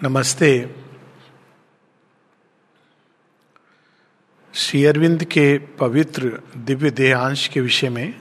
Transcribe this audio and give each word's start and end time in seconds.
नमस्ते। 0.00 0.48
श्री 4.54 4.84
अरविंद 4.84 5.24
के 5.24 5.46
पवित्र 5.58 6.40
दिव्य 6.56 6.90
देहांश 6.90 7.46
के 7.48 7.60
विषय 7.60 7.88
में 7.88 8.14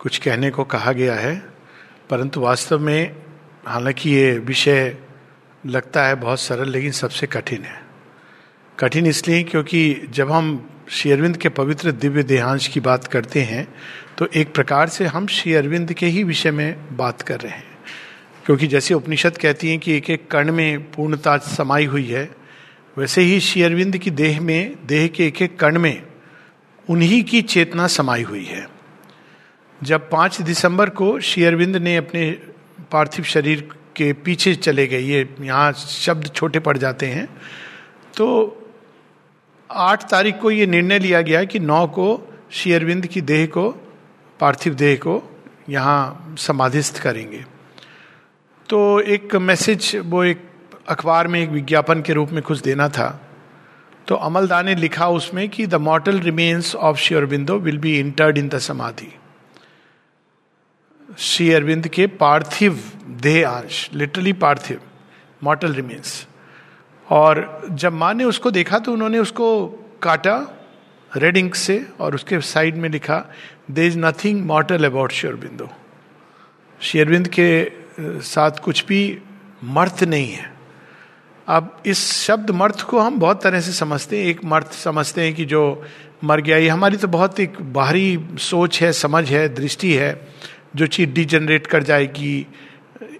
कुछ 0.00 0.18
कहने 0.18 0.50
को 0.50 0.64
कहा 0.64 0.92
गया 0.92 1.14
है, 1.14 1.36
परंतु 2.10 2.40
वास्तव 2.40 2.78
में 2.78 3.16
हालाँकि 3.66 4.10
ये 4.10 4.38
विषय 4.38 4.96
लगता 5.66 6.06
है 6.06 6.14
बहुत 6.14 6.40
सरल, 6.40 6.70
लेकिन 6.70 6.92
सबसे 6.92 7.26
कठिन 7.26 7.62
है। 7.62 7.82
कठिन 8.78 9.06
इसलिए 9.06 9.42
क्योंकि 9.42 9.94
जब 10.10 10.30
हम 10.30 10.70
श्री 10.88 11.12
अरविंद 11.12 11.36
के 11.36 11.48
पवित्र 11.48 11.92
दिव्य 11.92 12.22
देहांश 12.22 12.68
की 12.68 12.80
बात 12.80 13.06
करते 13.06 13.42
हैं 13.42 13.66
तो 14.18 14.28
एक 14.36 14.54
प्रकार 14.54 14.88
से 14.88 15.06
हम 15.06 15.26
श्री 15.26 15.54
अरविंद 15.54 15.92
के 15.92 16.06
ही 16.06 16.24
विषय 16.24 16.50
में 16.50 16.96
बात 16.96 17.22
कर 17.22 17.40
रहे 17.40 17.52
हैं। 17.52 17.73
क्योंकि 18.44 18.66
जैसे 18.66 18.94
उपनिषद 18.94 19.36
कहती 19.38 19.68
हैं 19.70 19.78
कि 19.78 19.92
एक 19.92 20.08
एक 20.10 20.30
कण 20.30 20.52
में 20.52 20.90
पूर्णता 20.92 21.36
समाई 21.38 21.84
हुई 21.86 22.06
है, 22.06 22.28
वैसे 22.96 23.22
ही 23.22 23.38
श्री 23.40 23.62
अरविंद 23.62 23.96
की 23.98 24.10
देह 24.12 24.40
में, 24.40 24.76
देह 24.86 25.06
के 25.08 25.26
एक 25.26 25.40
एक 25.42 25.58
कण 25.58 25.78
में 25.78 26.02
उन्हीं 26.88 27.22
की 27.24 27.40
चेतना 27.44 27.86
समाई 27.88 28.22
हुई 28.22 28.44
है। 28.44 28.66
जब 29.80 30.08
पाँच 30.10 30.40
दिसंबर 30.42 30.90
को 30.90 31.18
श्री 31.20 31.44
अरविंद 31.44 31.76
ने 31.76 31.96
अपने 31.96 32.30
पार्थिव 32.92 33.24
शरीर 33.24 33.68
के 33.96 34.12
पीछे 34.14 34.54
चले 34.54 34.86
गए, 34.86 34.98
ये 34.98 35.28
यहाँ 35.40 35.72
शब्द 35.72 36.30
छोटे 36.34 36.58
पड़ 36.60 36.76
जाते 36.78 37.06
हैं 37.06 37.26
तो 38.16 38.26
आठ 39.70 40.02
तारीख 40.10 40.38
को 40.40 40.50
ये 40.50 40.66
निर्णय 40.66 40.98
लिया 40.98 41.20
गया 41.22 41.42
कि 41.44 41.58
नौ 41.60 41.86
को 41.88 42.06
श्री 42.52 42.72
अरविंद 42.72 43.06
की 43.06 43.20
देह 43.22 43.46
को, 43.46 43.70
पार्थिव 44.40 44.74
देह 44.74 44.96
को 44.96 45.22
यहाँ 45.68 46.36
समाधिस्थ 46.38 47.02
करेंगे। 47.02 47.44
तो 48.74 49.00
एक 49.00 49.36
मैसेज 49.36 49.96
वो 49.96 50.24
एक 50.24 50.50
अखबार 50.88 51.28
में 51.28 51.40
एक 51.40 51.50
विज्ञापन 51.50 52.02
के 52.02 52.12
रूप 52.12 52.30
में 52.30 52.42
कुछ 52.42 52.60
देना 52.60 52.88
था। 52.88 53.20
तो 54.08 54.14
अमलदा 54.14 54.62
ने 54.62 54.74
लिखा 54.74 55.08
उसमें 55.08 55.48
कि 55.48 55.66
the 55.66 55.74
mortal 55.74 56.20
remains 56.20 56.74
of 56.74 56.96
Shri 56.96 57.16
Aurobindo 57.16 57.58
will 57.58 57.78
be 57.78 57.98
interred 58.00 58.38
in 58.38 58.48
the 58.48 58.58
samadhi 58.58 59.14
Shri 61.18 61.52
Aurobindo 61.52 61.88
के 61.88 62.06
पार्थिव 62.06 62.80
देह 63.06 63.48
अंश 63.48 63.90
लिटरली 63.92 64.32
पार्थिव 64.32 64.80
मॉटल 65.42 65.74
रिमेन्स 65.74 66.26
और 67.10 67.62
जब 67.70 67.92
माँ 67.92 68.14
ने 68.14 68.24
उसको 68.24 68.50
देखा 68.50 68.78
तो 68.78 68.92
उन्होंने 68.92 69.18
उसको 69.18 69.66
काटा 70.02 70.66
रेड 71.16 71.36
इंक 71.36 71.54
से 71.54 71.86
और 72.00 72.14
उसके 72.14 72.40
साइड 72.40 72.76
में 72.76 72.88
लिखा 72.88 73.24
there 73.70 73.86
is 73.86 73.98
nothing 73.98 74.46
mortal 74.46 74.84
about 74.84 75.12
Shri Aurobindo 75.12 75.68
Shri Aurobindo 76.80 77.28
के 77.28 77.83
साथ 78.00 78.50
कुछ 78.50 78.86
भी 78.86 79.18
मर्थ 79.64 80.04
नहीं 80.04 80.32
है। 80.32 80.54
अब 81.48 81.82
इस 81.86 82.12
शब्द 82.22 82.50
मर्थ 82.50 82.80
को 82.80 82.98
हम 82.98 83.18
बहुत 83.18 83.42
तरह 83.42 83.60
से 83.60 83.72
समझते 83.72 84.18
हैं। 84.18 84.26
एक 84.26 84.44
मर्थ 84.44 84.72
समझते 84.72 85.22
हैं 85.22 85.34
कि 85.34 85.44
जो 85.44 85.84
मर 86.24 86.40
गया, 86.40 86.56
ये 86.56 86.68
हमारी 86.68 86.96
तो 86.96 87.08
बहुत 87.08 87.40
एक 87.40 87.72
बाहरी 87.72 88.24
सोच 88.38 88.82
है, 88.82 88.92
समझ 88.92 89.30
है, 89.30 89.54
दृष्टि 89.54 89.92
है, 89.92 90.28
जो 90.76 90.86
चीज़ 90.86 91.10
डिजनरेट 91.10 91.66
कर 91.66 91.82
जाएगी, 91.82 92.46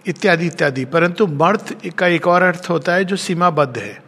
इत्यादि 0.07 0.47
इत्यादि। 0.47 0.85
परंतु 0.85 1.27
मर्थ 1.27 1.89
का 1.91 2.07
एक 2.07 2.27
और 2.27 2.43
अर्थ 2.43 2.67
होता 2.71 2.95
है 2.95 3.05
जो 3.05 3.17
सीमाबद्ध 3.17 3.79
है। 3.79 4.03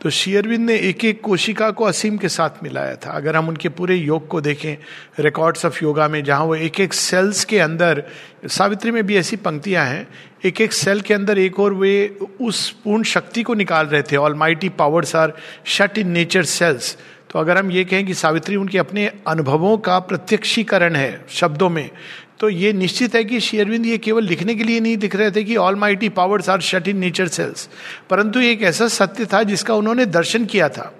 तो 0.00 0.10
शेयरविंद 0.10 0.64
ने 0.66 0.76
एक 0.78 1.04
एक 1.04 1.20
कोशिका 1.20 1.70
को 1.70 1.84
असीम 1.84 2.16
के 2.16 2.28
साथ 2.28 2.62
मिलाया 2.62 2.94
था। 2.96 3.10
अगर 3.10 3.36
हम 3.36 3.48
उनके 3.48 3.68
पूरे 3.68 3.94
योग 3.94 4.26
को 4.28 4.40
देखें 4.40 4.76
रिकॉर्ड्स 5.20 5.64
ऑफ़ 5.66 5.82
योगा 5.82 6.06
में, 6.08 6.22
जहाँ 6.24 6.44
वो 6.44 6.54
एक 6.54 6.80
एक 6.80 6.94
सेल्स 6.94 7.44
के 7.44 7.58
अंदर, 7.58 8.02
सावित्री 8.46 8.90
में 8.90 9.02
भी 9.06 9.16
ऐसी 9.16 9.36
पंक्तियाँ 9.36 9.84
हैं 9.86 10.06
एक 10.44 10.60
एक 10.60 10.72
सेल 10.72 11.00
के 11.00 11.14
अंदर 11.14 11.38
एक 11.38 11.60
और 11.60 11.74
वे 11.74 12.18
उस 12.40 12.70
पूर्ण 12.84 13.02
शक्ति 13.04 13.42
को 13.42 13.54
निकाल 13.54 13.86
रहे 13.86 14.02
थे। 14.02 14.16
All 14.16 14.34
mighty 14.34 14.68
powers 14.68 15.14
are 15.16 15.32
shut 15.66 15.98
in 15.98 16.10
nature 16.10 16.44
cells 16.44 16.96
तो 17.30 17.38
अगर 17.38 17.56
हम 17.56 17.70
ये 17.70 17.84
कहें 17.84 18.06
कि 18.06 18.14
सावित्री 18.14 18.56
उनके 18.56 18.78
अपने 18.78 19.06
अनुभवों 19.26 19.76
का 19.78 19.98
प्रत्यक्षीकरण 19.98 20.96
है, 20.96 21.24
शब्दों 21.30 21.68
में 21.70 21.90
तो 22.40 22.48
ये 22.48 22.72
निश्चित 22.72 23.14
है 23.14 23.24
कि 23.24 23.40
शेयरविंद 23.40 23.86
ये 23.86 23.96
केवल 23.98 24.24
लिखने 24.24 24.54
के 24.54 24.64
लिए 24.64 24.80
नहीं 24.80 24.96
दिख 24.96 25.16
रहे 25.16 25.30
थे 25.30 25.44
कि 25.44 25.56
all 25.56 25.74
mighty 25.76 26.08
powers 26.08 26.48
are 26.48 26.60
shut 26.60 26.88
in 26.88 26.96
nature 26.96 27.28
cells 27.28 27.68
परंतु 28.10 28.40
एक 28.40 28.62
ऐसा 28.62 28.88
सत्य 28.88 29.26
था 29.26 29.42
जिसका 29.42 29.74
उन्होंने 29.74 30.06
दर्शन 30.06 30.44
किया 30.44 30.68
था। 30.68 30.92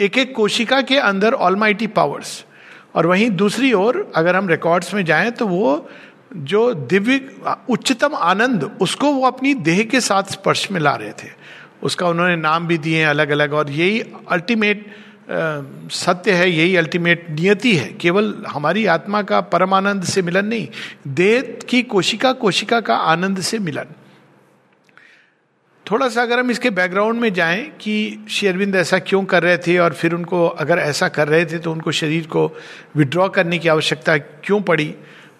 एक 0.00 0.18
एक 0.18 0.34
कोशिका 0.34 0.80
के 0.82 0.98
अंदर 0.98 1.34
ऑल 1.34 1.56
माइटी 1.56 1.86
पावर्स 1.86 2.44
और 2.94 3.06
वहीं 3.06 3.30
दूसरी 3.30 3.72
ओर, 3.72 4.12
अगर 4.16 4.36
हम 4.36 4.48
रिकॉर्ड्स 4.48 4.94
में 4.94 5.04
जाएँ 5.04 5.30
तो 5.30 5.46
वो 5.46 5.88
जो 6.34 6.72
दिव्य, 6.74 7.20
उच्चतम 7.70 8.14
आनंद, 8.14 8.70
उसको 8.80 9.12
वो 9.12 9.26
अपनी 9.26 9.54
देह 9.54 9.82
के 9.84 10.00
साथ 10.00 10.32
स्पर्श 10.32 10.70
में 10.70 10.80
ला 10.80 10.94
रहे 10.94 11.12
थे। 11.12 11.28
उसका 11.82 12.08
उन्होंने 12.08 12.36
नाम 12.36 12.66
भी 12.66 12.78
दिए 12.78 13.02
अलग 13.04 13.30
अलग 13.30 13.52
और 13.52 13.70
यही 13.70 14.00
अल्टीमेट 14.30 14.86
सत्य 15.28 16.32
है, 16.32 16.50
यही 16.50 16.76
अल्टीमेट 16.76 17.26
नियति 17.30 17.74
है। 17.76 17.88
केवल 17.92 18.34
हमारी 18.48 18.86
आत्मा 18.86 19.22
का 19.22 19.40
परमानंद 19.40 20.04
से 20.04 20.22
मिलन 20.22 20.46
नहीं 20.46 20.68
देह 21.08 21.56
की 21.68 21.82
कोशिका 21.82 22.32
कोशिका 22.32 22.80
का 22.80 22.94
आनंद 22.94 23.40
से 23.40 23.58
मिलन। 23.58 23.94
थोड़ा 25.86 26.08
सा 26.08 26.22
अगर 26.22 26.38
हम 26.38 26.50
इसके 26.50 26.70
बैकग्राउंड 26.70 27.20
में 27.20 27.32
जाएँ 27.32 27.62
कि 27.80 28.24
शेरविंद 28.30 28.76
ऐसा 28.76 28.98
क्यों 28.98 29.24
कर 29.24 29.42
रहे 29.42 29.56
थे 29.58 29.78
और 29.78 29.92
फिर 29.92 30.14
उनको 30.14 30.46
अगर 30.46 30.78
ऐसा 30.78 31.08
कर 31.08 31.28
रहे 31.28 31.44
थे 31.46 31.58
तो 31.58 31.72
उनको 31.72 31.92
शरीर 31.92 32.26
को 32.26 32.46
विड्रॉ 32.96 33.28
करने 33.28 33.58
की 33.58 33.68
आवश्यकता 33.68 34.16
क्यों 34.18 34.60
पड़ी 34.60 34.94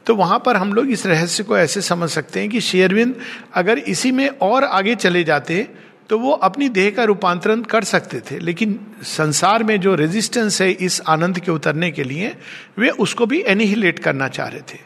तो 0.07 0.15
वहाँ 0.15 0.43
पर 0.47 0.57
हम 0.57 0.73
लोग 0.73 0.91
इस 0.91 1.07
रहस्य 1.07 1.43
को 1.43 1.59
ऐसे 1.59 1.81
समझ 1.81 2.09
सकते 2.11 2.41
हैं 2.41 2.49
कि 2.49 2.61
शेरविंद 2.61 3.15
अगर 3.55 3.79
इसी 3.79 4.11
में 4.13 4.29
और 4.29 4.65
आगे 4.65 4.95
चले 4.95 5.25
जाते 5.25 5.69
तो 6.11 6.19
वो 6.19 6.31
अपनी 6.31 6.69
देह 6.69 6.91
का 6.91 7.05
रूपांतरण 7.05 7.63
कर 7.63 7.85
सकते 7.85 8.21
थे, 8.21 8.39
लेकिन 8.39 8.79
संसार 9.03 9.63
में 9.65 9.81
जो 9.81 9.95
रेजिस्टेंस 9.95 10.61
है 10.63 10.71
इस 10.71 11.01
आनंद 11.09 11.39
के 11.39 11.51
उतरने 11.51 11.91
के 11.91 12.05
लिए, 12.05 12.35
वे 12.79 12.89
उसको 12.89 13.27
भी 13.27 13.43
एनिहिलेट 13.43 13.99
करना 13.99 14.29
चाह 14.29 14.49
रहे 14.49 14.61
थे। 14.61 14.79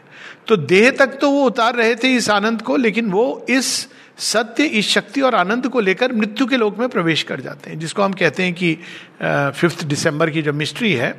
तो 0.47 0.57
देह 0.57 0.89
तक 0.91 1.17
तो 1.21 1.29
वो 1.31 1.45
उतार 1.45 1.75
रहे 1.75 1.95
थे 1.95 2.15
इस 2.15 2.29
आनंद 2.29 2.61
को, 2.61 2.77
लेकिन 2.77 3.09
वो 3.11 3.45
इस 3.49 3.87
सत्य, 4.17 4.63
इस 4.65 4.87
शक्ति 4.89 5.21
और 5.21 5.35
आनंद 5.35 5.67
को 5.67 5.79
लेकर 5.79 6.13
मृत्यु 6.13 6.45
के 6.47 6.57
लोक 6.57 6.79
में 6.79 6.87
प्रवेश 6.89 7.23
कर 7.23 7.41
जाते 7.41 7.69
हैं, 7.69 7.79
जिसको 7.79 8.03
हम 8.03 8.13
कहते 8.13 8.43
हैं 8.43 8.53
कि 8.53 8.73
फिफ्थ 9.59 9.83
दिसंबर 9.83 10.29
की 10.29 10.41
जो 10.41 10.53
मिस्ट्री 10.53 10.93
है, 10.93 11.13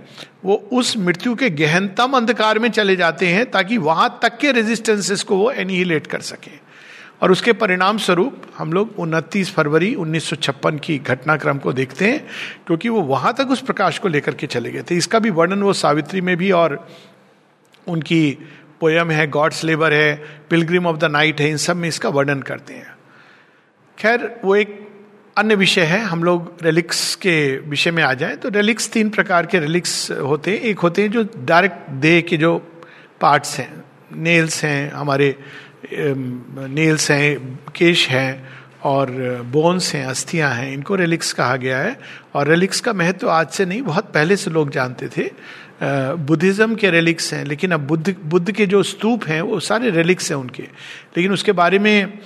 वो 0.45 0.55
उस 0.73 0.97
मृत्यु 0.97 1.35
के 1.35 1.51
गहनतम 1.51 2.17
अंधकार 2.17 2.59
में 2.59 2.69
चले 2.71 2.97
जाते 2.97 3.27
हैं, 3.27 3.51
ताकि 3.51 3.79
वहाँ 3.79 4.19
तक 4.23 4.39
के 4.39 4.53
रेजिस्टेंसेस 4.53 5.23
को 5.23 5.37
वो 5.37 5.51
एनिहिलेट 5.51 6.07
कर 6.07 6.21
सकें। 6.21 6.59
और 7.23 7.33
उसके 7.33 7.53
परिणाम 7.53 7.99
स्वरूप 7.99 8.43
हम 8.59 8.73
लोग 8.73 8.99
उनतीस 8.99 9.53
फरवरी 9.55 9.95
1956 9.95 10.79
की 10.79 10.99
घटनाक्रम 10.99 11.59
को 11.59 11.73
देखते 11.73 12.05
हैं, 12.05 12.27
क्योंकि 12.67 12.89
वो 12.89 13.01
वहाँ 13.03 13.35
तक 13.39 13.51
उस 13.51 13.61
प्रकाश 13.61 13.99
को 13.99 14.09
लेकर 14.09 14.35
के 14.35 14.47
चले 14.47 14.71
गए 14.71 14.83
थे। 14.83 14.97
इसका 14.97 15.19
भी 15.19 15.31
वर्णन 15.31 15.63
वो 15.63 15.73
सावित्री 15.73 16.21
में 16.21 16.37
भी 16.37 16.51
और 16.51 16.87
उनकी 17.87 18.39
पोयम 18.81 19.11
है, 19.11 19.27
गॉड्स 19.27 19.65
लेबर 19.65 19.93
है, 19.93 20.15
पिलग्रिम 20.51 20.87
ऑफ़ 20.87 20.97
द 20.97 21.05
नाइट 21.05 21.41
है, 21.41 21.51
इन 21.51 21.57
सब 21.57 21.77
में 21.77 21.89
इसका 21.89 22.09
वर्णन 22.09 22.43
करते 22.43 22.75
हैं। 22.75 22.95
खैर, 23.99 24.41
वो 24.45 24.57
एक 24.57 24.79
अन्य 25.37 25.55
विषय 25.55 25.83
है, 25.83 26.01
हम 26.01 26.25
लोग 26.25 26.57
रेलिक्स 26.63 27.15
के 27.15 27.57
विषय 27.61 27.91
में 27.91 28.03
आ 28.03 28.13
जाए 28.15 28.37
तो 28.37 28.49
रेलिक्स 28.49 28.91
तीन 28.91 29.11
प्रकार 29.11 29.47
के 29.47 29.59
रेलिक्स 29.59 30.11
होते 30.11 30.51
हैं। 30.51 30.61
एक 30.61 30.79
होते 30.79 31.03
हैं 31.03 31.11
जो 31.11 31.27
डायरेक्ट 31.39 31.91
देह 31.91 32.21
के 32.21 32.37
जो 32.37 32.57
पार्ट्स 33.21 33.59
हैं 33.59 33.85
नेल्स 34.13 34.65
हैं, 34.65 34.91
हमारे 34.91 35.35
नेल्स 35.89 37.11
हैं, 37.11 37.59
केश 37.77 38.09
हैं 38.09 38.49
और 38.85 39.11
बोन्स 39.53 39.95
हैं, 39.95 40.05
अस्थियाँ 40.07 40.51
हैं, 40.55 40.73
इनको 40.73 40.95
रेलिक्स 40.95 41.33
कहा 41.33 41.57
गया 41.57 41.79
है। 41.79 41.99
और 42.35 42.49
रेलिक्स 42.49 42.81
का 42.81 42.93
महत्व 42.93 43.19
तो 43.19 43.29
आज 43.29 43.49
से 43.49 43.65
नहीं, 43.67 43.83
बहुत 43.83 44.13
पहले 44.15 44.37
से 44.37 44.51
लोग 44.51 44.71
जानते 44.71 45.09
थे। 45.09 45.31
बुद्धिज्म 45.83 46.75
के 46.75 46.91
रेलिक्स 46.91 47.33
हैं, 47.35 47.45
लेकिन 47.45 47.73
अब 47.73 47.87
बुद्ध 47.87 48.15
बुद्ध 48.25 48.51
के 48.53 48.67
जो 48.67 48.83
स्तूप 48.83 49.25
हैं, 49.25 49.41
वो 49.43 49.61
सारे 49.61 49.91
रेलिक्स 49.91 50.31
हैं 50.31 50.39
उनके। 50.39 50.63
लेकिन 51.17 51.33
उसके 51.33 51.53
बारे 51.53 51.79
में 51.79 52.19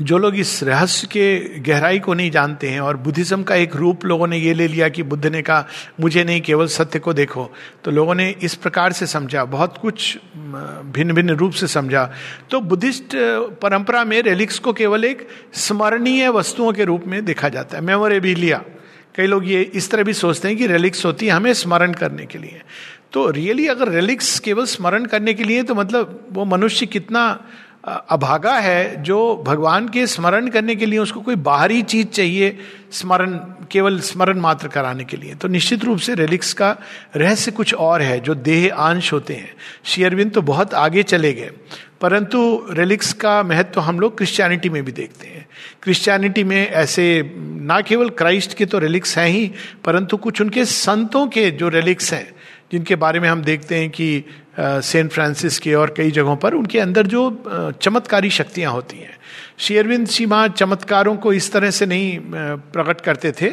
जो 0.00 0.18
लोग 0.18 0.36
इस 0.36 0.62
रहस्य 0.62 1.06
के 1.06 1.58
गहराई 1.60 1.98
को 1.98 2.14
नहीं 2.14 2.30
जानते 2.30 2.68
हैं 2.68 2.80
और 2.80 2.96
बुद्धिज्म 2.96 3.42
का 3.42 3.54
एक 3.54 3.74
रूप 3.76 4.04
लोगों 4.04 4.26
ने 4.26 4.38
ये 4.38 4.54
ले 4.54 4.68
लिया 4.68 4.88
कि 4.88 5.02
बुद्ध 5.02 5.26
ने 5.26 5.42
कहा, 5.42 5.66
मुझे 6.00 6.24
नहीं, 6.24 6.40
केवल 6.40 6.66
सत्य 6.66 6.98
को 6.98 7.12
देखो। 7.12 7.50
तो 7.84 7.90
लोगों 7.90 8.14
ने 8.14 8.28
इस 8.42 8.54
प्रकार 8.54 8.92
से 8.92 9.06
समझा, 9.06 9.44
बहुत 9.44 9.76
कुछ 9.78 10.18
भिन्न 10.36 11.12
भिन्न 11.12 11.36
रूप 11.36 11.52
से 11.52 11.66
समझा। 11.66 12.10
तो 12.50 12.60
बुद्धिस्ट 12.60 13.16
परंपरा 13.62 14.04
में 14.04 14.20
रेलिक्स 14.22 14.58
को 14.58 14.72
केवल 14.72 15.04
एक 15.04 15.26
स्मरणीय 15.54 16.28
वस्तुओं 16.28 16.72
के 16.72 16.84
रूप 16.84 17.04
में 17.06 17.24
देखा 17.24 17.48
जाता 17.48 17.76
है। 17.76 17.84
मेमोरेबिलिया 17.84 18.62
कई 19.16 19.26
लोग 19.26 19.48
ये, 19.48 19.62
इस 19.62 19.90
तरह 19.90 20.02
भी 20.02 20.12
सोचते 20.12 20.48
हैं 20.48 20.56
कि 20.56 20.66
रेलिक्स 20.66 21.04
होती 21.04 21.26
है 21.26 21.32
हमें 21.32 21.52
स्मरण 21.52 21.92
करने 21.92 22.26
के 22.26 22.38
लिए। 22.38 22.62
तो 23.12 23.28
रियली 23.30 23.66
अगर 23.68 23.88
रेलिक्स 23.88 24.38
केवल 24.38 24.64
स्मरण 24.66 25.04
करने 25.04 25.34
के 25.34 25.44
लिए 25.44 25.62
तो 25.62 25.74
मतलब 25.74 26.28
वो 26.32 26.44
मनुष्य 26.44 26.86
कितना 26.86 27.24
अभागा 27.84 28.54
है 28.54 29.02
जो 29.02 29.42
भगवान 29.46 29.88
के 29.88 30.06
स्मरण 30.06 30.48
करने 30.48 30.74
के 30.76 30.86
लिए 30.86 30.98
उसको 30.98 31.20
कोई 31.20 31.34
बाहरी 31.36 31.82
चीज़ 31.84 32.06
चाहिए 32.08 32.58
स्मरण, 32.92 33.32
केवल 33.70 33.98
स्मरण 34.00 34.40
मात्र 34.40 34.68
कराने 34.68 35.04
के 35.04 35.16
लिए। 35.16 35.34
तो 35.34 35.48
निश्चित 35.48 35.84
रूप 35.84 35.98
से 35.98 36.14
रेलिक्स 36.14 36.52
का 36.52 36.76
रहस्य 37.16 37.50
कुछ 37.50 37.74
और 37.74 38.02
है, 38.02 38.18
जो 38.20 38.34
देह 38.34 38.68
अंश 38.70 39.12
होते 39.12 39.34
हैं। 39.34 39.54
शेयरविंद 39.84 40.32
तो 40.32 40.42
बहुत 40.42 40.74
आगे 40.74 41.02
चले 41.02 41.32
गए, 41.32 41.50
परंतु 42.00 42.66
रेलिक्स 42.70 43.12
का 43.12 43.42
महत्व 43.42 43.70
तो 43.70 43.80
हम 43.80 44.00
लोग 44.00 44.16
क्रिश्चियनिटी 44.16 44.68
में 44.68 44.84
भी 44.84 44.92
देखते 44.92 45.26
हैं। 45.26 45.46
क्रिश्चियनिटी 45.82 46.44
में 46.44 46.68
ऐसे, 46.68 47.34
ना 47.36 47.80
केवल 47.80 48.08
क्राइस्ट 48.12 48.54
के 48.54 48.66
तो 48.66 48.78
रेलिक्स 48.78 49.16
हैं 49.18 49.28
ही, 49.28 49.50
परंतु 49.84 50.16
कुछ 50.18 50.40
उनके 50.40 50.64
संतों 50.64 51.26
के 51.26 51.50
जो 51.50 51.68
रेलिक्स 51.68 52.12
हैं, 52.12 52.26
जिनके 52.72 52.96
बारे 52.96 53.20
में 53.20 53.28
हम 53.28 53.42
देखते 53.42 53.78
हैं 53.78 53.90
कि 53.90 54.24
सेंट 54.54 55.10
फ्रांसिस 55.10 55.58
के 55.58 55.74
और 55.74 55.94
कई 55.96 56.10
जगहों 56.10 56.36
पर, 56.36 56.54
उनके 56.54 56.78
अंदर 56.80 57.06
जो 57.06 57.72
चमत्कारी 57.82 58.30
शक्तियाँ 58.30 58.72
होती 58.72 58.96
हैं। 58.96 59.16
शेरविंद 59.58 60.06
सीमा 60.06 60.46
चमत्कारों 60.48 61.16
को 61.16 61.32
इस 61.32 61.52
तरह 61.52 61.70
से 61.70 61.86
नहीं 61.86 62.18
प्रकट 62.72 63.00
करते 63.00 63.32
थे 63.32 63.50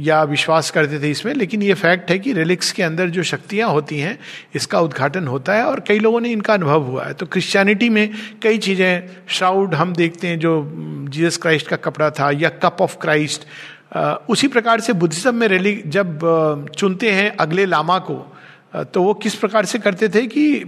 या 0.00 0.22
विश्वास 0.24 0.70
करते 0.70 0.98
थे 1.00 1.10
इसमें, 1.10 1.32
लेकिन 1.34 1.62
ये 1.62 1.74
फैक्ट 1.74 2.10
है 2.10 2.18
कि 2.18 2.32
रिलिक्स 2.32 2.72
के 2.72 2.82
अंदर 2.82 3.08
जो 3.10 3.22
शक्तियाँ 3.22 3.68
होती 3.70 3.98
हैं, 3.98 4.18
इसका 4.54 4.80
उद्घाटन 4.80 5.26
होता 5.26 5.54
है 5.54 5.64
और 5.64 5.80
कई 5.88 5.98
लोगों 5.98 6.20
ने 6.20 6.30
इनका 6.30 6.54
अनुभव 6.54 6.82
हुआ 6.82 7.04
है। 7.04 7.14
तो 7.14 7.26
क्रिश्चियनिटी 7.26 7.88
में 7.88 8.08
कई 8.42 8.58
चीज़ें, 8.58 9.02
श्राउड 9.28 9.74
हम 9.74 9.92
देखते 9.94 10.28
हैं 10.28 10.38
जो 10.38 10.52
जीसस 11.10 11.36
क्राइस्ट 11.36 11.68
का 11.68 11.76
कपड़ा 11.78 12.10
था 12.10 12.30
या 12.32 12.48
कप 12.64 12.76
ऑफ़ 12.80 12.96
क्राइस्ट 12.98 13.46
उसी 14.30 14.48
प्रकार 14.48 14.80
से 14.80 14.92
बुद्धिज्म 14.92 15.34
में 15.34 15.46
रैली, 15.48 15.82
जब 15.86 16.68
चुनते 16.76 17.10
हैं 17.10 17.30
अगले 17.36 17.64
लामा 17.66 17.98
को 18.00 18.14
तो 18.72 19.02
वो 19.02 19.14
किस 19.14 19.34
प्रकार 19.34 19.64
से 19.64 19.78
करते 19.78 20.08
थे 20.08 20.26
कि 20.26 20.62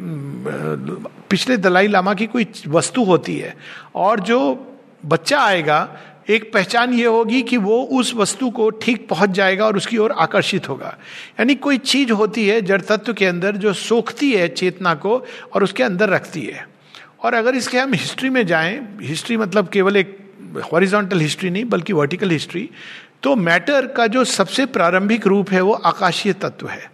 पिछले 1.31 1.57
दलाई 1.57 1.89
लामा 1.89 2.15
की 2.15 2.27
कोई 2.27 2.47
वस्तु 2.69 3.05
होती 3.05 3.37
है 3.39 3.55
और 3.95 4.21
जो 4.21 4.39
बच्चा 5.07 5.41
आएगा, 5.41 5.89
एक 6.31 6.53
पहचान 6.53 6.93
ये 6.95 7.07
होगी 7.07 7.43
कि 7.43 7.57
वो 7.57 7.83
उस 7.93 8.15
वस्तु 8.15 8.51
को 8.51 8.69
ठीक 8.73 9.07
पहुँच 9.09 9.31
जाएगा 9.31 9.67
और 9.67 9.77
उसकी 9.77 9.99
ओर 9.99 10.13
आकर्षित 10.13 10.69
होगा। 10.69 10.97
यानी 11.41 11.55
कोई 11.55 11.79
चीज़ 11.79 12.13
होती 12.13 12.47
है 12.49 12.61
जड़ 12.63 12.81
तत्व 12.81 13.13
के 13.13 13.27
अंदर 13.27 13.57
जो 13.57 13.73
सोखती 13.73 14.33
है 14.33 14.49
चेतना 14.49 14.95
को 14.95 15.17
और 15.55 15.65
उसके 15.65 15.83
अंदर 15.83 16.09
रखती 16.09 16.43
है। 16.43 16.67
और 17.21 17.35
अगर 17.35 17.55
इसके 17.55 17.79
हम 17.79 17.93
हिस्ट्री 17.95 18.31
में 18.31 18.47
जाएँ, 18.47 18.81
हिस्ट्री 19.03 19.37
मतलब 19.37 19.69
केवल 19.69 19.97
एक 19.97 20.19
हॉरिजॉन्टल 20.73 21.21
हिस्ट्री 21.21 21.51
नहीं, 21.51 21.65
बल्कि 21.65 21.93
वर्टिकल 21.93 22.31
हिस्ट्री 22.31 22.69
तो 23.23 23.35
मैटर 23.37 23.87
का 23.87 24.07
जो 24.07 24.25
सबसे 24.25 24.67
प्रारंभिक 24.69 25.27
रूप 25.27 25.51
है 25.51 25.61
वो 25.61 25.73
आकाशीय 25.73 26.33
तत्व 26.33 26.69
है। 26.69 26.91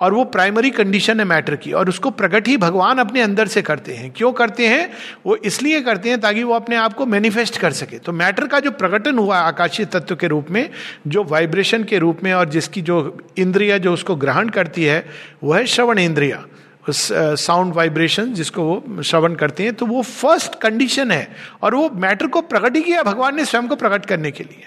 और 0.00 0.14
वो 0.14 0.24
प्राइमरी 0.26 0.70
कंडीशन 0.70 1.20
है 1.20 1.24
मैटर 1.26 1.56
की, 1.56 1.72
और 1.72 1.88
उसको 1.88 2.10
प्रकट 2.10 2.48
ही 2.48 2.56
भगवान 2.56 2.98
अपने 2.98 3.20
अंदर 3.20 3.46
से 3.46 3.62
करते 3.62 3.94
हैं। 3.94 4.10
क्यों 4.16 4.32
करते 4.32 4.68
हैं? 4.68 4.90
वो 5.26 5.36
इसलिए 5.36 5.80
करते 5.80 6.08
हैं 6.08 6.20
ताकि 6.20 6.42
वो 6.42 6.54
अपने 6.54 6.76
आप 6.76 6.94
को 6.94 7.06
मैनिफेस्ट 7.06 7.56
कर 7.56 7.72
सके। 7.72 7.98
तो 7.98 8.12
मैटर 8.12 8.46
का 8.46 8.60
जो 8.60 8.70
प्रकटन 8.72 9.18
हुआ 9.18 9.38
आकाशीय 9.38 9.86
तत्व 9.86 10.16
के 10.16 10.26
रूप 10.26 10.50
में, 10.50 10.68
जो 11.06 11.24
वाइब्रेशन 11.24 11.84
के 11.84 11.98
रूप 11.98 12.24
में 12.24 12.32
और 12.32 12.48
जिसकी 12.48 12.82
जो 12.82 13.18
इंद्रिया 13.38 13.78
जो 13.78 13.92
उसको 13.92 14.16
ग्रहण 14.16 14.48
करती 14.48 14.84
है, 14.84 15.04
वह 15.44 15.58
है 15.58 15.66
श्रवण 15.66 15.98
इंद्रिया। 15.98 16.44
साउंड 16.88 17.74
वाइब्रेशन 17.74 18.32
जिसको 18.34 18.62
वो 18.64 19.02
श्रवण 19.02 19.34
करते 19.34 19.62
हैं 19.62 19.72
तो 19.74 19.86
वो 19.86 20.02
फ़र्स्ट 20.02 20.54
कंडीशन 20.54 21.10
है। 21.10 21.28
और 21.62 21.74
वो 21.74 21.88
मैटर 21.94 22.26
को 22.26 22.40
प्रकट 22.42 22.76
ही 22.76 22.82
किया 22.82 23.02
भगवान 23.02 23.36
ने 23.36 23.44
स्वयं 23.44 23.68
को 23.68 23.76
प्रकट 23.76 24.06
करने 24.06 24.30
के 24.30 24.44
लिए। 24.44 24.64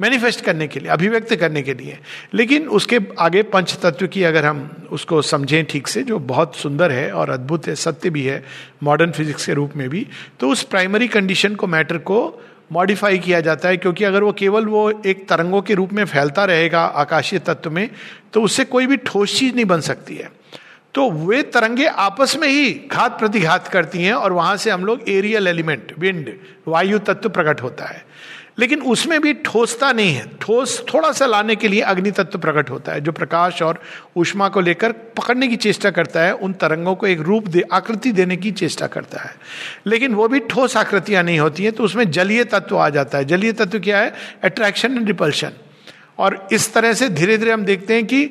मैनिफेस्ट 0.00 0.44
करने 0.44 0.66
के 0.68 0.80
लिए, 0.80 0.88
अभिव्यक्त 0.90 1.34
करने 1.34 1.62
के 1.62 1.74
लिए। 1.74 1.98
लेकिन 2.34 2.66
उसके 2.68 2.98
आगे 3.18 3.42
पंच 3.44 3.76
तत्व 3.82 4.06
की 4.06 4.22
अगर 4.22 4.44
हम 4.44 4.70
उसको 4.90 5.20
समझें 5.22 5.64
ठीक 5.64 5.88
से, 5.88 6.02
जो 6.02 6.18
बहुत 6.18 6.56
सुंदर 6.56 6.92
है 6.92 7.10
और 7.12 7.30
अद्भुत 7.30 7.66
है, 7.68 7.74
सत्य 7.76 8.10
भी 8.10 8.24
है 8.24 8.42
मॉडर्न 8.82 9.10
फिजिक्स 9.10 9.46
के 9.46 9.54
रूप 9.54 9.76
में 9.76 9.88
भी 9.88 10.06
तो 10.40 10.48
उस 10.48 10.62
प्राइमरी 10.64 11.08
कंडीशन 11.08 11.54
को 11.54 11.66
मैटर 11.66 11.98
को 11.98 12.42
मॉडिफाई 12.72 13.18
किया 13.18 13.40
जाता 13.40 13.68
है, 13.68 13.76
क्योंकि 13.76 14.04
अगर 14.04 14.22
वो 14.22 14.32
केवल 14.32 14.64
वो 14.66 14.90
एक 15.06 15.28
तरंगों 15.28 15.62
के 15.62 15.74
रूप 15.74 15.92
में 15.92 16.04
फैलता 16.04 16.44
रहेगा 16.44 16.80
आकाशीय 16.80 17.38
तत्व 17.38 17.70
में 17.70 17.88
तो 18.32 18.42
उससे 18.42 18.64
कोई 18.64 18.86
भी 18.86 18.96
ठोस 18.96 19.38
चीज़ 19.38 19.54
नहीं 19.54 19.64
बन 19.64 19.80
सकती 19.80 20.16
है। 20.16 20.30
तो 20.94 21.10
वे 21.10 21.42
तरंगे 21.44 21.86
आपस 21.86 22.36
में 22.36 22.48
ही 22.48 22.72
घात 22.92 23.18
प्रतिघात 23.18 23.68
करती 23.68 24.02
हैं 24.02 24.12
और 24.12 24.32
वहाँ 24.32 24.56
से 24.56 24.70
हम 24.70 24.84
लोग 24.84 25.08
एरियल 25.08 25.48
एलिमेंट 25.48 25.92
विंड 25.98 26.32
वायु 26.68 26.98
तत्व 26.98 27.28
प्रकट 27.28 27.62
होता 27.62 27.84
है। 27.84 28.04
लेकिन 28.58 28.82
उसमें 28.82 29.20
भी 29.20 29.32
ठोसता 29.34 29.92
नहीं 29.92 30.14
है। 30.14 30.26
ठोस 30.40 30.84
थोड़ा 30.94 31.12
सा 31.12 31.26
लाने 31.26 31.56
के 31.56 31.68
लिए 31.68 31.80
अग्नि 31.80 32.10
तत्व 32.10 32.38
प्रकट 32.38 32.70
होता 32.70 32.92
है, 32.92 33.00
जो 33.00 33.12
प्रकाश 33.12 33.62
और 33.62 33.80
उष्मा 34.16 34.48
को 34.48 34.60
लेकर 34.60 34.92
पकड़ने 34.92 35.48
की 35.48 35.56
चेष्टा 35.56 35.90
करता 35.90 36.20
है, 36.20 36.32
उन 36.32 36.52
तरंगों 36.52 36.94
को 36.94 37.06
एक 37.06 37.20
रूप 37.20 37.48
दे, 37.48 37.62
आकृति 37.72 38.12
देने 38.12 38.36
की 38.36 38.50
चेष्टा 38.50 38.86
करता 38.86 39.20
है। 39.20 39.34
लेकिन 39.86 40.14
वो 40.14 40.28
भी 40.28 40.40
ठोस 40.40 40.76
आकृतियाँ 40.76 41.22
नहीं 41.22 41.38
होती 41.38 41.64
हैं 41.64 41.72
तो 41.72 41.84
उसमें 41.84 42.10
जलीय 42.10 42.44
तत्व 42.44 42.78
आ 42.78 42.88
जाता 42.88 43.18
है। 43.18 43.24
जलीय 43.24 43.52
तत्व 43.52 43.78
क्या 43.78 43.98
है? 43.98 44.14
अट्रैक्शन 44.44 44.96
एंड 44.96 45.06
रिपल्शन 45.06 45.50
और 46.18 46.48
इस 46.52 46.74
तरह 46.74 46.92
से 46.92 47.08
धीरे 47.08 47.38
धीरे 47.38 47.52
हम 47.52 47.64
देखते 47.64 47.94
हैं 47.94 48.06
कि 48.06 48.30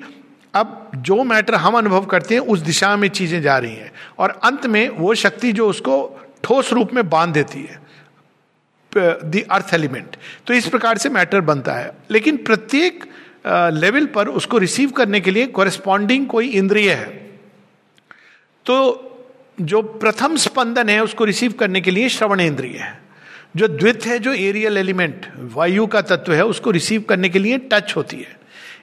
अब 0.54 0.92
जो 0.96 1.24
मैटर 1.24 1.56
हम 1.56 1.78
अनुभव 1.78 2.06
करते 2.06 2.36
हैं, 2.36 2.42
उस 2.42 2.60
दिशा 2.60 2.96
में 2.98 3.08
चीज़ें 3.08 3.42
जा 3.42 3.58
रही 3.58 3.76
हैं। 3.76 3.92
और 4.20 4.40
अंत 4.44 4.66
में 4.66 4.90
वो 4.90 5.16
शक्ति 5.16 5.52
जो 5.54 5.70
उसको 5.70 6.20
ठोस 6.44 6.74
रूप 6.74 6.94
में 6.94 7.10
बाँध 7.10 7.34
देती 7.34 7.60
है। 7.60 7.85
द 8.98 9.44
अर्थ 9.52 9.74
एलिमेंट 9.74 10.16
तो 10.48 10.54
इस 10.54 10.68
प्रकार 10.68 10.98
से 10.98 11.10
मैटर 11.10 11.42
बनता 11.42 11.74
है। 11.74 11.92
लेकिन 12.12 12.38
प्रत्येक 12.38 13.04
लेवल 13.48 14.06
uh, 14.06 14.14
पर 14.14 14.28
उसको 14.28 14.58
रिसीव 14.58 14.92
करने 14.92 15.20
के 15.22 15.32
लिए 15.32 15.48
कोरेस्पॉन्डिंग 15.48 16.28
कोई 16.28 16.48
इंद्रिय 16.48 16.92
है। 16.92 17.06
तो 18.66 19.02
जो 19.62 19.82
प्रथम 19.82 20.36
स्पंदन 20.36 20.90
है 20.90 21.04
उसको 21.04 21.26
रिसीव 21.26 21.52
करने 21.52 21.82
के 21.82 21.92
लिए 21.92 22.10
श्रवण 22.10 22.40
इंद्रिय 22.40 22.78
है। 22.78 22.98
जो 23.56 23.68
द्वित 23.68 24.06
है 24.06 24.18
जो 24.20 24.34
एरियल 24.34 24.78
एलिमेंट 24.78 25.28
वायु 25.54 25.86
का 25.88 26.02
तत्व 26.02 26.34
है 26.34 26.46
उसको 26.46 26.72
रिसीव 26.72 27.02
करने 27.02 27.30
के 27.30 27.40
लिए 27.40 27.58
टच 27.58 27.94
होती 27.96 28.18
है। 28.18 28.36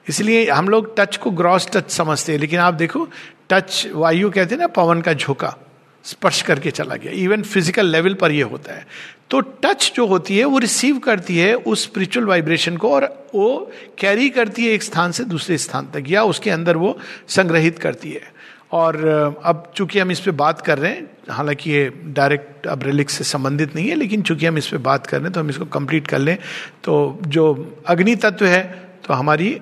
इसलिए 0.09 0.49
हम 0.49 0.69
लोग 0.69 0.95
टच 0.97 1.17
को 1.17 1.31
ग्रॉस 1.31 1.69
टच 1.71 1.91
समझते 1.91 2.31
हैं। 2.31 2.39
लेकिन 2.39 2.59
आप 2.59 2.73
देखो 2.73 3.07
टच 3.49 3.87
वायु 3.93 4.29
कहते 4.31 4.55
हैं 4.55 4.61
ना 4.61 4.67
पवन 4.67 5.01
का 5.01 5.13
झोंका। 5.13 5.55
स्पर्श 6.05 6.41
करके 6.41 6.71
चला 6.71 6.95
गया। 6.95 7.11
इवन 7.13 7.41
फ़िज़िकल 7.43 7.87
लेवल 7.87 8.13
पर 8.13 8.31
यह 8.31 8.45
होता 8.45 8.73
है। 8.73 8.85
तो 9.29 9.39
टच 9.39 9.91
जो 9.95 10.05
होती 10.07 10.37
है, 10.37 10.43
वो 10.45 10.57
रिसीव 10.57 10.97
करती 10.99 11.37
है 11.37 11.53
उस 11.55 11.83
स्पिरिचुअल 11.83 12.25
वाइब्रेशन 12.25 12.77
को 12.77 12.89
और 12.89 13.05
वो 13.35 13.71
कैरी 13.99 14.29
करती 14.29 14.65
है 14.65 14.71
एक 14.71 14.83
स्थान 14.83 15.11
से 15.11 15.23
दूसरे 15.25 15.57
स्थान 15.59 15.87
तक, 15.93 16.03
या 16.07 16.23
उसके 16.23 16.49
अंदर 16.49 16.77
वो 16.77 16.97
संग्रहित 17.29 17.79
करती 17.79 18.11
है। 18.11 18.31
और 18.71 18.95
अब 19.43 19.71
चूँकि 19.75 19.99
हम 19.99 20.11
इस 20.11 20.19
पर 20.19 20.31
बात 20.33 20.61
कर 20.61 20.79
रहे 20.79 20.91
हैं, 20.91 21.09
हालाँकि 21.29 21.71
ये 21.71 21.91
डायरेक्ट 22.05 22.67
अब 22.67 22.83
रिलिक्स 22.83 23.13
से 23.13 23.23
संबंधित 23.23 23.75
नहीं 23.75 23.87
है, 23.89 23.95
लेकिन 23.95 24.21
चूँकि 24.21 24.45
हम 24.45 24.57
इस 24.57 24.67
पर 24.67 24.77
बात 24.79 25.07
कर 25.07 25.17
रहे 25.17 25.25
हैं 25.25 25.33
तो 25.33 25.39
हम 25.39 25.49
इसको 25.49 25.65
कंप्लीट 25.65 26.07
कर 26.07 26.19
लें। 26.19 26.37
तो 26.83 27.19
जो 27.27 27.45
अग्नि 27.87 28.15
तत्व 28.17 28.45
है 28.45 28.63
तो 29.07 29.13
हमारी 29.13 29.57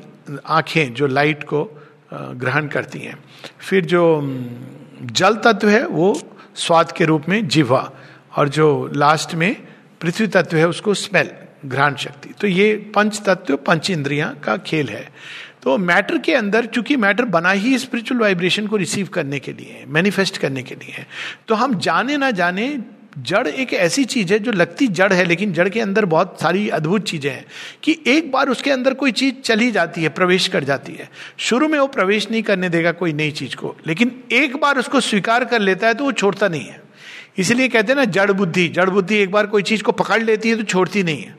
आँखें 0.48 0.94
जो 0.94 1.08
लाइट 1.08 1.44
को 1.44 1.64
ग्रहण 2.14 2.68
करती 2.68 3.00
हैं। 3.00 3.18
फिर 3.60 3.86
जो 3.86 4.02
जल 5.04 5.36
तत्व 5.36 5.70
है, 5.70 5.86
वो 5.86 6.14
स्वाद 6.56 6.92
के 6.92 7.06
रूप 7.06 7.30
में 7.30 7.48
जिह्वा 7.48 7.92
और 8.36 8.50
जो 8.50 8.92
लास्ट 8.96 9.36
में 9.36 9.56
पृथ्वी 10.02 10.28
तत्व 10.28 10.58
है, 10.58 10.68
उसको 10.68 10.94
स्मेल 10.94 11.30
घ्राण 11.66 11.96
शक्ति। 11.96 12.30
तो 12.42 12.48
ये 12.48 12.74
पंच 12.96 13.22
तत्व, 13.26 13.56
पंच 13.58 13.90
इंद्रिया 13.90 14.34
का 14.44 14.58
खेल 14.58 14.90
है। 14.90 15.10
तो 15.64 15.78
मैटर 15.78 16.18
के 16.18 16.34
अंदर, 16.34 16.66
चूँकि 16.66 16.96
मैटर 16.96 17.26
बना 17.26 17.52
ही 17.52 17.78
स्पिरिचुअल 17.78 18.22
वाइब्रेशन 18.22 18.68
को 18.68 18.76
रिसीव 18.76 19.08
करने 19.08 19.40
के 19.40 19.54
लिए 19.54 19.84
मैनिफेस्ट 19.88 20.38
करने 20.38 20.64
के 20.64 20.76
लिए 20.76 21.06
तो 21.48 21.56
हम 21.56 21.78
जाने 21.80 22.18
ना 22.18 22.32
जाने 22.32 22.68
जड़ 23.14 23.48
एक 23.48 23.74
ऐसी 23.74 24.04
चीज़ 24.06 24.32
है 24.34 24.38
जो 24.40 24.52
लगती 24.52 24.88
जड़ 24.90 25.12
है, 25.14 25.24
लेकिन 25.26 25.54
जड़ 25.54 25.68
के 25.70 25.80
अंदर 25.80 26.06
बहुत 26.06 26.38
सारी 26.42 26.68
अद्भुत 26.70 27.06
चीज़ें 27.06 27.30
हैं 27.32 27.46
कि 27.84 27.98
एक 28.08 28.32
बार 28.32 28.50
उसके 28.50 28.72
अंदर 28.72 28.94
कोई 28.94 29.12
चीज़ 29.12 29.42
चली 29.44 29.70
जाती 29.72 30.04
है, 30.04 30.10
प्रवेश 30.10 30.48
कर 30.48 30.64
जाती 30.64 30.94
है। 30.94 31.10
शुरू 31.40 31.68
में 31.68 31.78
वो 31.80 31.88
प्रवेश 31.88 32.30
नहीं 32.32 32.44
करने 32.44 32.70
देगा 32.70 32.92
कोई 32.92 33.14
नई 33.14 33.32
चीज़ 33.32 33.56
को, 33.56 33.76
लेकिन 33.88 34.12
एक 34.32 34.56
बार 34.58 34.78
उसको 34.80 35.00
स्वीकार 35.00 35.46
कर 35.46 35.60
लेता 35.60 35.88
है 35.88 35.94
तो 35.94 36.04
वो 36.04 36.12
छोड़ता 36.14 36.48
नहीं 36.48 36.66
है। 36.66 36.82
इसलिए 37.38 37.68
कहते 37.68 37.92
हैं 37.92 37.98
ना, 38.00 38.06
जड़ 38.06 38.32
बुद्धि 38.32 38.68
जड़ 38.68 38.90
बुद्धि 38.90 39.18
एक 39.18 39.32
बार 39.32 39.48
कोई 39.48 39.64
चीज़ 39.64 39.84
को 39.84 39.92
पकड़ 39.94 40.22
लेती 40.24 40.50
है 40.50 40.56
तो 40.56 40.64
छोड़ती 40.64 41.04
नहीं 41.04 41.22
है। 41.22 41.36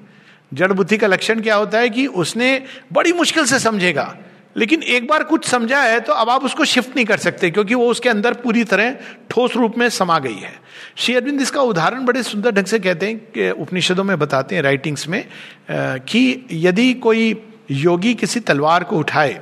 जड़ 0.53 0.73
बुद्धि 0.73 0.97
का 0.97 1.07
लक्षण 1.07 1.41
क्या 1.41 1.55
होता 1.55 1.79
है 1.79 1.89
कि 1.91 2.07
उसने 2.07 2.61
बड़ी 2.93 3.13
मुश्किल 3.13 3.45
से 3.45 3.59
समझेगा। 3.59 4.15
लेकिन 4.57 4.83
एक 4.85 5.07
बार 5.09 5.23
कुछ 5.25 5.45
समझा 5.45 5.83
है 5.83 6.01
तो 6.01 6.13
अब 6.13 6.31
आप 6.31 6.45
उसको 6.45 6.65
शिफ्ट 6.65 6.97
नहीं 6.97 7.05
कर 7.07 7.19
सकते, 7.19 7.51
क्योंकि 7.51 7.75
वो 7.75 7.87
उसके 7.87 8.09
अंदर 8.09 8.35
पूरी 8.35 8.65
तरह 8.65 8.97
ठोस 9.31 9.57
रूप 9.57 9.79
में 9.79 9.89
समा 9.91 10.19
गई 10.19 10.35
है। 10.35 10.53
श्री 10.97 11.15
अरविंद 11.15 11.41
इसका 11.41 11.63
उदाहरण 11.63 12.05
बड़े 12.05 12.23
सुंदर 12.23 12.51
ढंग 12.51 12.67
से 12.67 12.79
कहते 12.79 13.07
हैं, 13.07 13.19
कि 13.19 13.51
उपनिषदों 13.53 14.05
में 14.05 14.19
बताते 14.19 14.55
हैं 14.55 14.63
राइटिंग्स 14.63 15.09
में 15.09 15.25
कि 15.71 16.47
यदि 16.53 16.93
कोई 16.97 17.35
योगी 17.71 18.15
किसी 18.15 18.41
तलवार 18.43 18.85
को 18.85 18.99
उठाए 18.99 19.41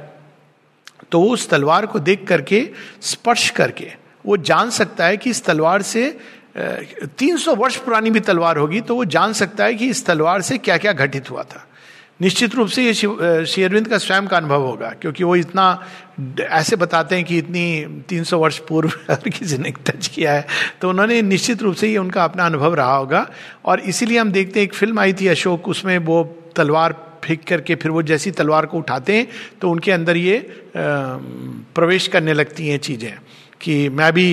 तो 1.12 1.22
उस 1.24 1.48
तलवार 1.50 1.86
को 1.86 1.98
देख 2.00 2.26
करके, 2.26 2.68
स्पर्श 3.02 3.48
करके, 3.50 3.86
वो 4.24 4.36
जान 4.36 4.70
सकता 4.70 5.06
है 5.06 5.16
कि 5.16 5.30
इस 5.30 5.44
तलवार 5.44 5.82
से 5.82 6.10
तीन 7.18 7.36
सौ 7.36 7.54
वर्ष 7.54 7.76
पुरानी 7.76 8.10
भी 8.10 8.20
तलवार 8.20 8.56
होगी 8.56 8.80
तो 8.80 8.94
वो 8.94 9.04
जान 9.06 9.32
सकता 9.32 9.64
है 9.64 9.74
कि 9.74 9.88
इस 9.88 10.04
तलवार 10.06 10.42
से 10.42 10.58
क्या 10.58 10.76
क्या 10.78 10.92
घटित 10.94 11.30
हुआ 11.30 11.42
था। 11.42 11.66
निश्चित 12.20 12.54
रूप 12.54 12.68
से 12.68 12.84
ये 12.84 12.94
शेयरविंद 13.46 13.88
का 13.88 13.98
स्वयं 13.98 14.26
का 14.26 14.36
अनुभव 14.36 14.62
होगा, 14.62 14.88
क्योंकि 15.00 15.24
वो 15.24 15.36
इतना 15.36 15.66
ऐसे 16.40 16.76
बताते 16.76 17.16
हैं 17.16 17.24
कि 17.24 17.38
इतनी 17.38 18.04
300 18.08 18.34
वर्ष 18.34 18.58
पूर्व 18.68 18.92
किसी 19.28 19.58
ने 19.58 19.70
टच 19.86 20.06
किया 20.06 20.32
है। 20.32 20.46
तो 20.80 20.88
उन्होंने 20.88 21.20
निश्चित 21.22 21.62
रूप 21.62 21.74
से 21.74 21.88
ये 21.88 21.98
उनका 21.98 22.24
अपना 22.24 22.46
अनुभव 22.46 22.74
रहा 22.74 22.96
होगा। 22.96 23.26
और 23.64 23.80
इसीलिए 23.82 24.18
हम 24.18 24.32
देखते 24.32 24.60
हैं, 24.60 24.66
एक 24.66 24.74
फ़िल्म 24.74 25.00
आई 25.00 25.12
थी 25.12 25.26
अशोक, 25.28 25.68
उसमें 25.68 25.96
वो 26.00 26.22
तलवार 26.56 26.96
फेंक 27.24 27.42
करके 27.44 27.74
फिर 27.74 27.90
वो 27.90 28.02
जैसी 28.02 28.30
तलवार 28.32 28.66
को 28.66 28.78
उठाते 28.78 29.16
हैं 29.16 29.26
तो 29.60 29.70
उनके 29.70 29.92
अंदर 29.92 30.16
ये 30.16 30.38
प्रवेश 30.76 32.06
करने 32.08 32.32
लगती 32.34 32.68
हैं 32.68 32.78
चीज़ें, 32.80 33.12
कि 33.60 33.88
मैं 33.88 34.12
भी 34.12 34.26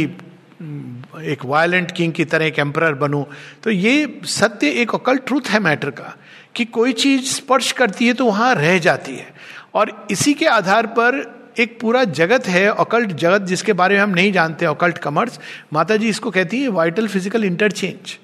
एक 1.24 1.46
वायलेंट 1.46 1.92
किंग 1.92 2.14
की 2.14 2.26
तरह 2.26 2.46
एक 2.46 2.60
एम्पर 2.60 2.94
बनूं। 2.96 3.24
तो 3.64 3.72
ये 3.72 4.22
सत्य, 4.26 4.70
एक 4.72 4.96
अकल 4.96 5.18
ट्रूथ 5.18 5.50
है 5.50 5.60
मैटर 5.60 5.90
का। 5.92 6.16
कि 6.58 6.66
कोई 6.68 6.94
चीज़ 6.96 7.26
स्पर्श 7.28 7.72
करती 7.72 8.08
है 8.08 8.14
तो 8.14 8.26
वहाँ 8.26 8.54
रह 8.56 8.78
जाती 8.80 9.16
है। 9.16 9.34
और 9.76 10.08
इसी 10.12 10.34
के 10.34 10.46
आधार 10.48 10.88
पर 10.90 11.26
एक 11.60 11.80
पूरा 11.82 12.04
जगत 12.04 12.48
है 12.48 12.66
अकल्ट 12.68 13.12
जगत, 13.14 13.42
जिसके 13.44 13.74
बारे 13.74 13.96
में 13.96 14.02
हम 14.02 14.10
नहीं 14.12 14.32
जानते 14.32 14.66
अकल्ट 14.66 14.98
कमर्स 15.00 15.40
माता 15.74 15.96
जी 15.98 16.10
इसको 16.10 16.32
कहती 16.32 16.62
है 16.62 16.68
वाइटल 16.70 17.08
फ़िज़िकल 17.08 17.44
इंटरचेंज 17.46 18.18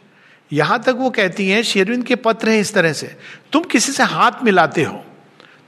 यहाँ 0.52 0.82
तक 0.84 0.96
वो 0.96 1.10
कहती 1.12 1.48
हैं, 1.50 1.62
शेरविंद 1.64 2.04
के 2.04 2.16
पत्र 2.18 2.50
हैं 2.50 2.60
इस 2.60 2.74
तरह 2.74 2.94
से, 2.94 3.16
तुम 3.52 3.64
किसी 3.64 3.92
से 3.92 4.04
हाथ 4.06 4.44
मिलाते 4.44 4.84
हो 4.84 5.04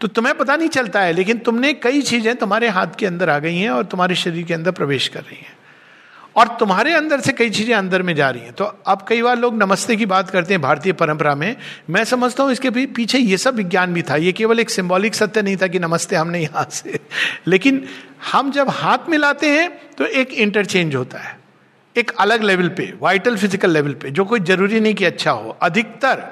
तो 0.02 0.08
तुम्हें 0.10 0.38
पता 0.38 0.56
नहीं 0.56 0.70
चलता 0.70 1.02
है, 1.02 1.14
लेकिन 1.14 1.38
तुमने 1.40 1.74
कई 1.76 2.02
चीज़ें 2.04 2.36
तुम्हारे 2.36 2.70
हाथ 2.70 2.96
के 3.00 3.06
अंदर 3.06 3.30
आ 3.30 3.38
गई 3.40 3.58
हैं 3.58 3.70
और 3.70 3.86
तुम्हारे 3.86 4.16
शरीर 4.18 4.44
के 4.46 4.54
अंदर 4.54 4.72
प्रवेश 4.74 5.08
कर 5.08 5.22
रही 5.22 5.38
हैं। 5.38 5.55
और 6.36 6.48
तुम्हारे 6.60 6.94
अंदर 6.94 7.20
से 7.20 7.32
कई 7.34 7.50
चीज़ें 7.50 7.74
अंदर 7.76 8.02
में 8.02 8.14
जा 8.16 8.30
रही 8.30 8.42
हैं। 8.42 8.54
तो 8.54 8.64
अब 8.64 9.06
कई 9.08 9.22
बार 9.22 9.38
लोग 9.38 9.56
नमस्ते 9.56 9.96
की 9.96 10.06
बात 10.06 10.30
करते 10.30 10.54
हैं 10.54 10.62
भारतीय 10.62 10.94
परंपरा 10.94 11.36
में। 11.36 11.56
मैं 11.90 12.04
समझता 12.06 12.44
हूँ 12.44 12.52
इसके 12.52 12.70
पीछे 12.70 13.18
ये 13.18 13.38
सब 13.38 13.56
विज्ञान 13.56 13.94
भी 13.94 14.02
था। 14.02 14.16
ये 14.18 14.32
केवल 14.32 14.60
एक 14.60 14.70
सिंबॉलिक 14.70 15.16
सत्य 15.16 15.42
नहीं 15.42 15.58
था 15.58 15.68
कि 15.68 15.80
नमस्ते 15.80 16.16
हमने 16.16 16.42
यहाँ 16.42 16.68
से। 16.72 17.00
लेकिन 17.48 17.84
हम 18.32 18.52
जब 18.52 18.70
हाथ 18.72 19.10
मिलाते 19.10 19.50
हैं 19.50 19.70
तो 19.98 20.06
एक 20.06 20.34
इंटरचेंज 20.36 20.96
होता 20.96 21.20
है। 21.20 21.38
एक 21.96 22.12
अलग 22.20 22.44
लेवल 22.44 22.70
पे 22.70 22.94
वाइटल 23.02 23.36
फ़िज़िकल 23.38 23.72
लेवल 23.72 23.94
पे, 23.94 24.10
जो 24.12 24.26
कोई 24.26 24.40
ज़रूरी 24.42 24.80
नहीं 24.80 24.96
कि 24.96 25.06
अच्छा 25.06 25.32
हो। 25.32 25.58
अधिकतर 25.62 26.24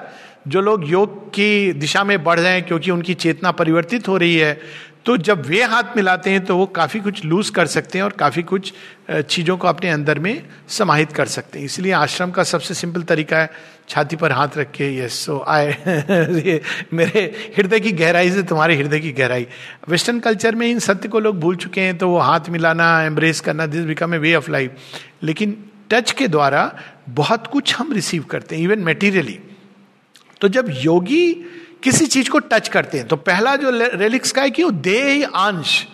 जो 0.48 0.60
लोग 0.60 0.82
योग 0.84 1.28
की 1.30 1.72
दिशा 1.72 2.02
में 2.04 2.22
बढ़ 2.24 2.40
रहे 2.40 2.52
हैं, 2.52 2.62
क्योंकि 2.62 2.90
उनकी 2.90 3.14
चेतना 3.16 3.50
परिवर्तित 3.52 4.08
हो 4.08 4.16
रही 4.16 4.36
है 4.36 4.58
तो 5.06 5.16
जब 5.18 5.44
वे 5.46 5.62
हाथ 5.62 5.96
मिलाते 5.96 6.30
हैं 6.30 6.44
तो 6.44 6.56
वो 6.56 6.66
काफ़ी 6.76 7.00
कुछ 7.00 7.24
लूज 7.24 7.48
कर 7.50 7.66
सकते 7.66 7.98
हैं 7.98 8.04
और 8.04 8.12
काफ़ी 8.18 8.42
कुछ 8.42 8.72
चीज़ों 9.10 9.56
को 9.56 9.68
अपने 9.68 9.90
अंदर 9.90 10.18
में 10.18 10.42
समाहित 10.68 11.12
कर 11.12 11.26
सकते 11.26 11.58
हैं। 11.58 11.66
इसलिए 11.66 11.92
आश्रम 11.92 12.30
का 12.30 12.42
सबसे 12.42 12.74
सिंपल 12.74 13.02
तरीका 13.02 13.38
है, 13.38 13.50
छाती 13.88 14.16
पर 14.16 14.32
हाथ 14.32 14.56
रख 14.58 14.70
के 14.70 14.88
यस 14.96 15.18
सो 15.24 15.38
आए 15.48 16.60
मेरे 16.92 17.22
हृदय 17.56 17.80
की 17.80 17.92
गहराई 17.92 18.30
से 18.30 18.42
तुम्हारे 18.42 18.76
हृदय 18.76 19.00
की 19.00 19.12
गहराई। 19.12 19.46
वेस्टर्न 19.88 20.20
कल्चर 20.20 20.54
में 20.54 20.66
इन 20.66 20.78
सत्य 20.78 21.08
को 21.08 21.20
लोग 21.20 21.40
भूल 21.40 21.56
चुके 21.56 21.80
हैं 21.80 21.96
तो 21.98 22.08
वो 22.08 22.18
हाथ 22.20 22.48
मिलाना 22.50 22.86
एम्ब्रेस 23.02 23.40
करना 23.40 23.66
this 23.66 23.84
become 23.84 24.14
a 24.14 24.18
way 24.18 24.34
of 24.34 24.50
life 24.50 24.76
लेकिन 25.22 25.56
टच 25.90 26.12
के 26.12 26.28
द्वारा 26.28 26.70
बहुत 27.10 27.46
कुछ 27.46 27.74
हम 27.74 27.92
रिसीव 27.92 28.22
करते 28.30 28.56
हैं 28.56 28.62
इवन 28.62 28.84
मेटीरियली 28.84 29.38
तो 30.40 30.48
जब 30.48 30.66
योगी 30.78 31.24
किसी 31.84 32.06
चीज़ 32.06 32.30
को 32.30 32.38
टच 32.38 32.68
करते 32.68 32.98
हैं। 32.98 33.06
तो 33.08 33.16
पहला 33.16 33.56
जो 33.56 33.70
रेलिक्स 33.94 34.32
का 34.32 34.42
है 34.42 34.50
कि 34.50 34.62
वो 34.62 34.70
देह 34.70 35.26
अंश, 35.26 35.86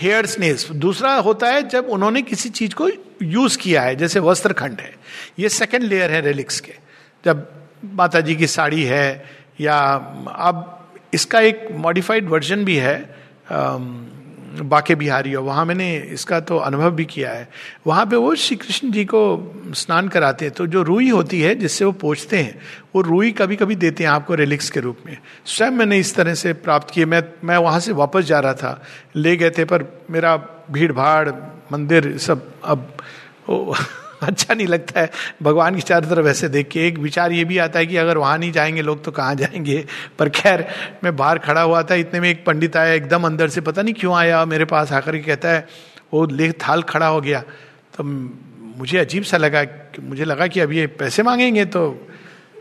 हेयर 0.00 0.26
स्नेस 0.26 0.68
दूसरा 0.70 1.14
होता 1.14 1.46
है 1.46 1.68
जब 1.68 1.86
उन्होंने 1.86 2.22
किसी 2.22 2.48
चीज़ 2.48 2.74
को 2.74 2.88
यूज़ 3.22 3.58
किया 3.58 3.82
है, 3.82 3.96
जैसे 3.96 4.20
वस्त्र 4.20 4.52
खंड 4.52 4.80
है। 4.80 4.94
ये 5.38 5.48
सेकेंड 5.48 5.84
लेयर 5.84 6.10
है 6.10 6.20
रेलिक्स 6.20 6.60
के। 6.60 6.74
जब 7.24 7.46
माता 7.84 8.20
जी 8.20 8.36
की 8.36 8.46
साड़ी 8.46 8.82
है, 8.82 9.24
या 9.60 9.78
अब 10.38 10.74
इसका 11.14 11.40
एक 11.40 11.68
मॉडिफाइड 11.72 12.28
वर्जन 12.28 12.64
भी 12.64 12.76
है 12.76 12.96
बाके 14.62 14.94
बिहारी 14.94 15.32
हो, 15.32 15.42
वहाँ 15.44 15.64
मैंने 15.64 15.94
इसका 16.12 16.38
तो 16.40 16.56
अनुभव 16.58 16.90
भी 16.90 17.04
किया 17.04 17.30
है। 17.30 17.48
वहाँ 17.86 18.04
पे 18.06 18.16
वो 18.16 18.34
श्री 18.34 18.56
कृष्ण 18.56 18.90
जी 18.90 19.04
को 19.04 19.20
स्नान 19.74 20.08
कराते 20.08 20.44
हैं 20.44 20.54
तो 20.54 20.66
जो 20.66 20.82
रुई 20.82 21.08
होती 21.10 21.40
है 21.40 21.54
जिससे 21.54 21.84
वो 21.84 21.92
पोछते 21.94 22.38
हैं, 22.38 22.58
वो 22.94 23.02
रुई 23.02 23.32
कभी 23.32 23.56
कभी 23.56 23.74
देते 23.76 24.04
हैं 24.04 24.10
आपको 24.10 24.34
रिलिक्स 24.34 24.70
के 24.70 24.80
रूप 24.80 24.98
में। 25.06 25.16
स्वयं 25.46 25.70
मैंने 25.70 25.98
इस 25.98 26.14
तरह 26.14 26.34
से 26.34 26.52
प्राप्त 26.54 26.90
किए 26.90 27.04
मैं 27.06 27.22
मैं 27.44 27.56
वहाँ 27.58 27.80
से 27.80 27.92
वापस 27.94 28.24
जा 28.24 28.40
रहा 28.40 28.54
था, 28.54 28.82
ले 29.16 29.36
गए 29.36 29.50
थे 29.50 29.64
पर 29.64 29.84
मेरा 30.10 30.36
भीड़ 30.70 30.92
भाड़ 30.92 31.28
मंदिर 31.72 32.16
सब 32.18 32.50
अब 32.64 32.92
अच्छा 34.22 34.54
नहीं 34.54 34.66
लगता 34.66 35.00
है। 35.00 35.10
भगवान 35.42 35.74
की 35.74 35.80
चारों 35.80 36.08
तरफ़ 36.10 36.26
ऐसे 36.26 36.48
देख 36.48 36.68
के 36.68 36.86
एक 36.86 36.98
विचार 36.98 37.32
ये 37.32 37.44
भी 37.44 37.58
आता 37.58 37.78
है 37.78 37.86
कि 37.86 37.96
अगर 37.96 38.18
वहाँ 38.18 38.38
नहीं 38.38 38.52
जाएँगे, 38.52 38.82
लोग 38.82 39.04
तो 39.04 39.10
कहाँ 39.10 39.34
जाएँगे? 39.34 39.86
पर 40.18 40.28
खैर, 40.28 40.66
मैं 41.04 41.16
बाहर 41.16 41.38
खड़ा 41.38 41.60
हुआ 41.60 41.82
था, 41.82 41.94
इतने 41.94 42.20
में 42.20 42.30
एक 42.30 42.44
पंडित 42.46 42.76
आया, 42.76 42.92
एकदम 42.92 43.24
अंदर 43.24 43.48
से 43.48 43.60
पता 43.60 43.82
नहीं 43.82 43.94
क्यों 43.94 44.14
आया, 44.14 44.44
मेरे 44.44 44.64
पास 44.64 44.92
आकर 44.92 45.12
के 45.12 45.22
कहता 45.22 45.48
है, 45.48 45.66
वो 46.12 46.26
लेख 46.26 46.52
थाल 46.68 46.82
खड़ा 46.82 47.06
हो 47.06 47.20
गया। 47.20 47.40
तो 47.96 48.04
मुझे 48.78 48.98
अजीब 48.98 49.22
सा 49.22 49.36
लगा 49.36 49.64
मुझे 50.00 50.24
लगा 50.24 50.46
कि 50.46 50.60
अब 50.60 50.72
ये 50.72 50.86
पैसे 50.86 51.22
मांगेंगे 51.22 51.64
तो 51.64 52.06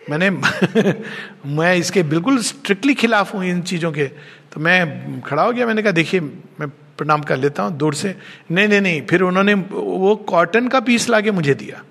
मैंने 0.09 0.29
मैं 1.45 1.75
इसके 1.75 2.03
बिल्कुल 2.03 2.37
स्ट्रिक्टली 2.39 2.93
खिलाफ 2.93 3.33
हूँ 3.33 3.45
इन 3.45 3.61
चीज़ों 3.61 3.91
के। 3.91 4.07
तो 4.53 4.59
मैं 4.59 5.21
खड़ा 5.21 5.43
हो 5.43 5.51
गया, 5.51 5.65
मैंने 5.65 5.81
कहा, 5.81 5.91
देखिए, 5.91 6.19
मैं 6.21 6.67
प्रणाम 6.97 7.21
कर 7.23 7.37
लेता 7.37 7.63
हूँ, 7.63 7.77
दूर 7.77 7.93
से। 7.95 8.15
नहीं 8.51 8.67
नहीं 8.67 8.81
नहीं, 8.81 9.01
फिर 9.01 9.21
उन्होंने 9.23 9.53
वो 9.53 10.15
कॉटन 10.27 10.67
का 10.67 10.79
पीस 10.81 11.09
लाके 11.09 11.31
मुझे 11.33 11.53
दिया। 11.55 11.83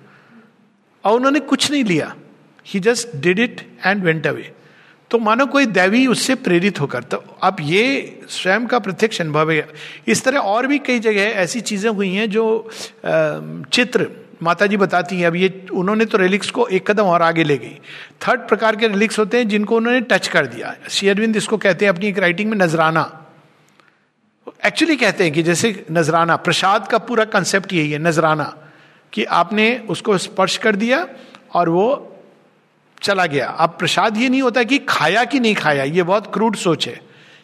और 1.03 1.15
उन्होंने 1.15 1.39
कुछ 1.41 1.71
नहीं 1.71 1.83
लिया। 1.85 2.13
He 2.65 2.79
just 2.81 3.15
did 3.15 3.39
it 3.39 3.61
and 3.85 4.03
went 4.03 4.27
away 4.27 4.51
तो 5.11 5.17
मानो 5.19 5.45
कोई 5.45 5.65
दैवी 5.67 6.05
उससे 6.07 6.35
प्रेरित 6.37 6.79
होकर 6.81 7.03
तो 7.03 7.17
अब 7.43 7.57
ये 7.61 7.83
स्वयं 8.29 8.65
का 8.67 8.79
प्रत्यक्ष 8.79 9.21
अनुभव 9.21 9.51
है। 9.51 9.67
इस 10.07 10.23
तरह 10.23 10.39
और 10.39 10.67
भी 10.67 10.79
कई 10.79 10.99
जगह 10.99 11.39
ऐसी 11.41 11.61
चीज़ें 11.61 11.89
हुई 11.91 12.09
हैं 12.11 12.29
जो 12.29 12.43
चित्र 13.05 14.07
माता 14.43 14.65
जी 14.67 14.77
बताती 14.77 15.19
हैं। 15.19 15.27
अब 15.27 15.35
ये, 15.35 15.67
उन्होंने 15.73 16.05
तो 16.05 16.17
रिलिक्स 16.17 16.49
को 16.51 16.67
एक 16.67 16.89
कदम 16.91 17.03
और 17.05 17.21
आगे 17.21 17.43
ले 17.43 17.57
गई। 17.57 17.77
थर्ड 18.21 18.41
प्रकार 18.47 18.75
के 18.75 18.87
रिलिक्स 18.87 19.19
होते 19.19 19.37
हैं 19.37 19.47
जिनको 19.47 19.77
उन्होंने 19.77 20.01
टच 20.11 20.27
कर 20.27 20.45
दिया। 20.47 20.75
शेयरविंद 20.89 21.35
इसको 21.35 21.57
कहते 21.57 21.85
हैं 21.85 21.93
अपनी 21.93 22.07
एक 22.07 22.19
राइटिंग 22.19 22.49
में 22.49 22.57
नजराना। 22.57 23.03
एक्चुअली 24.67 24.95
कहते 24.95 25.23
हैं 25.23 25.33
कि 25.33 25.43
जैसे 25.43 25.85
नजराना, 25.91 26.35
प्रसाद 26.35 26.87
का 26.87 26.97
पूरा 26.97 27.25
कंसेप्ट 27.25 27.73
यही 27.73 27.91
है, 27.91 27.99
नजराना, 27.99 28.43
कि 29.13 29.23
आपने 29.23 29.77
उसको 29.89 30.17
स्पर्श 30.17 30.57
कर 30.57 30.75
दिया 30.75 31.07
और 31.53 31.69
वो 31.69 31.87
चला 33.03 33.25
गया। 33.25 33.47
अब 33.47 33.75
प्रसाद 33.79 34.17
ये 34.17 34.29
नहीं 34.29 34.41
होता 34.41 34.63
कि 34.63 34.77
खाया 34.89 35.23
कि 35.23 35.39
नहीं 35.39 35.55
खाया, 35.55 35.83
ये 35.83 36.03
बहुत 36.03 36.33
क्रूड 36.33 36.55
सोच 36.55 36.87
है 36.87 36.99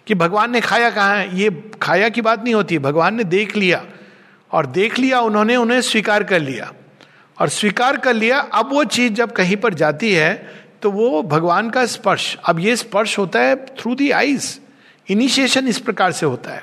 कि 0.08 0.16
भगवान 0.16 0.52
ने 0.52 0.62
खाया 0.62 0.90
कहा 0.90 1.14
है? 1.14 1.40
ये 1.40 1.50
खाया 1.82 2.10
की 2.10 2.22
बात 2.22 2.44
नहीं 2.44 2.54
होती, 2.54 2.80
भगवान 2.80 3.16
ने 3.16 3.24
देख 3.24 3.56
लिया 3.58 3.84
और 4.52 4.66
देख 4.66 5.00
लिया, 5.00 5.20
उन्होंने 5.22 5.56
उन्हें 5.56 5.80
स्वीकार 5.82 6.24
कर 6.24 6.40
लिया। 6.40 6.72
और 7.38 7.50
स्वीकार 7.50 7.98
कर 7.98 8.14
लिया, 8.14 8.40
अब 8.40 8.70
वो 8.74 8.84
चीज़ 8.86 9.14
जब 9.14 9.32
कहीं 9.32 9.58
पर 9.58 9.74
जाती 9.74 10.12
है 10.14 10.34
तो 10.82 10.92
वो 10.92 11.24
भगवान 11.24 11.70
का 11.70 11.86
स्पर्श। 11.86 12.36
अब 12.46 12.60
ये 12.60 12.76
स्पर्श 12.76 13.18
होता 13.18 13.40
है 13.40 13.56
थ्रू 13.56 13.96
दी 13.96 14.12
आईज 14.12 14.60
इनिशिएशन 15.08 15.68
इस 15.68 15.80
प्रकार 15.80 16.12
से 16.12 16.26
होता 16.26 16.52
है। 16.52 16.62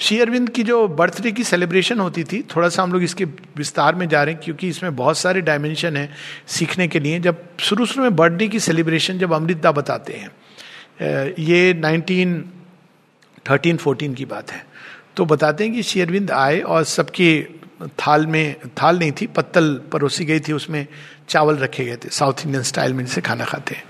श्री 0.00 0.18
अरविंद 0.20 0.48
की 0.50 0.62
जो 0.62 0.86
बर्थडे 0.88 1.30
की 1.32 1.44
सेलिब्रेशन 1.44 2.00
होती 2.00 2.24
थी, 2.24 2.42
थोड़ा 2.54 2.68
सा 2.68 2.82
हम 2.82 2.92
लोग 2.92 3.02
इसके 3.02 3.24
विस्तार 3.24 3.94
में 3.94 4.08
जा 4.08 4.22
रहे 4.22 4.34
हैं, 4.34 4.42
क्योंकि 4.44 4.68
इसमें 4.68 4.96
बहुत 4.96 5.18
सारे 5.18 5.40
डायमेंशन 5.40 5.96
हैं 5.96 6.08
सीखने 6.46 6.88
के 6.88 7.00
लिए। 7.00 7.18
जब 7.20 7.42
शुरू 7.60 7.86
शुरू 7.86 8.02
में 8.02 8.16
बर्थडे 8.16 8.48
की 8.48 8.60
सेलिब्रेशन 8.60 9.18
जब 9.18 9.32
अमृतदा 9.32 9.72
बताते 9.72 10.12
हैं 10.12 10.30
ये 11.38 11.72
नाइनटीन, 11.74 12.42
थर्टीन, 13.50 13.76
फोर्टीन 13.76 14.14
की 14.14 14.24
बात 14.24 14.50
है। 14.52 14.64
तो 15.16 15.24
बताते 15.24 15.64
हैं 15.64 15.72
कि 15.74 15.82
श्री 15.82 16.00
अरविंद 16.00 16.30
आए 16.30 16.60
और 16.60 16.84
सबके 16.84 17.46
थाल 17.98 18.26
में, 18.26 18.56
थाल 18.82 18.98
नहीं 18.98 19.12
थी, 19.12 19.26
पत्तल 19.26 19.74
परोसी 19.92 20.24
गई 20.24 20.40
थी, 20.40 20.52
उसमें 20.52 20.86
चावल 21.28 21.56
रखे 21.56 21.84
गए 21.84 21.96
थे, 21.96 22.08
साउथ 22.10 22.44
इंडियन 22.44 22.62
स्टाइल 22.62 22.94
में 22.94 23.04
जिसे 23.04 23.20
खाना 23.20 23.44
खाते 23.44 23.74
हैं। 23.74 23.84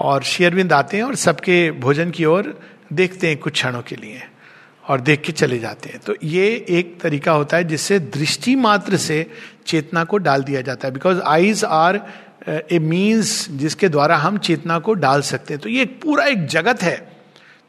और 0.00 0.22
शेयरविंद 0.22 0.72
आते 0.72 0.96
हैं 0.96 1.04
और 1.04 1.14
सबके 1.16 1.70
भोजन 1.80 2.10
की 2.10 2.24
ओर 2.24 2.58
देखते 2.92 3.28
हैं 3.28 3.36
कुछ 3.36 3.52
क्षणों 3.52 3.82
के 3.82 3.96
लिए। 3.96 4.22
और 4.88 5.00
देख 5.00 5.22
के 5.22 5.32
चले 5.32 5.58
जाते 5.58 5.88
हैं। 5.88 5.98
तो 5.98 6.14
ये 6.24 6.46
एक 6.70 7.00
तरीका 7.00 7.32
होता 7.32 7.56
है 7.56 7.64
जिससे 7.64 7.98
दृष्टि 7.98 8.54
मात्र 8.56 8.96
से 8.96 9.26
चेतना 9.66 10.04
को 10.04 10.18
डाल 10.18 10.42
दिया 10.42 10.60
जाता 10.60 10.88
है। 10.88 10.94
Because 10.94 11.20
eyes 11.26 11.64
are 11.64 12.00
a 12.48 12.78
means 12.78 13.50
जिसके 13.50 13.88
द्वारा 13.88 14.16
हम 14.16 14.38
चेतना 14.38 14.78
को 14.78 14.94
डाल 14.94 15.22
सकते 15.22 15.54
हैं। 15.54 15.60
तो 15.62 15.68
ये 15.68 15.84
पूरा 15.84 16.24
एक 16.24 16.46
जगत 16.46 16.82
है। 16.82 16.96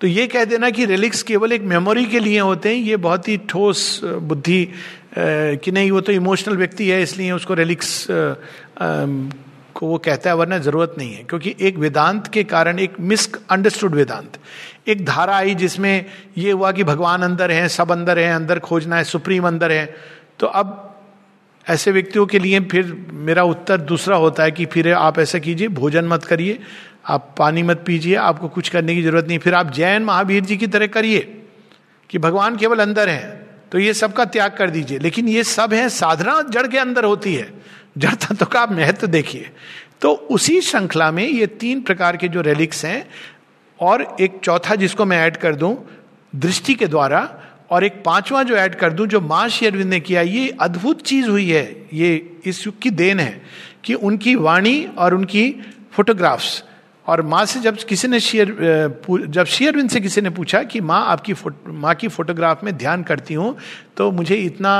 तो 0.02 0.08
ये 0.08 0.26
कह 0.28 0.46
देना 0.46 0.70
कि 0.70 0.86
रिलिक्स 0.86 1.24
केवल 1.24 1.52
एक 1.52 1.62
मेमोरी 1.62 2.06
के 2.06 2.20
लिए 2.20 2.40
होते 2.40 2.70
हैं। 2.70 2.76
ये 2.76 2.98
बहुत 2.98 3.28
ही 3.28 3.38
ठोस 3.50 4.02
बुद्धि 4.04 4.68
कि 5.18 5.72
नहीं, 5.72 5.92
वो 5.92 6.02
तो 6.02 6.12
इमोशनल 6.12 6.58
व्यक्ति 6.58 6.90
है, 6.90 7.02
इसलिए 7.04 7.32
उसको 7.32 7.54
रिलिक्स 7.54 8.08
को 8.10 9.88
वो 9.88 9.98
कहता 9.98 10.30
है, 10.30 10.36
वरना 10.36 10.58
ज़रूरत 10.58 10.96
नहीं 10.98 11.14
है। 11.14 11.24
क्योंकि 11.24 11.56
एक 11.62 11.78
वेदांत 11.78 12.28
के 12.28 12.44
कारण 12.44 12.80
एक 12.80 13.00
मिस 13.00 13.28
अंडरस्टूड 13.50 13.96
वेदांत। 13.96 14.38
एक 14.90 15.06
धारा 15.06 15.36
आई 15.36 15.56
जिसमें 15.56 16.06
ये 16.38 16.52
हुआ 16.52 16.72
कि 16.72 16.84
भगवान 16.84 17.22
अंदर 17.22 17.52
है, 17.52 17.68
सब 17.70 17.92
अंदर 17.92 18.20
है, 18.20 18.34
अंदर 18.34 18.60
खोजना 18.60 18.98
है, 18.98 19.04
सुप्रीम 19.04 19.48
अंदर 19.48 19.72
है। 19.72 19.96
तो 20.40 20.48
अब 20.48 20.86
ऐसे 21.68 21.92
व्यक्तियों 21.92 22.26
के 22.26 22.40
लिए 22.40 22.60
फिर 22.62 22.94
मेरा 23.12 23.44
उत्तर 23.44 23.78
दूसरा 23.78 24.16
होता 24.18 24.44
है 24.44 24.52
कि 24.52 24.66
फिर 24.66 24.92
आप 24.94 25.20
ऐसा 25.20 25.40
कीजिए, 25.40 25.68
भोजन 25.68 26.06
मत 26.06 26.24
करिए, 26.24 26.60
आप 27.08 27.36
पानी 27.38 27.64
मत 27.64 27.84
पीजिए, 27.88 28.16
आपको 28.16 28.48
कुछ 28.48 28.70
करने 28.70 28.96
की 28.96 29.02
ज़रूरत 29.04 29.28
नहीं। 29.28 29.40
फिर 29.40 29.54
आप 29.54 29.72
जैन 29.72 30.04
महावीर 30.04 30.44
जी 30.44 30.58
की 30.58 30.68
तरह 30.68 30.88
करिए 30.88 31.20
कि 32.10 32.18
भगवान 32.18 32.58
केवल 32.58 32.80
अंदर 32.80 33.10
है 33.10 33.48
तो 33.72 33.80
ये 33.80 33.94
सबका 33.94 34.26
त्याग 34.26 34.56
कर 34.58 34.70
दीजिए। 34.70 35.00
लेकिन 35.00 35.28
ये 35.28 35.44
सब 35.44 35.74
है, 35.74 35.88
साधना 35.90 36.42
जड़ 36.50 36.68
के 36.68 36.78
अंदर 36.78 37.04
होती 37.04 37.34
है। 37.36 37.52
जड़ 37.98 38.14
तत्व 38.16 38.46
का 38.46 38.62
आप 38.62 38.72
महत्व 38.72 39.08
देखिए। 39.08 39.50
तो 40.02 40.12
उसी 40.32 40.60
श्रृंखला 40.62 41.12
में 41.12 41.24
ये 41.24 41.48
तीन 41.48 41.82
प्रकार 41.82 42.18
के 42.18 42.28
जो 42.28 42.42
रेलिक्स 42.42 42.84
हैं 42.86 43.08
और 43.82 44.18
एक 44.22 44.40
चौथा 44.44 44.76
जिसको 44.76 45.06
मैं 45.06 45.18
ऐड 45.18 45.38
कर 45.38 45.56
दूँ, 45.56 45.76
दृष्टि 46.36 46.74
के 46.74 46.88
द्वारा, 46.88 47.30
और 47.72 47.84
एक 47.84 48.02
पांचवा 48.06 48.44
जो 48.44 48.56
ऐड 48.56 48.76
कर 48.76 48.94
दूँ, 48.94 49.08
जो 49.08 49.22
माँ 49.22 49.48
शेरविंद 49.50 49.90
ने 49.90 50.00
किया, 50.00 50.22
ये 50.22 50.50
अद्भुत 50.62 51.02
चीज़ 51.02 51.30
हुई 51.30 51.50
है, 51.50 51.88
ये 51.94 52.40
इस 52.46 52.66
युग 52.68 52.80
की 52.80 52.90
देन 52.90 53.20
है, 53.20 53.42
कि 53.84 53.94
उनकी 53.94 54.36
वाणी 54.36 54.84
और 54.98 55.14
उनकी 55.14 55.52
फोटोग्राफ्स। 55.92 56.64
और 57.08 57.22
माँ 57.22 57.46
से 57.46 57.60
जब 57.60 57.78
किसी 57.78 58.08
ने 58.08 58.20
शेयर 58.20 58.50
जब 59.28 59.46
शेयरविंद 59.46 59.90
से 59.90 60.02
किसी 60.02 60.22
ने 60.22 60.30
पूछा 60.30 60.62
कि 60.64 60.82
माँ 60.82 61.02
आपकी 61.06 61.34
माँ 61.68 61.94
की 61.96 62.08
फोटोग्राफ 62.08 62.64
में 62.64 62.76
ध्यान 62.78 63.04
करती 63.04 63.34
हूँ 63.34 63.56
तो 63.98 64.12
मुझे 64.12 64.36
इतना 64.36 64.74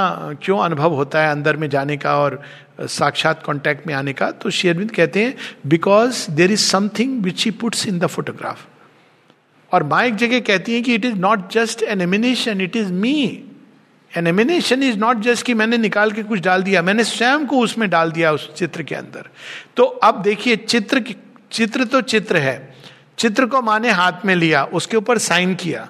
क्यों 0.44 0.60
अनुभव 0.60 0.94
होता 0.94 1.22
है 1.22 1.32
अंदर 1.32 1.58
में 1.58 1.70
जाने 1.70 1.98
का 1.98 2.16
और 2.18 2.42
साक्षात 2.82 3.44
कांटेक्ट 3.46 3.88
में 3.88 3.94
आने 3.94 4.14
का 4.14 4.30
तो 4.32 4.50
शेयरविंद 4.50 4.92
कहते 4.92 5.24
हैं 5.24 5.36
because 5.68 6.32
there 6.32 6.52
is 6.52 6.70
something 6.70 7.22
which 7.24 7.46
he 7.46 7.52
puts 7.52 7.88
in 7.88 8.00
the 8.00 8.08
photograph 8.08 8.68
और 9.72 9.84
माँ 9.84 10.04
एक 10.06 10.16
जगह 10.16 10.40
कहती 10.40 10.74
है 10.74 10.82
कि 10.82 10.96
it 10.96 11.06
is 11.06 11.16
not 11.16 11.52
just 11.52 11.84
an 11.84 12.02
emanation 12.02 12.62
it 12.62 12.76
is 12.76 12.92
me 12.94 13.44
an 14.12 14.28
emanation 14.28 14.84
is 14.84 14.98
not 14.98 15.18
just 15.20 15.46
कि 15.46 15.54
मैंने 15.54 15.78
निकाल 15.78 16.12
के 16.12 16.24
कुछ 16.24 16.40
डाल 16.40 16.64
दिया, 16.64 16.82
मैंने 16.82 17.04
स्वयं 17.04 17.46
को 17.46 17.60
उसमें 17.60 17.90
डाल 17.90 18.12
दिया 18.12 18.32
उस 18.32 18.54
चित्र 18.54 18.84
के 18.84 18.96
अंदर। 18.96 19.30
तो 19.76 19.84
अब 19.84 20.22
देखिए, 20.22 20.56
चित्र 20.56 21.04
चित्र 21.52 21.84
तो 21.84 22.02
चित्र 22.02 22.38
है। 22.38 22.74
चित्र 23.18 23.46
को 23.46 23.62
माने 23.62 23.92
हाथ 23.92 24.26
में 24.26 24.36
लिया, 24.36 24.64
उसके 24.64 24.98
ऊपर 24.98 25.18
साइन 25.18 25.56
किया। 25.56 25.88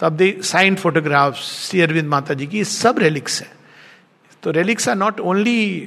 तो 0.00 0.06
अब 0.06 0.12
देख 0.12 0.42
साइन 0.44 0.74
फोटोग्राफ 0.74 1.36
श्री 1.36 1.80
अरविंद 1.80 2.08
माता 2.08 2.34
जी 2.34 2.46
की 2.46 2.64
सब 2.64 2.98
रेलिक्स 2.98 3.40
है। 3.42 3.50
तो 4.42 4.50
रेलिक्स 4.50 4.88
आर 4.88 4.96
नॉट 4.96 5.20
ओनली 5.20 5.80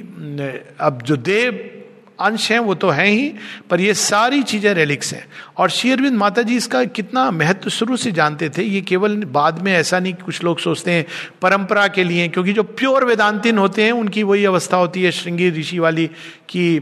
अब 0.80 1.02
जो 1.02 1.16
देव 1.16 1.75
अंश 2.18 2.50
हैं, 2.52 2.58
वो 2.58 2.74
तो 2.74 2.90
हैं 2.90 3.06
ही, 3.06 3.32
पर 3.70 3.80
ये 3.80 3.94
सारी 3.94 4.42
चीज़ें 4.42 4.72
रेलिक्स 4.74 5.12
हैं। 5.14 5.26
और 5.56 5.70
शेयरविंद 5.70 6.16
माता 6.16 6.42
जी 6.42 6.56
इसका 6.56 6.84
कितना 6.84 7.30
महत्व 7.30 7.70
शुरू 7.70 7.96
से 7.96 8.12
जानते 8.12 8.48
थे, 8.48 8.62
ये 8.62 8.80
केवल 8.80 9.16
बाद 9.24 9.62
में 9.62 9.72
ऐसा 9.72 9.98
नहीं 9.98 10.14
कुछ 10.14 10.42
लोग 10.44 10.58
सोचते 10.58 10.90
हैं 10.90 11.06
परंपरा 11.42 11.86
के 11.88 12.04
लिए, 12.04 12.28
क्योंकि 12.28 12.52
जो 12.52 12.62
प्योर 12.62 13.04
वेदांतिन 13.04 13.58
होते 13.58 13.84
हैं, 13.84 13.92
उनकी 13.92 14.22
वही 14.22 14.44
अवस्था 14.44 14.76
होती 14.76 15.02
है 15.02 15.10
श्रृंगी 15.10 15.50
ऋषि 15.50 15.78
वाली 15.78 16.10
कि 16.48 16.78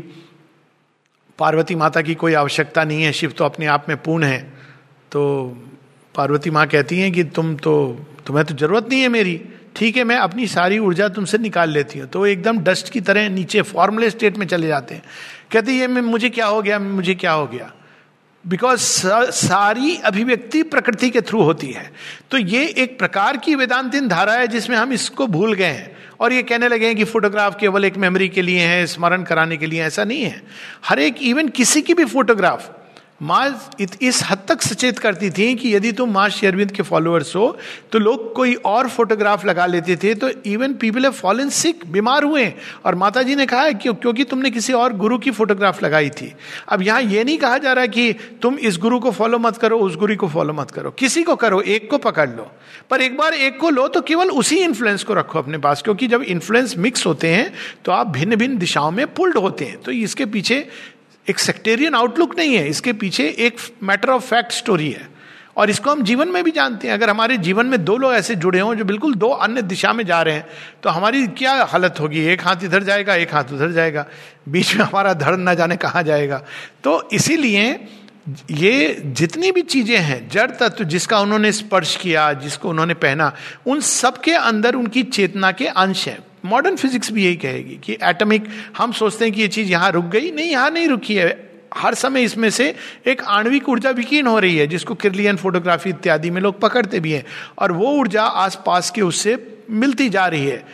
पार्वती 1.38 1.74
माता 1.74 2.02
की 2.02 2.14
कोई 2.14 2.34
आवश्यकता 2.34 2.84
नहीं 2.84 3.02
है, 3.02 3.12
शिव 3.12 3.30
तो 3.30 3.44
अपने 3.44 3.66
आप 3.66 3.86
में 3.88 3.96
पूर्ण 4.02 4.24
है। 4.24 4.40
तो 5.12 5.22
पार्वती 6.14 6.50
माँ 6.50 6.66
कहती 6.66 6.98
हैं 6.98 7.12
कि 7.12 7.24
तुम 7.24 7.54
तो 7.56 7.74
तुम्हें 8.26 8.44
तो 8.46 8.54
ज़रूरत 8.54 8.88
नहीं 8.88 9.00
है 9.00 9.08
मेरी। 9.08 9.40
ठीक 9.76 9.96
है, 9.96 10.04
मैं 10.04 10.16
अपनी 10.16 10.46
सारी 10.46 10.78
ऊर्जा 10.78 11.08
तुमसे 11.08 11.38
निकाल 11.38 11.70
लेती 11.70 11.98
हूँ। 11.98 12.08
तो 12.08 12.18
वो 12.18 12.26
एकदम 12.26 12.58
डस्ट 12.58 12.88
की 12.88 13.00
तरह 13.00 13.28
नीचे 13.28 13.62
फॉर्मुले 13.62 14.10
स्टेट 14.10 14.36
में 14.36 14.46
चले 14.46 14.66
जाते 14.66 14.94
हैं। 14.94 15.02
कहते 15.52 15.72
ये 15.72 15.86
मैं, 15.86 16.02
मुझे 16.02 16.28
क्या 16.28 16.46
हो 16.46 16.62
गया? 16.62 16.78
मुझे 16.78 17.14
क्या 17.14 17.32
हो 17.32 17.46
गया? 17.46 17.72
बिकॉज़ 18.46 18.80
सारी 19.30 19.96
अभिव्यक्ति 19.96 20.62
प्रकृति 20.62 21.10
के 21.10 21.20
थ्रू 21.20 21.42
होती 21.42 21.70
है। 21.70 21.92
तो 22.30 22.38
ये 22.38 22.66
एक 22.66 22.98
प्रकार 22.98 23.36
की 23.36 23.54
वेदांतिन 23.54 24.08
धारा 24.08 24.32
है 24.32 24.46
जिसमें 24.46 24.76
हम 24.76 24.92
इसको 24.92 25.26
भूल 25.26 25.54
गए 25.54 25.64
हैं। 25.64 25.96
और 26.20 26.32
ये 26.32 26.42
कहने 26.42 26.68
लगे 26.68 26.86
हैं 26.86 26.96
कि 26.96 27.04
फोटोग्राफ 27.04 27.56
केवल 27.60 27.84
एक 27.84 27.96
मेमोरी 27.96 28.28
के 28.28 28.42
लिए 28.42 28.60
है, 28.60 28.86
स्मरण 28.86 29.22
कराने 29.22 29.56
के 29.56 29.66
लिए 29.66 29.82
ऐसा 29.82 30.04
नहीं 30.04 30.22
है। 30.22 30.42
हर 30.84 30.98
एक 30.98 31.22
इवन 31.22 31.48
किसी 31.48 31.82
की 31.82 31.94
भी 31.94 32.04
फोटोग्राफ 32.04 32.83
माँ 33.20 33.70
इस 34.02 34.20
हद 34.24 34.38
तक 34.48 34.62
सचेत 34.62 34.98
करती 34.98 35.30
थी 35.30 35.54
कि 35.54 35.74
यदि 35.74 35.92
तुम 35.92 36.10
माँ 36.12 36.28
शेरविंद 36.28 36.72
के 36.72 36.82
फॉलोअर्स 36.82 37.34
हो 37.36 37.46
तो 37.92 37.98
लोग 37.98 38.32
कोई 38.34 38.54
और 38.64 38.88
फोटोग्राफ 38.88 39.44
लगा 39.46 39.66
लेते 39.66 39.96
थे 39.96 40.14
तो 40.14 40.28
even 40.46 40.74
people 40.74 41.04
have 41.04 41.12
fallen 41.12 41.48
sick 41.48 41.84
बीमार 41.86 42.24
हुए। 42.24 42.52
और 42.84 42.94
माता 42.94 43.22
जी 43.22 43.34
ने 43.34 43.46
कहा 43.46 43.62
है 43.62 43.74
कि 43.74 43.92
क्योंकि 43.92 44.24
तुमने 44.24 44.50
किसी 44.50 44.72
और 44.72 44.92
गुरु 44.92 45.18
की 45.18 45.30
फोटोग्राफ 45.30 45.82
लगाई 45.82 46.10
थी। 46.10 46.32
अब 46.68 46.82
यहाँ 46.82 47.02
ये 47.02 47.24
नहीं 47.24 47.38
कहा 47.38 47.58
जा 47.58 47.72
रहा 47.72 47.86
कि 47.86 48.12
तुम 48.42 48.58
इस 48.60 48.78
गुरु 48.78 48.98
को 49.00 49.10
फॉलो 49.10 49.38
मत 49.38 49.56
करो, 49.56 49.78
उस 49.78 49.96
गुरु 49.96 50.16
को 50.16 50.28
फॉलो 50.28 50.52
मत 50.52 50.70
करो। 50.70 50.90
किसी 50.90 51.22
को 51.22 51.36
करो, 51.36 51.60
एक 51.60 51.90
को 51.90 51.98
पकड़ 51.98 52.28
लो। 52.30 52.50
पर 52.90 53.00
एक 53.00 53.16
बार 53.16 53.34
एक 53.34 53.58
को 53.60 53.70
लो 53.70 53.86
तो 53.88 54.00
केवल 54.00 54.30
उसी 54.30 54.56
इन्फ्लुएंस 54.56 55.02
को 55.04 55.14
रखो 55.14 55.38
अपने 55.38 55.58
पास। 55.58 55.82
क्योंकि 55.82 56.06
जब 56.06 56.22
इन्फ्लुएंस 56.24 56.76
मिक्स 56.78 57.06
होते 57.06 57.28
हैं 57.28 57.52
तो 57.84 57.92
आप 57.92 58.08
भिन्न 58.08 58.36
भिन्न 58.36 58.58
दिशाओं 58.58 58.90
में 58.90 59.06
पुल्ड 59.14 59.38
होते 59.38 59.64
हैं। 59.64 59.80
तो 59.82 59.92
इसके 59.92 60.26
पीछे 60.26 60.66
एक 61.26 61.38
सेक्टेरियन 61.38 61.94
आउटलुक 61.94 62.38
नहीं 62.38 62.54
है, 62.54 62.68
इसके 62.68 62.92
पीछे 62.92 63.28
एक 63.38 63.60
मैटर 63.82 64.10
ऑफ़ 64.10 64.22
फैक्ट 64.24 64.52
स्टोरी 64.52 64.90
है। 64.90 65.08
और 65.56 65.70
इसको 65.70 65.90
हम 65.90 66.02
जीवन 66.02 66.28
में 66.28 66.42
भी 66.44 66.50
जानते 66.50 66.86
हैं। 66.88 66.94
अगर 66.94 67.10
हमारे 67.10 67.36
जीवन 67.38 67.66
में 67.66 67.84
दो 67.84 67.96
लोग 67.96 68.12
ऐसे 68.14 68.34
जुड़े 68.34 68.60
हों 68.60 68.74
जो 68.74 68.84
बिल्कुल 68.84 69.14
दो 69.14 69.28
अन्य 69.28 69.62
दिशा 69.62 69.92
में 69.92 70.04
जा 70.06 70.20
रहे 70.22 70.34
हैं 70.34 70.46
तो 70.82 70.90
हमारी 70.90 71.26
क्या 71.28 71.52
हालत 71.64 72.00
होगी? 72.00 72.24
एक 72.24 72.42
हाथ 72.42 72.64
इधर 72.64 72.82
जाएगा, 72.82 73.14
एक 73.14 73.34
हाथ 73.34 73.52
उधर 73.52 73.70
जाएगा। 73.72 74.06
बीच 74.48 74.74
में 74.76 74.84
हमारा 74.84 75.12
धड़ 75.14 75.36
ना 75.36 75.54
जाने 75.54 75.76
कहाँ 75.76 76.02
जाएगा। 76.02 76.42
तो 76.84 77.08
इसीलिए 77.12 77.72
ये 78.50 79.02
जितनी 79.06 79.52
भी 79.52 79.62
चीज़ें 79.62 79.98
हैं, 79.98 80.28
जड़ 80.28 80.50
तत्व 80.50 80.84
जिसका 80.84 81.20
उन्होंने 81.20 81.52
स्पर्श 81.52 81.96
किया, 81.96 82.32
जिसको 82.32 82.68
उन्होंने 82.68 82.94
पहना, 82.96 83.32
उन 83.66 83.80
सबके 83.80 84.32
अंदर 84.32 84.74
उनकी 84.74 85.02
चेतना 85.04 85.50
के 85.52 85.66
अंश 85.66 86.06
हैं। 86.08 86.18
मॉडर्न 86.44 86.76
फिजिक्स 86.76 87.12
भी 87.12 87.24
यही 87.24 87.36
कहेगी 87.36 87.78
कि 87.84 87.96
एटमिक, 88.02 88.44
हम 88.78 88.92
सोचते 88.92 89.24
हैं 89.24 89.34
कि 89.34 89.40
ये 89.40 89.48
चीज़ 89.48 89.70
यहाँ 89.70 89.90
रुक 89.92 90.04
गई। 90.04 90.30
नहीं, 90.30 90.50
यहाँ 90.50 90.70
नहीं 90.70 90.88
रुकी 90.88 91.14
है। 91.14 91.50
हर 91.76 91.94
समय 91.94 92.22
इसमें 92.22 92.50
से 92.50 92.74
एक 93.06 93.22
आणविक 93.22 93.68
ऊर्जा 93.68 93.90
विकीर्ण 93.90 94.26
हो 94.26 94.38
रही 94.38 94.56
है, 94.56 94.66
जिसको 94.66 94.94
किरलियन 94.94 95.36
फोटोग्राफी 95.36 95.90
इत्यादि 95.90 96.30
में 96.30 96.40
लोग 96.42 96.60
पकड़ते 96.60 97.00
भी 97.00 97.12
हैं। 97.12 97.24
और 97.58 97.72
वो 97.72 97.92
ऊर्जा 97.92 98.22
आसपास 98.22 98.90
के 98.90 99.02
उससे 99.02 99.58
मिलती 99.70 100.08
जा 100.08 100.26
रही 100.26 100.46
है। 100.46 100.64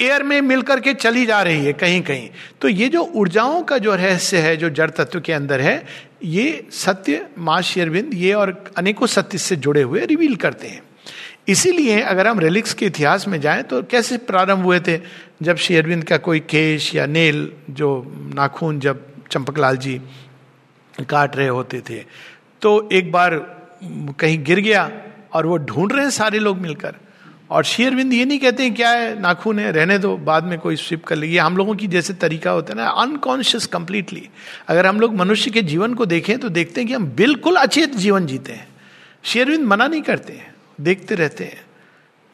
एयर 0.00 0.22
में 0.22 0.40
मिलकर 0.40 0.80
के 0.80 0.94
चली 0.94 1.26
जा 1.26 1.42
रही 1.42 1.64
है 1.64 1.72
कहीं 1.72 2.00
कहीं 2.02 2.28
तो 2.60 2.68
ये 2.68 2.88
जो 2.88 3.00
ऊर्जाओं 3.14 3.62
का 3.62 3.78
जो 3.78 3.94
रहस्य 3.94 4.38
है, 4.38 4.56
जो 4.56 4.70
जड़ 4.70 4.90
तत्व 4.90 5.20
के 5.20 5.32
अंदर 5.32 5.60
है, 5.60 5.86
ये 6.24 6.66
सत्य, 6.70 7.26
माँ 7.38 7.62
ये 8.14 8.32
और 8.32 8.72
अनेकों 8.76 9.06
सत्य 9.06 9.38
से 9.38 9.56
जुड़े 9.56 9.82
हुए 9.82 10.06
रिवील 10.06 10.36
करते 10.36 10.68
हैं। 10.68 10.82
इसीलिए 11.48 12.00
अगर 12.00 12.26
हम 12.26 12.38
रेलिक्स 12.40 12.74
के 12.74 12.86
इतिहास 12.86 13.26
में 13.28 13.40
जाएँ 13.40 13.62
तो 13.62 13.82
कैसे 13.82 14.16
प्रारंभ 14.18 14.64
हुए 14.64 14.80
थे? 14.80 14.98
जब 15.42 15.56
श्री 15.56 15.76
अरविंद 15.76 16.04
का 16.04 16.16
कोई 16.16 16.40
केश 16.40 16.94
या 16.94 17.06
नेल, 17.06 17.50
जो 17.70 18.12
नाखून 18.34 18.80
जब 18.80 19.04
चंपकलाल 19.30 19.76
जी 19.76 20.00
काट 21.10 21.36
रहे 21.36 21.48
होते 21.48 21.80
थे 21.80 22.04
तो 22.62 22.88
एक 22.92 23.12
बार 23.12 23.34
कहीं 24.20 24.42
गिर 24.44 24.60
गया 24.60 24.90
और 25.32 25.46
वो 25.46 25.56
ढूंढ 25.58 25.92
रहे 25.92 26.02
हैं 26.02 26.10
सारे 26.10 26.38
लोग 26.38 26.58
मिलकर। 26.58 26.94
और 27.50 27.64
शेयरविंद 27.64 28.12
ये 28.12 28.24
नहीं 28.24 28.38
कहते 28.38 28.62
हैं, 28.62 28.74
क्या 28.74 28.90
है? 28.90 29.20
नाखून 29.20 29.58
है, 29.58 29.70
रहने 29.72 29.98
दो, 29.98 30.16
बाद 30.16 30.44
में 30.44 30.58
कोई 30.58 30.76
स्विप 30.76 31.04
कर 31.04 31.16
ले। 31.16 31.26
ये 31.26 31.38
हम 31.38 31.56
लोगों 31.56 31.74
की 31.74 31.86
जैसे 31.86 32.14
तरीका 32.14 32.50
होता 32.50 32.72
है 32.72 32.78
ना 32.78 32.88
अनकॉन्शियस 33.02 33.66
कंप्लीटली 33.66 34.28
अगर 34.68 34.86
हम 34.86 35.00
लोग 35.00 35.14
मनुष्य 35.14 35.50
के 35.50 35.62
जीवन 35.62 35.94
को 35.94 36.06
देखें 36.06 36.38
तो 36.38 36.48
देखते 36.48 36.80
हैं 36.80 36.88
कि 36.88 36.94
हम 36.94 37.06
बिल्कुल 37.16 37.56
अचेत 37.56 37.94
जीवन 37.96 38.26
जीते 38.26 38.52
हैं। 38.52 38.66
शेयरविंद 39.24 39.64
मना 39.64 39.86
नहीं 39.86 40.02
करते 40.02 40.32
हैं। 40.32 40.54
देखते 40.80 41.14
रहते 41.14 41.44
हैं। 41.44 41.64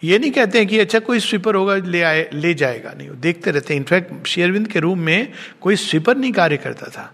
ये 0.05 0.19
नहीं 0.19 0.31
कहते 0.31 0.59
हैं 0.59 0.67
कि 0.69 0.79
अच्छा 0.79 0.99
कोई 0.99 1.21
स्वीपर 1.21 1.55
होगा 1.55 1.77
ले 1.77 2.03
आए 2.03 2.31
ले 2.33 2.55
जाएगा 2.55 2.93
नहीं 2.93 3.09
देखते 3.21 3.51
रहते 3.51 3.75
हैं। 3.75 3.81
इनफैक्ट 3.81 4.27
शेयरविंद 4.27 4.69
के 4.69 4.81
रूम 4.81 4.99
में 4.99 5.33
कोई 5.61 5.77
स्वीपर 5.77 6.17
नहीं 6.17 6.33
कार्य 6.33 6.57
करता 6.57 6.87
था। 6.87 7.13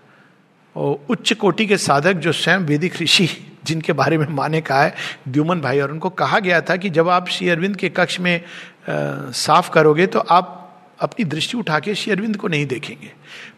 और 0.77 1.07
उच्च 1.09 1.33
कोटि 1.33 1.67
के 1.67 1.77
साधक 1.77 2.12
जो 2.12 2.33
स्वयं 2.33 2.59
वेदिक 2.59 3.03
ऋषि 3.03 3.29
जिनके 3.64 3.93
बारे 3.93 4.19
में 4.19 4.27
माने 4.29 4.61
कहा 4.61 4.83
है 4.83 4.95
द्युमन 5.29 5.61
भाई 5.61 5.81
और 5.81 5.93
उनको 5.93 6.11
कहा 6.11 6.38
गया 6.38 6.61
था 6.61 6.77
कि 6.77 6.91
जब 6.91 7.09
आप 7.09 7.29
श्री 7.29 7.49
अरविंद 7.49 7.77
के 7.77 7.88
कक्ष 7.88 8.21
में 8.21 8.41
आ, 8.41 9.31
साफ़ 9.31 9.71
करोगे 9.71 10.07
तो 10.07 10.19
आप 10.19 10.55
अपनी 11.01 11.25
दृष्टि 11.25 11.59
उठा 11.59 11.79
के 11.79 11.95
श्री 11.95 12.12
अरविंद 12.12 12.37
को 12.37 12.49
नहीं 12.49 12.67
देखेंगे। 12.67 13.12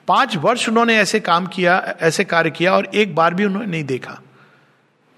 पाँच 0.09 0.37
वर्ष 0.37 0.69
उन्होंने 0.69 0.97
ऐसे 0.97 1.21
काम 1.21 1.47
किया 1.47 1.97
ऐसे 2.01 2.25
कार्य 2.25 2.51
किया 2.51 2.75
और 2.75 2.91
एक 2.95 3.15
बार 3.15 3.35
भी 3.35 3.45
उन्होंने 3.45 3.67
नहीं 3.67 3.85
देखा। 3.85 4.21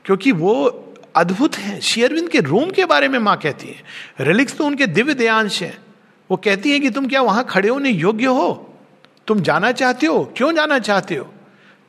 क्योंकि 0.04 0.32
वो 0.32 0.88
अद्भुत 1.16 1.56
है। 1.56 1.80
शेयरविंद 1.80 2.28
के 2.28 2.40
रूम 2.40 2.70
के 2.70 2.84
बारे 2.84 3.08
में 3.08 3.18
माँ 3.18 3.36
कहती 3.36 3.66
है। 3.66 4.26
रिलिक्स 4.26 4.56
तो 4.56 4.66
उनके 4.66 4.86
दिव्य 4.86 5.14
देयांश 5.14 5.62
हैं। 5.62 5.76
वो 6.30 6.36
कहती 6.36 6.72
है 6.72 6.80
कि 6.80 6.90
तुम 6.90 7.08
क्या 7.08 7.22
वहाँ 7.22 7.44
खड़े 7.44 7.68
होने 7.68 7.90
योग्य 7.90 8.26
हो? 8.26 8.74
तुम 9.26 9.40
जाना 9.40 9.72
चाहते 9.72 10.06
हो? 10.06 10.24
क्यों 10.36 10.52
जाना 10.54 10.78
चाहते 10.78 11.16
हो? 11.16 11.32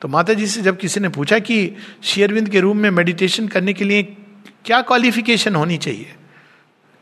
तो 0.01 0.07
माता 0.07 0.33
जी 0.33 0.47
से 0.47 0.61
जब 0.61 0.77
किसी 0.77 0.99
ने 0.99 1.09
पूछा 1.09 1.39
कि 1.39 1.75
शेयरविंद 2.03 2.49
के 2.49 2.59
रूम 2.59 2.77
में 2.77 2.89
मेडिटेशन 2.91 3.47
करने 3.47 3.73
के 3.73 3.83
लिए 3.83 4.03
क्या 4.65 4.81
क्वालिफिकेशन 4.81 5.55
होनी 5.55 5.77
चाहिए? 5.77 6.13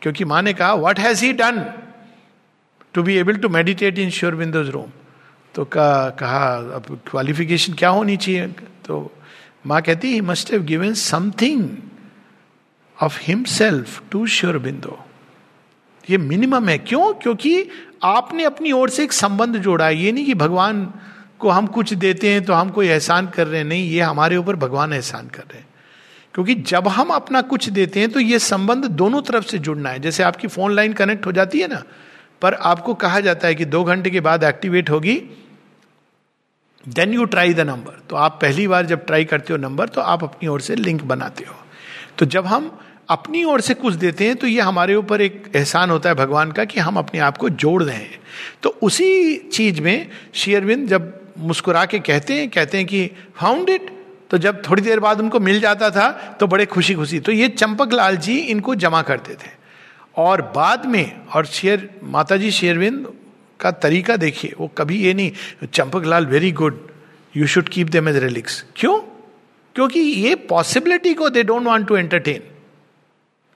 क्योंकि 0.02 0.24
माँ 0.24 0.42
ने 0.42 0.52
कहा 0.52 0.72
what 0.74 0.98
has 0.98 1.24
he 1.24 1.32
done 1.32 1.64
to 2.94 3.02
be 3.02 3.16
able 3.16 3.36
to 3.36 3.48
meditate 3.48 3.98
in 3.98 4.10
Shri Aurobindo 4.10 4.56
room 4.56 4.90
तो 5.54 5.64
कहा, 5.64 6.54
अब 6.76 7.00
क्वालिफिकेशन 7.10 7.72
क्या 7.72 7.88
होनी 7.88 8.16
चाहिए? 8.16 8.46
तो 8.86 9.10
माँ 9.66 9.80
कहती 9.82 10.08
he 10.08 10.20
must 10.20 10.52
have 10.52 10.62
given 10.62 10.94
something 10.94 11.68
of 13.02 13.18
himself 13.22 14.02
to 14.10 14.26
Sri 14.26 14.58
Aurobindo 14.58 14.98
ये 16.10 16.18
मिनिमम 16.18 16.68
है। 16.68 16.78
क्यों? 16.78 17.12
क्योंकि 17.14 17.68
आपने 18.02 18.44
अपनी 18.44 18.72
ओर 18.72 18.90
से 18.90 19.04
एक 19.04 19.12
संबंध 19.12 19.56
जोड़ा 19.56 19.86
है। 19.86 19.96
ये 19.96 20.12
नहीं 20.12 20.24
कि 20.24 20.34
भगवान 20.34 20.84
को 21.38 21.50
हम 21.50 21.66
कुछ 21.66 21.92
देते 21.94 22.30
हैं 22.30 22.44
तो 22.44 22.52
हम 22.52 22.70
कोई 22.70 22.88
एहसान 22.88 23.26
कर 23.26 23.46
रहे 23.46 23.60
हैं। 23.60 23.66
नहीं, 23.66 23.90
ये 23.90 24.00
हमारे 24.00 24.36
ऊपर 24.36 24.56
भगवान 24.56 24.92
एहसान 24.92 25.28
कर 25.28 25.42
रहे 25.42 25.58
हैं। 25.58 25.68
क्योंकि 26.34 26.54
जब 26.54 26.88
हम 26.88 27.08
अपना 27.08 27.40
कुछ 27.42 27.68
देते 27.68 28.00
हैं 28.00 28.10
तो 28.10 28.20
ये 28.20 28.38
संबंध 28.38 28.84
दोनों 28.84 29.22
तरफ़ 29.22 29.44
से 29.44 29.58
जुड़ना 29.58 29.90
है। 29.90 29.98
जैसे 29.98 30.22
आपकी 30.22 30.48
फ़ोन 30.48 30.74
लाइन 30.74 30.92
कनेक्ट 30.92 31.26
हो 31.26 31.32
जाती 31.32 31.60
है 31.60 31.68
ना, 31.68 31.82
पर 32.42 32.54
आपको 32.54 32.94
कहा 32.94 33.20
जाता 33.20 33.48
है 33.48 33.54
कि 33.54 33.64
दो 33.64 33.82
घंटे 33.84 34.10
के 34.10 34.20
बाद 34.20 34.44
एक्टिवेट 34.44 34.90
होगी 34.90 35.14
then 36.86 37.12
you 37.14 37.24
try 37.24 37.54
the 37.54 37.60
number 37.60 38.00
तो 38.10 38.16
आप 38.16 38.38
पहली 38.42 38.66
बार 38.68 38.86
जब 38.86 39.04
ट्राई 39.06 39.24
करते 39.24 39.52
हो 39.52 39.58
नंबर 39.58 39.88
तो 39.88 40.00
आप 40.00 40.24
अपनी 40.24 40.48
ओर 40.48 40.60
से 40.60 40.76
लिंक 40.76 41.02
बनाते 41.04 41.44
हो। 41.44 41.54
तो 42.18 42.26
जब 42.26 42.46
हम 42.46 42.78
अपनी 43.12 43.44
ओर 43.44 43.60
से 43.60 43.74
कुछ 43.74 43.94
देते 43.94 44.26
हैं 44.26 44.36
तो 44.36 44.46
ये 44.46 44.60
हमारे 44.60 44.94
ऊपर 44.94 45.20
एक 45.20 45.50
एहसान 45.56 45.90
होता 45.90 46.08
है 46.08 46.14
भगवान 46.14 46.52
का 46.52 46.64
कि 46.64 46.80
हम 46.80 46.96
अपने 46.96 47.20
आप 47.20 47.36
को 47.36 47.48
जोड़ 47.48 47.82
रहे 47.82 47.96
हैं। 47.96 48.20
तो 48.62 48.68
उसी 48.82 49.36
चीज़ 49.36 49.80
में 49.80 50.10
शेयरविंद 50.34 50.88
जब 50.88 51.12
मुस्कुरा 51.38 51.84
के 51.84 51.98
कहते 51.98 52.34
हैं 52.34 52.48
कहते 52.50 52.78
हैं 52.78 52.86
कि 52.86 53.10
फाउंड 53.36 53.68
इट 53.68 53.90
तो 54.30 54.38
जब 54.38 54.62
थोड़ी 54.70 54.82
देर 54.82 55.00
बाद 55.00 55.20
उनको 55.20 55.40
मिल 55.40 55.60
जाता 55.60 55.90
था 55.90 56.10
तो 56.40 56.46
बड़े 56.46 56.66
खुशी 56.66 56.94
खुशी 56.94 57.20
तो 57.20 57.32
ये 57.32 57.48
चंपक 57.48 57.92
लाल 57.92 58.16
जी 58.16 58.38
इनको 58.38 58.74
जमा 58.74 59.02
करते 59.02 59.34
थे। 59.34 59.50
और 60.16 60.42
बाद 60.56 60.86
में, 60.86 61.26
और 61.26 61.46
शेर 61.46 61.88
माता 62.04 62.36
जी 62.36 62.50
शेरविंद 62.50 63.06
का 63.60 63.70
तरीका 63.70 64.16
देखिए, 64.16 64.54
वो 64.60 64.66
कभी 64.68 64.96
ये 64.96 65.14
नहीं 65.14 65.66
Champaklal 66.04 66.26
very 66.26 66.52
good 66.52 66.86
you 67.36 67.46
should 67.46 67.68
keep 67.68 67.88
them 67.88 68.08
as 68.08 68.16
relics 68.16 68.64
क्यों? 68.76 68.98
क्योंकि 69.76 70.00
ये 70.00 70.34
पॉसिबिलिटी 70.48 71.14
को 71.14 71.28
they 71.28 71.42
don't 71.42 71.62
want 71.62 71.86
to 71.88 71.96
entertain 71.96 72.42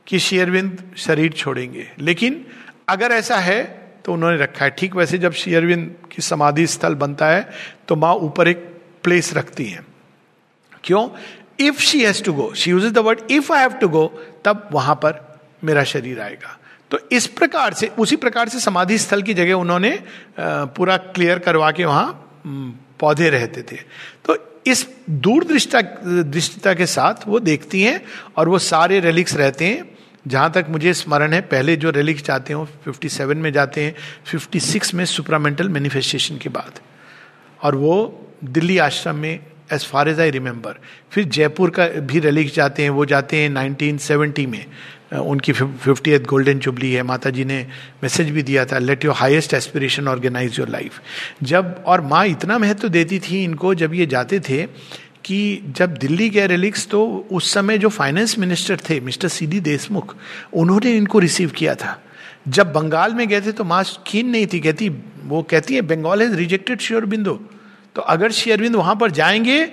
कि 0.07 0.19
शेयरविंद 0.19 0.83
शरीर 0.97 1.33
छोड़ेंगे। 1.33 1.91
लेकिन 1.99 2.45
अगर 2.89 3.13
ऐसा 3.13 3.37
है 3.39 3.63
तो 4.05 4.13
उन्होंने 4.13 4.37
रखा 4.37 4.65
है। 4.65 4.71
ठीक 4.71 4.95
वैसे 4.97 5.19
जब 5.19 5.33
शेयरविंद 5.33 5.95
की 6.13 6.23
समाधि 6.23 6.67
स्थल 6.67 6.95
बनता 6.95 7.29
है 7.29 7.49
तो 7.89 7.97
माँ 7.97 8.15
ऊपर 8.15 8.49
एक 8.49 8.59
प्लेस 9.05 9.33
रखती 9.35 9.65
है। 9.65 9.85
क्यों? 10.85 11.09
If 11.61 11.81
she 11.81 12.05
has 12.05 12.23
to 12.23 12.33
go 12.33 12.53
she 12.55 12.71
use 12.71 12.87
the 12.87 12.99
word 12.99 13.21
if 13.31 13.53
I 13.53 13.61
have 13.61 13.73
to 13.73 13.89
go 13.89 14.07
तब 14.45 14.69
वहाँ 14.73 14.95
पर 14.95 15.39
मेरा 15.65 15.85
शरीर 15.85 16.21
आएगा। 16.21 16.59
तो 16.91 16.99
इस 17.13 17.27
प्रकार 17.27 17.75
से, 17.75 17.87
उसी 17.89 18.17
प्रकार 18.17 18.49
से 18.49 18.61
समाधि 18.61 18.99
स्थल 18.99 19.23
की 19.23 19.35
जगह 19.35 19.55
उन्होंने 19.55 19.99
पूरा 20.41 20.97
क्लियर 20.97 21.39
करवा 21.39 21.71
के 21.71 21.85
वहाँ 21.85 22.43
पौधे 23.01 23.31
रहते 23.31 23.63
थे। 23.63 23.77
तो 24.25 24.37
इस 24.67 24.87
दूरदृष्टा, 25.11 25.81
दृष्टिता 25.81 26.75
के 26.75 26.87
साथ 26.87 27.27
वो 27.29 27.41
देखती 27.41 27.83
हैं 27.83 28.01
और 28.37 28.49
वो 28.49 28.59
सारे 28.59 29.01
रेलिक्स 29.01 29.35
रहते 29.37 29.65
हैं। 29.65 29.96
जहाँ 30.27 30.51
तक 30.53 30.67
मुझे 30.69 30.95
स्मरण 30.95 31.33
है, 31.33 31.41
पहले 31.43 31.77
जो 31.77 31.91
रेलिक्स 31.91 32.25
जाते 32.25 32.53
हैं, 32.53 32.61
वो 32.61 32.69
57 32.87 33.37
में 33.37 33.53
जाते 33.53 33.85
हैं 33.85 33.95
56 34.27 34.95
में 34.95 35.05
सुपरामेंटल 35.07 35.69
मैनिफेस्टेशन 35.69 36.39
के 36.39 36.49
बाद। 36.51 36.81
और 37.61 37.75
वो 37.75 37.97
दिल्ली 38.45 38.79
आश्रम 38.79 39.17
में 39.17 39.41
as 39.73 39.85
far 39.87 40.09
as 40.09 40.21
I 40.21 40.31
remember 40.31 40.79
फिर 41.13 41.25
जयपुर 41.27 41.71
का 41.71 41.87
भी 41.87 42.19
रेलिक्स 42.21 42.55
जाते 42.55 42.83
हैं, 42.83 42.91
वो 42.91 43.05
जाते 43.05 43.37
हैं 43.37 43.51
1970 43.51 44.47
में। 44.47 44.65
उनकी 45.15 45.53
फिफ्टी 45.53 46.19
गोल्डन 46.21 46.59
जुबली 46.59 46.93
है 46.93 47.03
माता 47.03 47.31
जी 47.31 47.45
ने 47.45 47.59
मैसेज 48.03 48.31
भी 48.31 48.43
दिया 48.43 48.65
था 48.67 48.79
let 48.79 49.05
your 49.05 49.15
highest 49.15 49.55
aspiration 49.55 50.09
organise 50.09 50.59
your 50.59 50.69
life 50.69 51.01
जब, 51.43 51.85
और 51.87 52.01
माँ 52.01 52.25
इतना 52.27 52.59
महत्व 52.59 52.83
तो 52.83 52.89
देती 52.89 53.19
थी 53.21 53.43
इनको, 53.45 53.75
जब 53.75 53.95
ये 53.95 54.07
जाते 54.07 54.41
थे 54.41 54.67
कि 55.27 55.63
जब 55.77 55.95
दिल्ली 55.95 56.29
गए 56.31 56.47
रिलिक्स 56.47 56.87
तो 56.87 57.05
उस 57.33 57.53
समय 57.53 57.79
जो 57.79 57.89
फाइनेंस 57.89 58.39
मिनिस्टर 58.39 58.81
थे, 58.81 59.01
मिस्टर 59.01 59.29
सी 59.29 59.47
डी 59.47 59.61
देशमुख, 59.61 60.15
उन्होंने 60.53 60.97
इनको 60.97 61.19
रिसीव 61.19 61.51
किया 61.51 61.75
था। 61.75 61.99
जब 62.49 62.73
बंगाल 62.73 63.15
में 63.15 63.27
गए 63.29 63.41
थे 63.41 63.53
तो 63.53 63.65
माँ 63.65 63.83
कीन 64.07 64.29
नहीं 64.31 64.47
थी, 64.47 64.61
कहती, 64.61 64.89
वो 64.89 65.43
कहती 65.43 65.75
है 65.75 65.81
बंगाल 65.83 66.23
हैज़ 66.23 66.35
रिजेक्टेड 66.35 66.81
श्योरबिंदो 66.81 67.35
तो 67.97 68.03
अगर 68.05 68.33
शेयरबिंद 68.33 68.77
वहाँ 68.77 68.95
पर 68.97 69.11
जाएँगे 69.11 69.65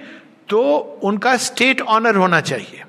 तो 0.49 0.61
उनका 1.03 1.35
स्टेट 1.37 1.81
ऑनर 1.81 2.15
होना 2.15 2.39
चाहिए। 2.41 2.83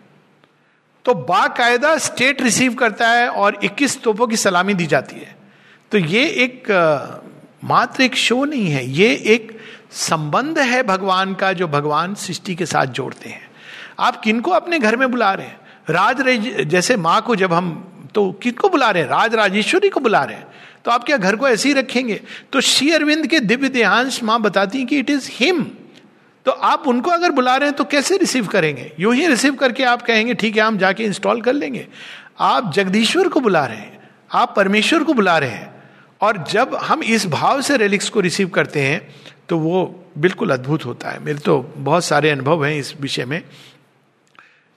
तो 1.04 1.14
बाकायदा 1.14 1.96
स्टेट 1.98 2.42
रिसीव 2.42 2.74
करता 2.74 3.08
है 3.08 3.28
और 3.28 3.58
21 3.64 4.00
तोपों 4.02 4.26
की 4.26 4.36
सलामी 4.36 4.74
दी 4.74 4.86
जाती 4.86 5.16
है। 5.16 5.36
तो 5.92 5.98
ये 5.98 6.24
एक 6.44 6.70
मात्र 7.64 8.02
एक 8.02 8.14
शो 8.16 8.44
नहीं 8.44 8.68
है, 8.68 8.86
ये 8.90 9.10
एक 9.26 9.53
संबंध 9.94 10.58
है 10.58 10.82
भगवान 10.82 11.34
का 11.34 11.52
जो 11.52 11.68
भगवान 11.68 12.14
सृष्टि 12.14 12.54
के 12.54 12.66
साथ 12.66 12.86
जोड़ते 12.86 13.28
हैं। 13.28 13.50
आप 13.98 14.20
किनको 14.20 14.50
अपने 14.50 14.78
घर 14.78 14.96
में 14.96 15.10
बुला 15.10 15.32
रहे 15.34 15.46
हैं? 15.46 15.60
राज 15.90 16.22
जैसे 16.68 16.96
माँ 16.96 17.20
को 17.22 17.36
जब 17.36 17.52
हम 17.52 17.68
तो 18.14 18.32
किनको 18.32 18.68
बुला 18.68 18.90
रहे 18.90 19.02
हैं? 19.02 19.10
राज 19.10 19.34
राजेश्वरी 19.34 19.88
को 19.88 20.00
बुला 20.00 20.22
रहे 20.24 20.36
हैं। 20.36 20.46
तो 20.84 20.90
आप 20.90 21.04
क्या 21.04 21.16
घर 21.16 21.36
को 21.36 21.48
ऐसे 21.48 21.68
ही 21.68 21.74
रखेंगे? 21.74 22.20
तो 22.52 22.60
श्री 22.60 22.90
अरविंद 22.92 23.26
के 23.26 23.40
दिव्य 23.40 23.68
देहांश 23.68 24.22
माँ 24.22 24.40
बताती 24.40 24.78
हैं 24.78 24.86
कि 24.86 24.98
इट 24.98 25.10
इज़ 25.10 25.28
हिम 25.32 25.62
तो 26.46 26.50
आप 26.50 26.84
उनको 26.86 27.10
अगर 27.10 27.30
बुला 27.30 27.56
रहे 27.56 27.68
हैं 27.68 27.76
तो 27.76 27.84
कैसे 27.84 28.16
रिसीव 28.16 28.46
करेंगे? 28.46 28.92
यूँ 29.00 29.14
ही 29.14 29.26
रिसीव 29.26 29.54
करके 29.54 29.84
आप 29.84 30.02
कहेंगे, 30.02 30.34
ठीक 30.34 30.56
है, 30.56 30.62
हम 30.62 30.78
जाके 30.78 31.04
इंस्टॉल 31.04 31.40
कर 31.42 31.52
लेंगे। 31.52 31.86
आप 32.40 32.72
जगदीश्वर 32.72 33.28
को 33.28 33.40
बुला 33.40 33.64
रहे 33.66 33.76
हैं। 33.76 33.98
आप 34.32 34.54
परमेश्वर 34.56 35.04
को 35.04 35.14
बुला 35.14 35.38
रहे 35.38 35.50
हैं। 35.50 35.74
और 36.20 36.44
जब 36.50 36.74
हम 36.74 37.02
इस 37.02 37.26
भाव 37.26 37.60
से 37.60 37.76
रेलिक्स 37.76 38.08
को 38.08 38.20
रिसीव 38.20 38.48
करते 38.48 38.80
हैं 38.80 39.14
तो 39.48 39.58
वो 39.58 40.04
बिल्कुल 40.18 40.50
अद्भुत 40.50 40.84
होता 40.84 41.10
है। 41.10 41.18
मेरे 41.24 41.38
तो 41.38 41.74
बहुत 41.76 42.04
सारे 42.04 42.30
अनुभव 42.30 42.64
हैं 42.64 42.74
इस 42.76 42.94
विषय 43.00 43.24
में। 43.24 43.42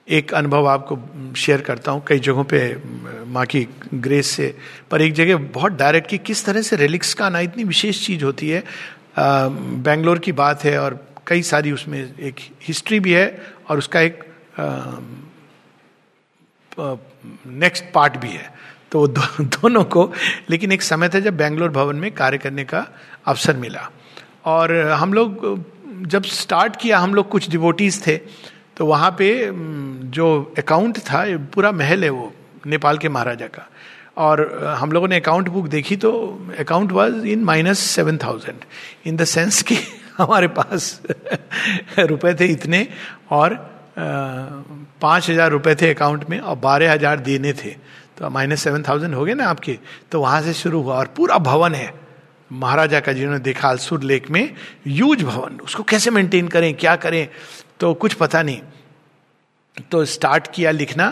एक 0.08 0.34
अनुभव 0.34 0.66
आपको 0.66 0.98
शेयर 1.36 1.60
करता 1.60 1.92
हूँ 1.92 2.02
कई 2.06 2.18
जगहों 2.18 2.44
पे 2.44 2.76
माँ 3.26 3.46
की 3.46 3.68
ग्रेस 3.94 4.26
से 4.26 4.58
पर 4.90 5.02
एक 5.02 5.12
जगह 5.12 5.36
बहुत 5.36 5.72
डायरेक्ट 5.72 6.08
कि 6.08 6.18
किस 6.18 6.44
तरह 6.44 6.62
से 6.62 6.76
रिलिक्स 6.76 7.14
का 7.14 7.26
आना 7.26 7.40
इतनी 7.40 7.64
विशेष 7.64 8.06
चीज़ 8.06 8.24
होती 8.24 8.48
है। 8.48 8.64
बेंगलोर 9.18 10.18
की 10.18 10.32
बात 10.32 10.64
है 10.64 10.78
और 10.78 11.06
कई 11.26 11.42
सारी 11.42 11.72
उसमें 11.72 12.14
एक 12.20 12.36
हिस्ट्री 12.62 13.00
भी 13.00 13.12
है 13.12 13.46
और 13.68 13.78
उसका 13.78 14.00
एक 14.00 14.24
नेक्स्ट 17.46 17.84
पार्ट 17.94 18.16
भी 18.16 18.30
है। 18.30 18.52
तो 18.92 19.06
दो, 19.06 19.44
दोनों 19.44 19.84
को 19.84 20.12
लेकिन 20.50 20.72
एक 20.72 20.82
समय 20.82 21.08
था 21.08 21.20
जब 21.20 21.36
बेंगलोर 21.36 21.70
भवन 21.70 21.96
में 21.96 22.12
कार्य 22.12 22.38
करने 22.38 22.64
का 22.64 22.86
अवसर 23.26 23.56
मिला। 23.56 23.90
और 24.48 24.76
हम 24.92 25.12
लोग, 25.12 25.44
जब 26.06 26.24
स्टार्ट 26.24 26.76
किया, 26.76 26.98
हम 26.98 27.14
लोग 27.14 27.28
कुछ 27.28 27.48
डिवोटीज 27.50 28.06
थे 28.06 28.16
तो 28.76 28.86
वहाँ 28.86 29.10
पे 29.18 29.28
जो 30.12 30.26
अकाउंट 30.58 30.98
था 31.00 31.24
पूरा 31.54 31.72
महल 31.74 32.04
है 32.04 32.10
वो, 32.10 32.32
नेपाल 32.66 32.98
के 32.98 33.08
महाराजा 33.08 33.46
का। 33.48 33.66
और 34.18 34.40
हम 34.78 34.92
लोगों 34.92 35.08
ने 35.08 35.16
अकाउंट 35.16 35.48
बुक 35.48 35.66
देखी 35.68 35.96
तो 35.96 36.10
account 36.58 36.92
was 36.92 37.26
in 37.28 37.44
minus 37.44 37.78
seven 37.78 38.18
thousand 38.18 38.64
in 39.06 39.16
the 39.16 39.24
sense 39.26 39.62
कि 39.62 39.76
हमारे 40.18 40.48
पास 40.50 41.00
रुपए 42.00 42.34
थे 42.34 42.46
इतने, 42.46 42.86
और 43.32 43.54
पाँच 43.98 45.30
हज़ार 45.30 45.50
रुपये 45.50 45.74
थे 45.74 45.94
अकाउंट 45.94 46.28
में, 46.30 46.38
और 46.40 46.56
बारह 46.58 46.92
हज़ार 46.92 47.20
देने 47.20 47.52
थे। 47.54 47.70
तो 48.18 48.30
माइनस 48.30 48.62
सेवन 48.62 48.82
थाउज़ेंड 48.82 49.14
हो 49.14 49.24
गए 49.24 49.34
ना 49.34 49.46
आपके 49.46 49.78
तो 50.12 50.20
वहाँ 50.20 50.42
से 50.42 50.52
शुरू 50.54 50.82
हुआ, 50.82 50.94
और 50.94 51.06
पूरा 51.16 51.38
भवन 51.40 51.74
है। 51.74 51.92
महाराजा 52.50 53.00
का 53.00 53.12
जिन्होंने 53.12 53.38
देखा 53.40 53.68
अलसुर 53.68 54.02
लेक 54.02 54.30
में 54.30 54.54
यूज़ 54.86 55.24
भवन, 55.24 55.60
उसको 55.60 55.82
कैसे 55.82 56.10
मेंटेन 56.10 56.48
करें, 56.48 56.74
क्या 56.74 56.96
करें 56.96 57.28
तो 57.80 57.94
कुछ 57.94 58.14
पता 58.14 58.42
नहीं। 58.42 58.60
तो 59.90 60.04
स्टार्ट 60.06 60.46
किया 60.54 60.70
लिखना 60.70 61.06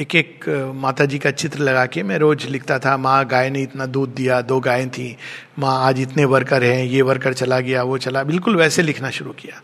एक 0.00 0.14
एक 0.14 0.44
माता 0.74 1.04
जी 1.04 1.18
का 1.18 1.30
चित्र 1.32 1.58
लगा 1.60 1.84
के 1.86 2.02
मैं 2.02 2.18
रोज 2.18 2.44
लिखता 2.46 2.78
था, 2.78 2.96
माँ, 2.96 3.24
गाय 3.26 3.50
ने 3.50 3.62
इतना 3.62 3.86
दूध 3.86 4.14
दिया, 4.14 4.40
दो 4.42 4.58
गायें 4.60 4.88
थी। 4.90 5.16
माँ, 5.58 5.78
आज 5.86 6.00
इतने 6.00 6.24
वर्कर 6.26 6.64
हैं, 6.64 6.84
ये 6.84 7.02
वर्कर 7.02 7.32
चला 7.34 7.58
गया, 7.60 7.82
वो 7.82 7.98
चला 7.98 8.22
बिल्कुल 8.24 8.56
वैसे 8.56 8.82
लिखना 8.82 9.10
शुरू 9.10 9.32
किया। 9.32 9.60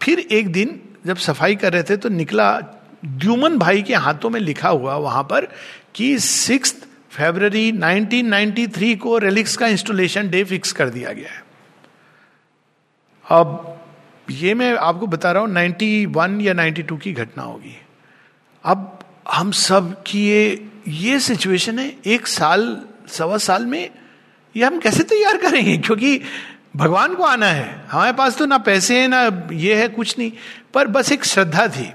फिर 0.00 0.18
एक 0.18 0.52
दिन 0.52 0.80
जब 1.06 1.16
सफ़ाई 1.18 1.56
कर 1.56 1.72
रहे 1.72 1.82
थे 1.82 1.96
तो 1.96 2.08
निकला 2.08 2.58
द्युमन 3.04 3.58
भाई 3.58 3.82
के 3.82 3.94
हाथों 3.96 4.30
में 4.30 4.40
लिखा 4.40 4.68
हुआ 4.68 4.96
वहाँ 4.96 5.22
पर 5.22 5.48
कि 5.94 6.18
सिक्स 6.18 6.74
फेबररी 7.10 7.72
1993 7.72 8.96
को 8.96 9.18
रेलिक्स 9.18 9.56
का 9.56 9.66
इंस्टॉलेशन 9.66 10.30
डे 10.30 10.44
फिक्स 10.44 10.72
कर 10.72 10.88
दिया 10.88 11.12
गया 11.12 11.30
है। 11.30 11.44
अब 13.30 13.74
ये 14.30 14.54
मैं 14.54 14.76
आपको 14.76 15.06
बता 15.06 15.32
रहा 15.32 15.42
हूँ 15.42 15.50
91 15.50 16.40
या 16.40 16.54
92 16.54 16.98
की 16.98 17.12
घटना 17.12 17.42
होगी। 17.42 17.82
अब 18.64 18.98
हम 19.32 19.50
सब 19.50 20.02
की 20.02 20.28
ये 20.28 20.68
ये 20.88 21.20
सिचुएशन 21.20 21.78
है, 21.78 21.96
एक 22.06 22.26
साल, 22.26 22.82
सवा 23.08 23.38
साल 23.38 23.66
में 23.66 23.90
ये 24.56 24.64
हम 24.64 24.78
कैसे 24.78 25.02
तैयार 25.02 25.36
करेंगे? 25.36 25.78
क्योंकि 25.78 26.20
भगवान 26.76 27.14
को 27.14 27.22
आना 27.22 27.46
है। 27.46 27.84
हमारे 27.90 28.12
पास 28.12 28.38
तो 28.38 28.46
ना 28.46 28.58
पैसे 28.58 29.00
हैं, 29.00 29.08
ना 29.08 29.48
ये 29.52 29.74
है, 29.74 29.88
कुछ 29.88 30.18
नहीं। 30.18 30.32
पर 30.74 30.86
बस 30.86 31.12
एक 31.12 31.24
श्रद्धा 31.24 31.68
थी। 31.68 31.92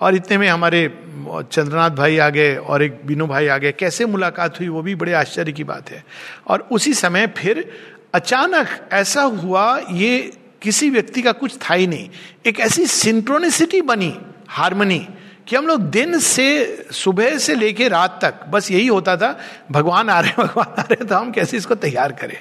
और 0.00 0.14
इतने 0.14 0.38
में 0.38 0.48
हमारे 0.48 0.98
चंद्रनाथ 1.28 1.90
भाई 1.90 2.18
आ 2.18 2.28
गए 2.28 2.56
और 2.56 2.82
एक 2.82 3.00
बीनू 3.06 3.26
भाई 3.26 3.46
आ 3.46 3.58
गए 3.58 3.72
कैसे 3.72 4.06
मुलाकात 4.06 4.60
हुई, 4.60 4.68
वो 4.68 4.82
भी 4.82 4.94
बड़े 4.94 5.12
आश्चर्य 5.12 5.52
की 5.52 5.64
बात 5.64 5.90
है। 5.90 6.04
और 6.46 6.68
उसी 6.72 6.94
समय 6.94 7.26
फिर 7.26 7.72
अचानक 8.14 8.88
ऐसा 8.92 9.22
हुआ, 9.22 9.80
ये 9.90 10.32
किसी 10.62 10.90
व्यक्ति 10.90 11.22
का 11.22 11.32
कुछ 11.32 11.56
था 11.56 11.74
ही 11.74 11.86
नहीं। 11.86 12.08
एक 12.46 12.60
ऐसी 12.60 12.86
सिंक्रोनिसिटी 12.86 13.80
बनी, 13.80 14.18
हारमोनी, 14.48 15.08
कि 15.46 15.56
हम 15.56 15.66
लोग 15.66 15.80
दिन 15.80 16.18
से 16.18 16.78
सुबह 16.92 17.38
से 17.38 17.54
लेके 17.54 17.88
रात 17.88 18.18
तक, 18.22 18.34
बस 18.46 18.70
यही 18.70 18.86
होता 18.86 19.16
था, 19.16 19.38
भगवान 19.70 20.10
आ 20.10 20.20
रहे 20.20 20.30
हैं 20.30 20.36
भगवान 20.46 20.74
आ 20.78 20.82
रहे 20.82 20.94
हैं 20.94 21.06
तो 21.06 21.14
हम 21.14 21.30
कैसे 21.30 21.56
इसको 21.56 21.74
तैयार 21.74 22.12
करें? 22.12 22.38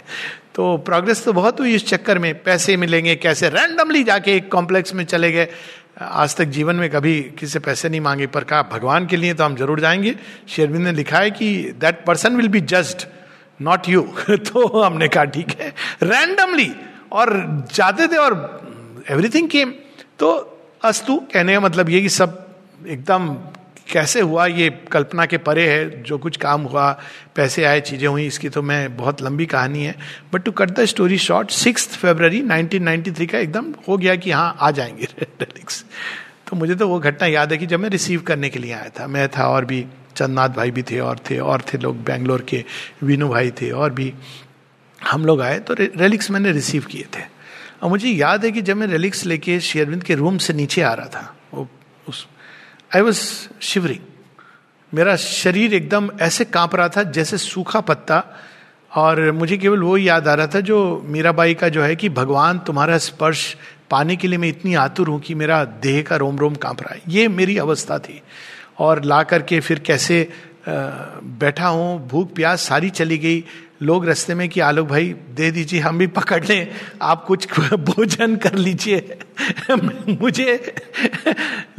तो 0.56 0.78
प्रोग्रेस 0.78 1.24
तो 1.24 1.34
बहुत 1.34 1.60
हुई 1.60 1.76
इस 1.76 1.88
चक्कर 1.88 2.20
में, 2.20 2.44
पैसे 2.44 2.78
मिलेंगे 2.78 3.16
कैसे? 3.16 3.50
रैंडमली 3.50 4.04
जाके 4.04 4.36
एक 4.36 4.52
कॉम्प्लेक्स 4.52 4.94
में 4.94 5.06
चले 5.06 5.32
गए। 5.32 5.48
आज 5.98 6.36
तक 6.36 6.46
जीवन 6.46 6.76
में 6.76 6.90
कभी 6.90 7.22
किसी 7.40 7.48
से 7.48 7.60
पैसे 7.60 7.90
नहीं 7.90 8.02
मांगे, 8.02 8.28
पर 8.28 8.44
कहा, 8.44 8.62
भगवान 8.64 9.06
के 9.08 9.18
लिए 9.18 9.34
तो 9.34 9.44
हम 9.44 9.56
ज़रूर 9.56 9.80
जाएँगे। 9.80 10.16
शेरविंद 10.48 10.84
ने 10.84 10.92
लिखा 10.92 11.20
है 11.20 11.32
कि 11.32 11.52
that 11.80 12.04
person 12.06 12.36
will 12.36 12.48
be 12.48 12.62
just 12.62 13.08
not 13.60 13.88
you 13.90 14.02
तो 14.30 14.82
हमने 14.82 15.08
कहा, 15.08 15.24
ठीक 15.26 15.52
है। 15.60 15.74
रैंडमली 16.04 16.72
और 17.12 17.34
जाते 17.74 18.08
थे 18.08 18.18
और 18.18 18.34
एवरीथिंग 19.10 19.50
केम 19.50 19.74
तो 20.20 20.32
अस्तु 20.84 21.16
कहने 21.34 21.54
का 21.54 21.60
मतलब 21.60 21.90
ये 21.90 22.02
कि 22.02 22.10
सब 22.10 22.44
एकदम 22.88 23.36
कैसे 23.88 24.22
हुआ 24.22 24.46
ये 24.46 24.70
कल्पना 24.92 25.26
के 25.26 25.38
परे 25.38 25.68
है? 25.70 26.04
जो 26.04 26.18
कुछ 26.18 26.38
काम 26.38 26.62
हुआ, 26.62 26.92
पैसे 27.36 27.64
आए, 27.64 27.82
चीज़ें 27.82 28.08
हुई, 28.08 28.26
इसकी 28.28 28.50
तो 28.50 28.62
मैं 28.62 28.96
बहुत 28.98 29.22
लंबी 29.22 29.46
कहानी 29.46 29.84
है। 29.84 29.96
But 30.34 30.44
to 30.44 30.52
cut 30.52 30.72
the 30.72 30.86
story 30.86 31.18
short 31.18 31.52
six 31.52 31.88
February 31.88 32.42
1993 32.42 33.28
का 33.28 33.40
एकदम 33.40 33.74
हो 33.88 33.98
गया 33.98 34.16
कि 34.16 34.32
हाँ 34.32 34.56
आ 34.60 34.72
जाएँगे 34.72 35.08
डेलिक्स 35.22 35.84
तो 36.48 36.56
मुझे 36.56 36.76
तो 36.76 36.88
वो 36.88 37.00
घटना 37.00 37.28
याद 37.28 37.52
है 37.52 37.58
कि 37.58 37.66
जब 37.66 37.80
मैं 37.80 37.90
रिसीव 37.90 38.22
करने 38.22 38.50
के 38.50 38.60
लिए 38.60 38.74
आया 38.74 38.90
था, 38.90 39.08
मैं 39.08 39.28
था 39.30 39.48
और 39.50 39.66
भी 39.66 39.86
चंदनाथ 40.16 40.50
भाई 40.50 40.72
भी 40.72 40.84
थे, 40.84 41.00
और 41.00 41.20
थे 41.30 41.38
और 41.40 41.62
थे 41.62 41.78
लोग 41.78 42.04
बैंगलोर 42.04 42.42
के 42.42 42.64
वीनू 43.04 43.30
भाई 43.30 43.52
थे, 43.52 43.70
और 43.72 43.94
भी 43.94 44.14
हम 45.00 45.26
लोग 45.26 45.42
आए 45.42 45.60
तो 45.60 45.74
रेलिक्स 45.74 46.32
मैंने 46.32 46.52
रिसीव 46.52 46.86
किए 46.86 47.06
थे। 47.16 47.24
और 47.84 47.90
मुझे 47.90 48.10
याद 48.10 48.46
है 48.46 48.52
कि 48.52 48.62
जब 48.62 48.78
मैं 48.78 48.88
रेलिक्स 48.88 49.26
लेके 49.26 49.60
शेयरविंद 49.60 50.04
के 50.04 50.16
रूम 50.16 50.38
से 50.38 50.54
नीचे 50.54 50.82
आ 50.82 50.94
रहा 50.94 51.08
था, 51.08 51.36
वो 51.54 51.68
उस 52.10 52.28
आई 52.96 53.02
वॉज़ 53.02 53.20
शिवरिंग 53.62 54.00
मेरा 54.94 55.16
शरीर 55.16 55.74
एकदम 55.74 56.10
ऐसे 56.22 56.46
काँप 56.46 56.76
रहा 56.76 56.90
था 56.90 57.04
जैसे 57.04 57.38
सूखा 57.38 57.80
पत्ता, 57.80 58.24
और 58.96 59.32
मुझे 59.32 59.58
केवल 59.58 59.80
वो 59.80 59.98
याद 59.98 60.28
आ 60.28 60.34
रहा 60.34 60.48
था 60.48 60.60
जो 60.60 61.02
मीराबाई 61.06 61.54
का 61.54 61.70
जो 61.70 61.82
है 61.84 61.96
कि 61.96 62.10
भगवान 62.10 62.60
तुम्हारा 62.60 62.98
स्पर्श 62.98 63.58
पाने 63.92 64.16
के 64.16 64.28
लिए 64.28 64.38
मैं 64.38 64.50
इतनी 64.50 64.76
आतुर 64.76 65.08
हूँ 65.08 65.20
कि 65.20 65.36
मेरा 65.36 65.64
देह 65.66 66.02
का 66.02 66.16
रोम 66.16 66.38
रोम 66.38 66.56
काँप 66.56 66.82
रहा 66.82 66.94
है। 66.94 67.02
ये 67.08 67.28
मेरी 67.28 67.58
अवस्था 67.58 68.00
थी। 68.00 68.22
और 68.80 69.04
ला 69.04 69.24
करके 69.24 69.60
फिर 69.60 69.80
कैसे 69.80 70.30
बैठा 70.70 71.68
हूँ 71.68 72.08
भूख 72.08 72.34
प्यास 72.34 72.62
सारी 72.62 72.90
चली 72.90 73.18
गई 73.18 73.44
लोग 73.82 74.10
रस्ते 74.10 74.36
में 74.36 74.50
कि, 74.50 74.60
आलोक 74.60 74.88
भाई, 74.88 75.16
दे 75.34 75.52
दीजिए, 75.52 75.80
हम 75.80 75.98
भी 75.98 76.08
पकड़ 76.08 76.46
लें। 76.46 76.68
आप 77.02 77.26
कुछ 77.26 77.60
भोजन 77.74 78.36
कर 78.36 78.56
लीजिए। 78.56 79.18
मुझे 80.22 80.76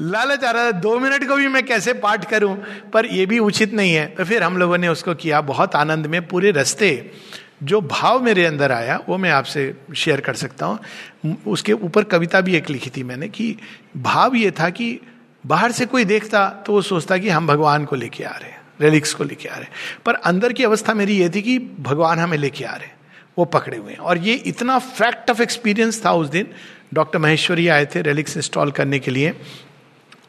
लालच 0.01 0.45
आ 0.45 0.51
रहा 0.51 0.67
था 0.67 0.71
दो 0.71 0.99
मिनट 0.99 1.29
को 1.29 1.37
भी 1.37 1.49
मैं 1.49 1.67
कैसे 1.67 1.93
पाठ 1.93 2.31
करूँ? 2.31 2.65
पर 2.93 3.07
यह 3.07 3.27
भी 3.27 3.39
उचित 3.39 3.75
नहीं 3.75 3.95
है। 3.95 4.07
तो 4.07 4.25
फिर 4.25 4.43
हम 4.43 4.57
लोगों 4.57 4.79
ने 4.79 4.89
उसको 4.89 5.15
किया 5.15 5.41
बहुत 5.41 5.75
आनंद 5.75 6.07
में। 6.07 6.29
पूरे 6.29 6.51
रस्ते 6.51 7.11
जो 7.63 7.81
भाव 7.81 8.23
मेरे 8.23 8.47
अंदर 8.47 8.73
आया, 8.73 9.01
वो 9.09 9.19
मैं 9.19 9.31
आपसे 9.31 9.75
शेयर 9.97 10.21
कर 10.21 10.35
सकता 10.35 10.67
हूँ। 10.67 10.79
उसके 11.47 11.73
ऊपर 11.73 12.05
कविता 12.05 12.41
भी 12.41 12.57
एक 12.57 12.71
लिखी 12.71 12.91
थी 12.91 13.03
मैंने 13.03 13.29
कि, 13.29 13.57
भाव 13.97 14.35
ये 14.35 14.51
था 14.51 14.71
कि 14.71 15.01
बाहर 15.47 15.73
से 15.73 15.87
कोई 15.87 16.05
देखता 16.05 16.49
तो 16.49 16.73
वो 16.73 16.83
सोचता 16.83 17.19
कि 17.19 17.29
हम 17.29 17.47
भगवान 17.47 17.85
को 17.85 17.97
लेके 17.97 18.25
आ 18.25 18.31
रहे 18.31 18.51
हैं। 18.51 18.56
रेलिक्स 18.81 19.15
को 19.15 19.25
लेके 19.25 19.49
आ 19.49 19.57
रहे 19.57 19.67
पर 20.07 20.15
अंदर 20.15 20.53
की 20.53 20.65
अवस्था 20.65 20.95
मेरी 20.95 21.19
ये 21.19 21.29
थी 21.29 21.43
कि 21.43 21.59
भगवान 21.59 22.19
हमें 22.19 22.39
लेके 22.39 22.65
आ 22.65 22.75
रहे 22.75 22.89
वो 23.39 23.45
पकड़े 23.45 23.77
हुए 23.77 23.91
हैं। 23.91 23.99
और 23.99 24.19
ये 24.19 24.35
इतना 24.35 24.79
फैक्ट 24.79 25.31
ऑफ़ 25.31 25.43
एक्सपीरियंस 25.43 26.05
था 26.05 26.13
उस 26.13 26.29
दिन 26.29 26.47
डॉक्टर 26.95 27.19
महेश्वरी 27.19 27.69
आए 27.69 27.87
थे 27.87 28.03
रेलिक्स 28.03 28.37
इंस्टॉल 28.37 28.71
करने 28.71 28.99
के 28.99 29.11
लिए। 29.11 29.35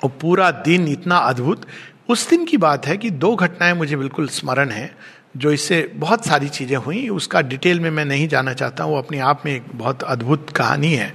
और 0.04 0.10
पूरा 0.22 0.52
दिन 0.52 0.88
इतना 0.88 1.18
अद्भुत। 1.18 1.66
उस 2.10 2.30
दिन 2.30 2.46
की 2.46 2.58
बात 2.58 2.88
है 2.88 2.98
कि 2.98 3.10
दो 3.10 3.36
घटनाएँ 3.36 3.74
मुझे 3.74 3.96
बिल्कुल 3.96 4.28
स्मरण 4.28 4.70
है, 4.70 4.96
जो 5.38 5.52
इससे 5.52 5.92
बहुत 5.96 6.26
सारी 6.26 6.50
चीज़ें 6.50 6.78
हुई। 6.78 7.10
उसका 7.10 7.42
डिटेल 7.42 7.80
में 7.80 7.90
मैं 7.90 8.06
नहीं 8.06 8.28
जाना 8.28 8.54
चाहता 8.54 8.84
हूँ। 8.84 8.92
वो 8.92 8.98
अपने 8.98 9.20
आप 9.20 9.42
में 9.46 9.56
एक 9.56 9.64
बहुत 9.76 10.04
अद्भुत 10.04 10.50
कहानी 10.50 10.94
है। 10.94 11.14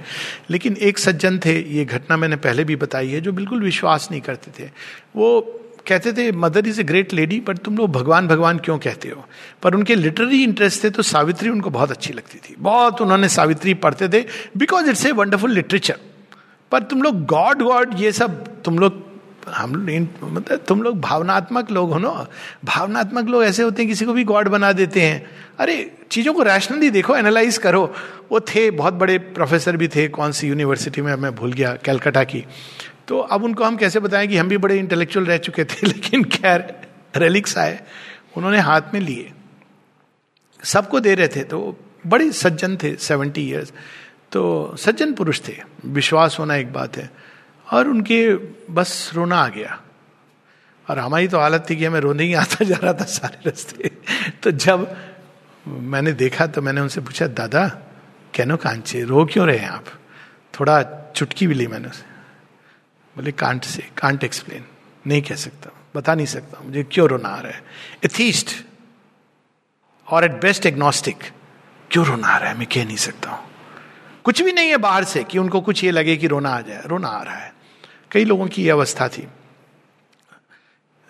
लेकिन 0.49 0.75
एक 0.75 0.97
सज्जन 0.97 1.39
थे, 1.39 1.77
ये 1.77 1.85
घटना 1.85 2.17
मैंने 2.17 2.35
पहले 2.35 2.63
भी 2.63 2.75
बताई 2.75 3.09
है, 3.09 3.21
जो 3.21 3.31
बिल्कुल 3.31 3.63
विश्वास 3.63 4.07
नहीं 4.11 4.21
करते 4.21 4.65
थे। 4.65 4.69
वो 5.15 5.59
कहते 5.87 6.11
थे, 6.13 6.31
mother 6.31 6.67
is 6.67 6.79
a 6.81 6.83
great 6.83 7.13
lady 7.13 7.39
but 7.39 7.57
तुम 7.57 7.77
लोग 7.77 7.91
भगवान 7.91 8.27
भगवान 8.27 8.57
क्यों 8.57 8.77
कहते 8.77 9.09
हो? 9.09 9.25
पर 9.63 9.75
उनके 9.75 9.95
लिटरेरी 9.95 10.43
इंटरेस्ट 10.43 10.83
थे 10.83 10.89
तो 10.89 11.03
सावित्री 11.03 11.49
उनको 11.49 11.69
बहुत 11.69 11.91
अच्छी 11.91 12.13
लगती 12.13 12.37
थी। 12.39 12.55
बहुत 12.59 13.01
उन्होंने 13.01 13.29
सावित्री 13.29 13.73
पढ़ते 13.73 14.09
थे 14.09 14.25
because 14.57 14.89
it's 14.89 15.05
a 15.05 15.11
wonderful 15.11 15.51
literature 15.51 15.97
पर 16.71 16.83
तुम 16.83 17.01
लोग 17.01 17.25
गॉड 17.25 17.61
गॉड 17.61 17.99
ये 17.99 18.11
सब 18.11 18.61
तुम 18.61 18.79
लोग, 18.79 19.01
हम 19.49 19.71
मतलब 20.23 20.57
तुम 20.57 20.81
लोग 20.81 20.99
भावनात्मक 21.01 21.71
लोग 21.71 21.91
हो 21.93 21.99
ना? 21.99 22.27
भावनात्मक 22.65 23.27
लोग 23.27 23.43
ऐसे 23.43 23.63
होते 23.63 23.81
हैं, 23.81 23.89
किसी 23.89 24.05
को 24.05 24.13
भी 24.13 24.23
गॉड 24.23 24.47
बना 24.47 24.71
देते 24.71 25.01
हैं। 25.01 25.25
अरे, 25.59 25.91
चीज़ों 26.11 26.33
को 26.33 26.43
रैशनली 26.43 26.89
देखो 26.89 27.15
एनालाइज 27.15 27.57
करो। 27.57 27.93
वो 28.31 28.39
थे, 28.39 28.71
बहुत 28.71 28.93
बड़े 28.93 29.17
प्रोफेसर 29.17 29.77
भी 29.77 29.87
थे, 29.87 30.07
कौन 30.07 30.31
सी 30.31 30.47
यूनिवर्सिटी 30.47 31.01
में, 31.01 31.15
मैं 31.15 31.35
भूल 31.35 31.53
गया 31.53 31.77
कैलकाटा 31.85 32.23
की। 32.23 32.45
तो 33.07 33.19
अब 33.19 33.43
उनको 33.43 33.63
हम 33.63 33.75
कैसे 33.75 33.99
बताएँ 33.99 34.27
कि 34.27 34.37
हम 34.37 34.49
भी 34.49 34.57
बड़े 34.57 34.77
इंटेलेक्चुअल 34.77 35.25
रह 35.25 35.37
चुके 35.37 35.65
थे, 35.65 35.75
लेकिन 35.87 36.23
खैर 36.23 36.81
रेलिक्स 37.17 37.57
आए, 37.57 37.81
उन्होंने 38.37 38.59
हाथ 38.59 38.81
में 38.93 39.01
लिए। 39.01 39.31
सबको 40.63 40.99
दे 40.99 41.15
रहे 41.15 41.27
थे 41.27 41.43
तो 41.43 41.77
बड़े 42.07 42.31
सज्जन 42.31 42.77
थे 42.77 42.95
सेवेंटी 42.95 43.41
ईयर्स 43.41 43.73
तो 44.31 44.75
सज्जन 44.77 45.13
पुरुष 45.13 45.41
थे, 45.47 45.57
विश्वास 45.85 46.39
होना 46.39 46.55
एक 46.55 46.73
बात 46.73 46.97
है। 46.97 47.11
और 47.73 47.87
उनके 47.87 48.35
बस 48.73 49.11
रोना 49.13 49.35
आ 49.35 49.47
गया। 49.47 49.81
और 50.89 50.99
हमारी 50.99 51.27
तो 51.27 51.39
हालत 51.39 51.65
थी 51.69 51.75
कि 51.75 51.85
हमें 51.85 51.99
रोने 51.99 52.23
ही 52.23 52.33
आता 52.33 52.65
जा 52.65 52.75
रहा 52.83 52.93
था 52.93 53.03
सारे 53.03 53.37
रास्ते। 53.45 53.91
तो 54.43 54.51
जब 54.51 54.97
मैंने 55.67 56.11
देखा 56.11 56.47
तो 56.47 56.61
मैंने 56.61 56.81
उनसे 56.81 57.01
पूछा, 57.01 57.27
दादा, 57.27 57.67
कैनो 58.33 58.57
कांचे, 58.57 59.03
रो 59.03 59.25
क्यों 59.25 59.47
रहे 59.47 59.57
हैं 59.57 59.69
आप? 59.69 59.85
थोड़ा 60.59 60.83
चुटकी 61.15 61.47
भी 61.47 61.53
ली 61.53 61.67
मैंने 61.67 61.87
उसे। 61.87 62.12
बोले 63.15 63.31
कांट 63.31 63.63
से 63.63 63.81
कांट 63.97 64.23
एक्सप्लेन 64.23 64.65
नहीं 65.07 65.21
कह 65.21 65.35
सकता 65.35 65.69
बता 65.95 66.15
नहीं 66.15 66.25
सकता 66.25 66.59
मुझे 66.61 66.83
क्यों 66.83 67.09
रोना 67.09 67.29
आ 67.29 67.39
रहा 67.39 67.51
है? 67.51 67.63
एथीस्ट 68.05 68.65
और 70.07 70.23
एट 70.23 70.31
बेस्ट 70.31 70.65
एग्नोस्टिक 70.65 71.17
क्यों 71.91 72.05
रोना 72.05 72.27
आ 72.27 72.37
रहा 72.37 72.49
है? 72.49 72.57
मैं 72.57 72.67
कह 72.67 72.85
नहीं 72.85 72.97
सकता 72.97 73.31
हूँ। 73.31 73.49
कुछ 74.23 74.41
भी 74.41 74.51
नहीं 74.51 74.69
है 74.69 74.77
बाहर 74.77 75.03
से 75.03 75.23
कि 75.23 75.37
उनको 75.37 75.61
कुछ 75.61 75.83
ये 75.83 75.91
लगे 75.91 76.17
कि 76.17 76.27
रोना 76.27 76.49
आ 76.49 76.61
जाए, 76.61 76.83
रोना 76.85 77.07
आ 77.07 77.23
रहा 77.23 77.35
है। 77.35 77.53
कई 78.11 78.25
लोगों 78.25 78.47
की 78.47 78.65
यह 78.65 78.73
अवस्था 78.73 79.07
थी। 79.07 79.27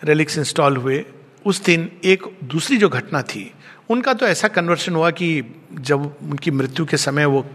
रेलिक्स 0.04 0.38
इंस्टॉल 0.38 0.76
हुए। 0.76 1.04
उस 1.46 1.64
दिन 1.64 2.00
एक 2.04 2.38
दूसरी 2.44 2.76
जो 2.76 2.88
घटना 2.88 3.22
थी, 3.22 3.54
उनका 3.90 4.14
तो 4.14 4.26
ऐसा 4.26 4.48
कन्वर्शन 4.48 4.94
हुआ 4.94 5.10
कि 5.10 5.42
जब 5.72 6.00
उनकी 6.22 6.50
मृत्यु 6.50 6.86
के 6.86 6.96
समय 6.96 7.24
वो 7.24 7.50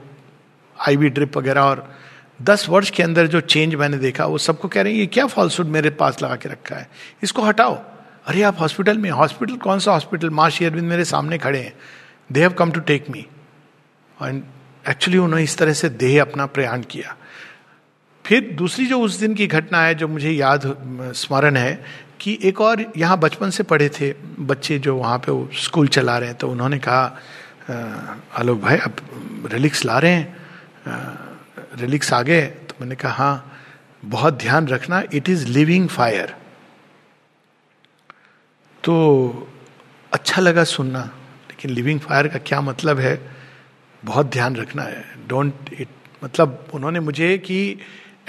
आईवी 0.88 1.10
ड्रिप 1.10 1.38
वगैरह 1.38 1.62
और 1.62 2.00
दस 2.42 2.70
वर्ष 2.70 2.90
के 2.90 3.04
अंदर 3.04 3.28
जो 3.28 3.40
चेंज 3.42 3.76
मैंने 3.76 3.98
देखा, 3.98 4.26
वो 4.26 4.38
सबको 4.38 4.68
कह 4.68 4.82
रहे 4.82 4.94
हैं, 4.94 5.00
ये 5.00 5.06
क्या 5.06 5.26
फॉल्सूड 5.28 5.68
मेरे 5.68 5.90
पास 5.90 6.22
लगा 6.24 6.36
के 6.36 6.50
रखा 6.50 6.76
है? 6.76 6.90
इसको 7.24 7.42
हटाओ। 7.42 7.74
अरे, 8.26 8.42
आप 8.42 8.60
हॉस्पिटल 8.60 8.98
में 8.98 9.10
हॉस्पिटल 9.12 9.56
कौन 9.56 9.80
सा 9.80 9.92
हॉस्पिटल 9.92 10.30
माँ 10.30 10.50
शेयरविंद 10.50 10.88
मेरे 10.90 11.06
सामने 11.06 11.38
खड़े 11.38 11.60
हैं। 11.60 11.74
They 12.32 12.40
have 12.40 12.54
come 12.54 12.72
to 12.72 12.80
take 12.80 13.10
me 13.10 13.26
and 14.18 14.44
actually 14.90 15.18
उन्होंने 15.18 15.44
इस 15.44 15.58
तरह 15.58 15.74
से 15.74 15.90
देह 15.90 16.22
अपना 16.22 16.46
प्रयाण 16.46 16.82
किया। 16.82 17.16
फिर 18.26 18.50
दूसरी 18.58 18.86
जो 18.86 19.00
उस 19.00 19.20
दिन 19.20 19.34
की 19.34 19.48
घटना 19.48 19.82
है, 19.82 19.96
जो 19.96 20.08
मुझे 20.08 20.32
याद, 20.32 20.62
स्मरण 21.16 21.58
है, 21.58 21.86
कि 22.22 22.38
एक 22.44 22.62
और 22.62 22.86
यहाँ 22.98 23.18
बचपन 23.20 23.50
से 23.50 23.64
पढ़े 23.64 23.90
थे 23.90 24.14
बच्चे 24.40 24.80
जो 24.80 24.96
वहाँ 24.96 25.18
पे 25.18 25.32
वो 25.32 25.50
स्कूल 25.54 25.88
चला 25.88 26.18
रहे 26.18 26.30
हैं 26.30 26.38
तो 26.38 26.50
उन्होंने 26.50 26.80
कहा 26.80 27.04
आलोक 28.38 28.60
भाई 28.62 28.78
अब 28.78 28.96
रिलिक्स 29.52 29.86
ला 29.86 29.98
रहे 30.00 30.12
हैं? 30.12 31.29
रिलिक्स 31.76 32.14
आ 32.14 32.22
गए 32.22 32.42
तो 32.42 32.76
मैंने 32.82 32.96
कहा 32.96 33.12
हाँ 33.14 33.62
बहुत 34.06 34.38
ध्यान 34.40 34.68
रखना 34.68 35.02
इट 35.14 35.30
इज़ 35.30 35.48
लिविंग 35.48 35.88
फायर 35.90 36.36
तो 38.84 38.96
अच्छा 40.12 40.42
लगा 40.42 40.64
सुनना, 40.64 41.00
लेकिन 41.50 41.72
लिविंग 41.72 42.00
फायर 42.00 42.28
का 42.28 42.40
क्या 42.40 42.62
मतलब 42.62 43.00
है? 43.00 43.20
बहुत 44.04 44.26
ध्यान 44.26 44.56
रखना 44.56 44.84
है। 44.84 45.04
डोंट 45.28 45.70
इट 45.74 45.88
मतलब 46.24 46.68
उन्होंने 46.74 47.00
मुझे 47.00 47.38
कि 47.38 47.78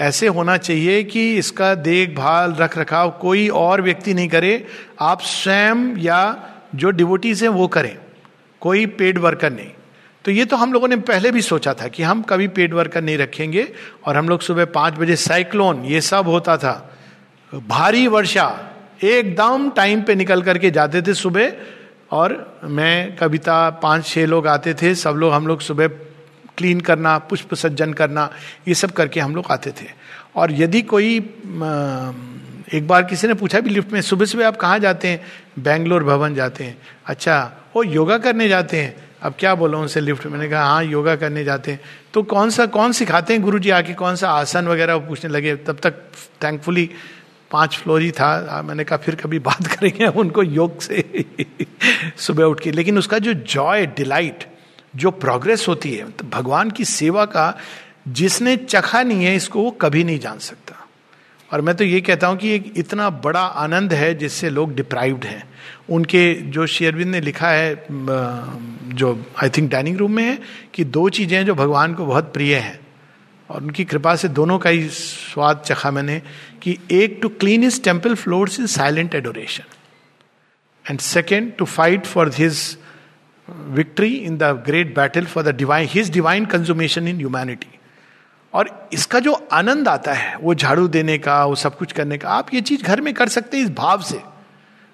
ऐसे 0.01 0.27
होना 0.27 0.57
चाहिए 0.57 1.03
कि 1.05 1.23
इसका 1.37 1.75
देखभाल 1.75 2.55
रख 2.55 2.77
रखाव 2.79 3.11
कोई 3.21 3.49
और 3.49 3.83
व्यक्ति 3.83 4.14
नहीं 4.14 4.29
करे। 4.29 4.66
आप 5.01 5.21
स्वयं 5.21 5.97
या 5.99 6.21
जो 6.75 6.90
डिवोटीज 6.90 7.43
हैं 7.43 7.51
वो 7.51 7.69
करें। 7.69 7.97
कोई 8.62 8.87
पेड 8.87 9.19
वर्कर 9.19 9.53
नहीं। 9.53 9.71
तो 10.25 10.31
ये 10.31 10.45
तो 10.45 10.57
हम 10.57 10.73
लोगों 10.73 10.89
ने 10.89 10.97
पहले 10.97 11.31
भी 11.31 11.43
सोचा 11.43 11.75
था 11.75 11.89
कि 11.89 12.03
हम 12.03 12.23
कभी 12.23 12.49
पेड 12.49 12.75
वर्कर 12.75 13.03
नहीं 13.03 13.19
रखेंगे 13.19 13.67
और 14.07 14.17
हम 14.17 14.29
लोग 14.29 14.41
सुबह 14.41 14.65
पाँच 14.65 14.95
बजे 14.95 15.17
साइक्लोन, 15.17 15.85
ये 15.85 16.01
सब 16.01 16.29
होता 16.29 16.57
था। 16.57 16.97
भारी 17.53 18.07
वर्षा, 18.07 18.47
एकदम 19.05 19.71
टाइम 19.71 20.03
पे 20.03 20.15
निकल 20.15 20.43
करके 20.43 20.71
जाते 20.71 21.03
थे 21.03 21.15
सुबह 21.15 21.53
और 22.11 22.61
मैं, 22.65 23.17
कविता, 23.17 23.71
पाँच 23.71 24.07
छह 24.07 24.27
लोग 24.27 24.47
आते 24.47 24.75
थे, 24.75 24.95
सब 24.95 25.11
लोग 25.11 25.33
हम 25.33 25.47
लोग 25.47 25.61
सुबह 25.61 25.89
क्लीन 26.57 26.81
करना, 26.81 27.19
पुष्प 27.19 27.55
सज्जन 27.55 27.93
करना, 27.93 28.29
ये 28.69 28.75
सब 28.75 28.91
करके 28.91 29.21
हम 29.21 29.35
लोग 29.37 29.47
आते 29.51 29.71
थे। 29.71 29.87
और 30.37 30.53
यदि 30.53 30.83
कोई 30.83 31.17
एक 32.75 32.87
बार 32.89 33.03
किसी 33.03 33.27
ने 33.27 33.35
पूछा 33.35 33.61
भी 33.61 33.71
लिफ्ट 33.71 33.93
में, 33.93 34.01
सुबह 34.01 34.25
सुबह 34.25 34.47
आप 34.47 34.57
कहाँ 34.57 34.79
जाते 34.79 35.09
हैं? 35.09 35.21
बेंगलोर 35.59 36.05
भवन 36.05 36.35
जाते 36.35 36.65
हैं। 36.65 36.77
अच्छा 37.07 37.53
वो 37.77 37.83
योगा 37.83 38.19
करने 38.19 38.49
जाते 38.49 38.77
हैं। 38.77 39.10
अब 39.23 39.35
क्या 39.39 39.55
बोलो 39.55 39.81
उनसे 39.81 40.01
लिफ्ट? 40.01 40.27
मैंने 40.27 40.49
कहा 40.49 40.65
हाँ 40.65 40.85
योगा 40.85 41.15
करने 41.17 41.45
जाते 41.45 41.73
हैं। 41.73 41.81
तो 42.15 42.23
कौन 42.23 42.51
सा, 42.51 42.67
कौन 42.67 42.93
सिखाते 42.93 43.33
हैं 43.33 43.43
गुरु 43.43 43.59
जी 43.59 43.71
आके? 43.71 43.95
कौन 43.95 44.17
सा 44.17 44.31
आसन 44.31 44.69
वगैरह 44.69 44.95
वो 44.95 45.07
पूछने 45.09 45.31
लगे? 45.31 45.55
तब 45.57 45.79
तक 45.83 45.95
थैंकफुली 46.45 46.89
पाँच 47.51 47.77
फ्लोर 47.77 48.01
ही 48.03 48.11
था। 48.11 48.63
मैंने 48.63 48.85
कहा, 48.85 48.99
फिर 48.99 49.15
कभी 49.15 49.39
बात 49.39 49.67
करेंगे 49.75 50.07
उनको 50.07 50.43
योग 50.43 50.81
से 50.81 51.25
सुबह 52.17 52.45
उठ 52.45 52.61
के। 52.61 52.71
लेकिन 52.71 52.99
उसका 52.99 53.19
जो 53.19 53.33
जॉय 53.35 53.87
डिलाइट 53.87 54.45
जो 54.97 55.11
प्रोग्रेस 55.11 55.67
होती 55.69 55.95
है 55.95 56.11
तो 56.11 56.25
भगवान 56.29 56.71
की 56.71 56.85
सेवा 56.85 57.25
का 57.25 57.57
जिसने 58.09 58.57
चखा 58.57 59.03
नहीं 59.03 59.25
है, 59.25 59.35
इसको 59.37 59.63
वो 59.63 59.71
कभी 59.71 60.05
नहीं 60.05 60.19
जान 60.19 60.39
सकता। 60.39 60.70
और 61.51 61.61
मैं 61.61 61.75
तो 61.77 61.85
ये 61.85 62.01
कहता 62.01 62.27
हूँ 62.27 62.37
कि 62.39 62.51
एक 62.55 62.73
इतना 62.77 63.09
बड़ा 63.23 63.41
आनंद 63.41 63.93
है 63.93 64.13
जिससे 64.15 64.51
लोग 64.51 64.75
डिप्राइव्ड 64.75 65.25
हैं। 65.25 65.43
उनके 65.91 66.33
जो 66.51 66.67
शेयरविंद 66.67 67.11
ने 67.11 67.21
लिखा 67.21 67.49
है 67.51 67.75
जो 67.91 69.13
आई 69.43 69.51
थिंक 69.57 69.71
डाइनिंग 69.71 69.97
रूम 69.97 70.13
में 70.13 70.23
है, 70.25 70.39
कि 70.75 70.85
दो 70.87 71.09
चीज़ें 71.09 71.37
हैं 71.37 71.45
जो 71.47 71.55
भगवान 71.55 71.95
को 71.95 72.07
बहुत 72.07 72.33
प्रिय 72.35 72.55
हैं। 72.57 72.79
और 73.51 73.63
उनकी 73.63 73.85
कृपा 73.85 74.15
से 74.17 74.29
दोनों 74.29 74.59
का 74.59 74.71
ही 74.71 74.89
स्वाद 74.91 75.63
चखा 75.67 75.91
मैंने 75.91 76.21
कि 76.63 76.77
एक 76.93 77.19
to 77.23 77.29
clean 77.41 77.65
is 77.65 77.83
temple 77.83 78.15
floors 78.15 78.61
in 78.61 78.67
silent 78.69 79.15
adoration 79.15 79.65
and 80.85 81.01
second 81.01 81.53
to 81.57 81.65
fight 81.65 82.07
for 82.07 82.31
his 82.35 82.61
victory 83.49 84.15
in 84.15 84.37
the 84.39 84.53
great 84.67 84.95
battle 84.97 85.25
for 85.27 85.45
the 85.45 85.57
divine 85.57 85.89
his 85.91 86.11
divine 86.13 86.45
consummation 86.47 87.09
in 87.09 87.17
humanity 87.17 87.79
और 88.55 88.89
इसका 88.93 89.19
जो 89.21 89.33
आनंद 89.53 89.89
आता 89.89 90.13
है, 90.13 90.37
वो 90.37 90.55
झाड़ू 90.55 90.89
देने 90.89 91.19
का, 91.19 91.45
वो 91.45 91.55
सब 91.55 91.77
कुछ 91.79 91.93
करने 91.93 92.19
का, 92.19 92.29
आप 92.29 92.55
ये 92.55 92.61
चीज़ 92.61 92.83
घर 92.83 93.01
में 93.01 93.15
कर 93.15 93.29
सकते 93.29 93.57
हैं 93.57 93.65
इस 93.65 93.71
भाव 93.71 94.03
से। 94.03 94.21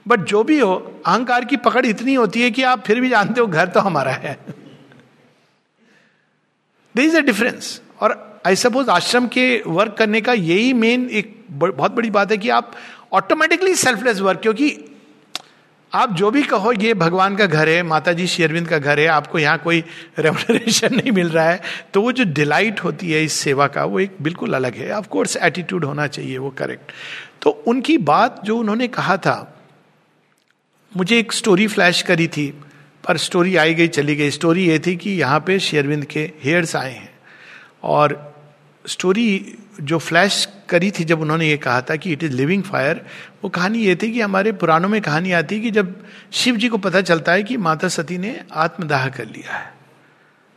बट 0.07 0.21
जो 0.21 0.42
भी 0.45 0.59
हो, 0.59 0.75
अहंकार 1.07 1.45
की 1.45 1.57
पकड़ 1.57 1.87
इतनी 1.87 2.14
होती 2.14 2.42
है 2.42 2.51
कि 2.51 2.62
आप 2.62 2.83
फिर 2.87 3.01
भी 3.01 3.09
जानते 3.09 3.40
हो 3.40 3.47
घर 3.47 3.69
तो 3.69 3.81
हमारा 3.81 4.12
है। 4.12 4.38
दे 6.95 7.03
इज़ 7.03 7.16
अ 7.16 7.21
डिफरेंस 7.21 7.81
और 8.01 8.40
आई 8.47 8.57
सपोज़ 8.57 8.90
आश्रम 8.90 9.27
के 9.27 9.62
वर्क 9.66 9.97
करने 9.99 10.21
का 10.21 10.33
यही 10.33 10.73
मेन 10.73 11.09
एक 11.11 11.35
बहुत 11.51 11.92
बड़ी 11.92 12.11
बात 12.11 12.31
है 12.31 12.38
कि 12.38 12.49
आप 12.49 12.73
ऑटोमेटिकली 13.12 13.75
सेल्फलेस 13.75 14.21
वर्क 14.21 14.40
क्योंकि 14.40 14.71
आप 15.92 16.12
जो 16.12 16.31
भी 16.31 16.42
कहो, 16.42 16.72
ये 16.72 16.94
भगवान 16.94 17.37
का 17.37 17.46
घर 17.46 17.68
है 17.68 17.83
माता 17.83 18.12
जी 18.12 18.27
शेरविंद 18.27 18.68
का 18.68 18.79
घर 18.79 19.01
है, 19.01 19.07
आपको 19.07 19.38
यहाँ 19.38 19.59
कोई 19.59 19.85
रेवलेशन 20.18 20.94
नहीं 20.96 21.12
मिल 21.12 21.29
रहा 21.29 21.51
है। 21.51 21.61
तो 21.94 22.03
वो 22.03 22.12
जो 22.12 22.25
डिलाइट 22.25 22.81
होती 22.81 23.12
है 23.12 23.25
इस 23.25 23.33
सेवा 23.33 23.66
का, 23.66 23.85
वो 23.85 24.01
एक 24.01 24.16
बिल्कुल 24.22 24.55
अलग 24.55 24.75
है। 24.75 24.92
ऑफ़ 24.92 25.09
कोर्स 25.09 25.37
एटीट्यूड 25.37 25.85
होना 25.85 26.07
चाहिए, 26.07 26.38
वो 26.38 26.51
करेक्ट 26.51 26.92
तो 27.42 27.51
उनकी 27.51 27.99
बात 27.99 28.40
जो 28.44 28.59
उन्होंने 28.59 28.88
कहा 28.88 29.16
था, 29.16 29.61
मुझे 30.96 31.18
एक 31.18 31.33
स्टोरी 31.33 31.66
फ्लैश 31.66 32.03
करी 32.03 32.27
थी, 32.27 32.55
पर 33.09 33.16
स्टोरी 33.16 33.57
आई 33.57 33.75
गई, 33.75 33.88
चली 33.88 34.16
गई। 34.16 34.31
स्टोरी 34.31 34.66
ये 34.66 34.79
थी 34.79 34.96
कि 34.96 35.11
यहाँ 35.11 35.40
पे 35.40 35.59
शेरविंद 35.59 36.05
के 36.05 36.33
हेयर्स 36.44 36.77
आए 36.77 36.92
हैं। 36.92 37.14
और 37.83 38.37
स्टोरी 38.87 39.55
जो 39.81 39.99
फ्लैश 39.99 40.49
करी 40.68 40.90
थी 40.90 41.05
जब 41.05 41.20
उन्होंने 41.20 41.48
ये 41.48 41.57
कहा 41.57 41.81
था 41.81 41.96
कि 41.96 42.12
इट 42.12 42.22
इज़ 42.22 42.33
लिविंग 42.33 42.62
फायर 42.62 43.05
वो 43.44 43.50
कहानी 43.50 43.79
ये 43.79 43.96
थी 43.96 44.12
कि 44.12 44.20
हमारे 44.20 44.52
पुराणों 44.52 44.88
में 44.88 45.00
कहानी 45.02 45.33
आती 45.33 45.55
है 45.55 45.61
कि 45.61 45.70
जब 45.70 45.94
शिव 46.33 46.57
जी 46.57 46.68
को 46.68 46.79
पता 46.79 47.00
चलता 47.00 47.33
है 47.33 47.42
कि 47.42 47.57
माता 47.57 47.88
सती 47.88 48.18
ने 48.18 48.40
आत्मदाह 48.52 49.09
कर 49.09 49.26
लिया 49.26 49.55
है। 49.55 49.74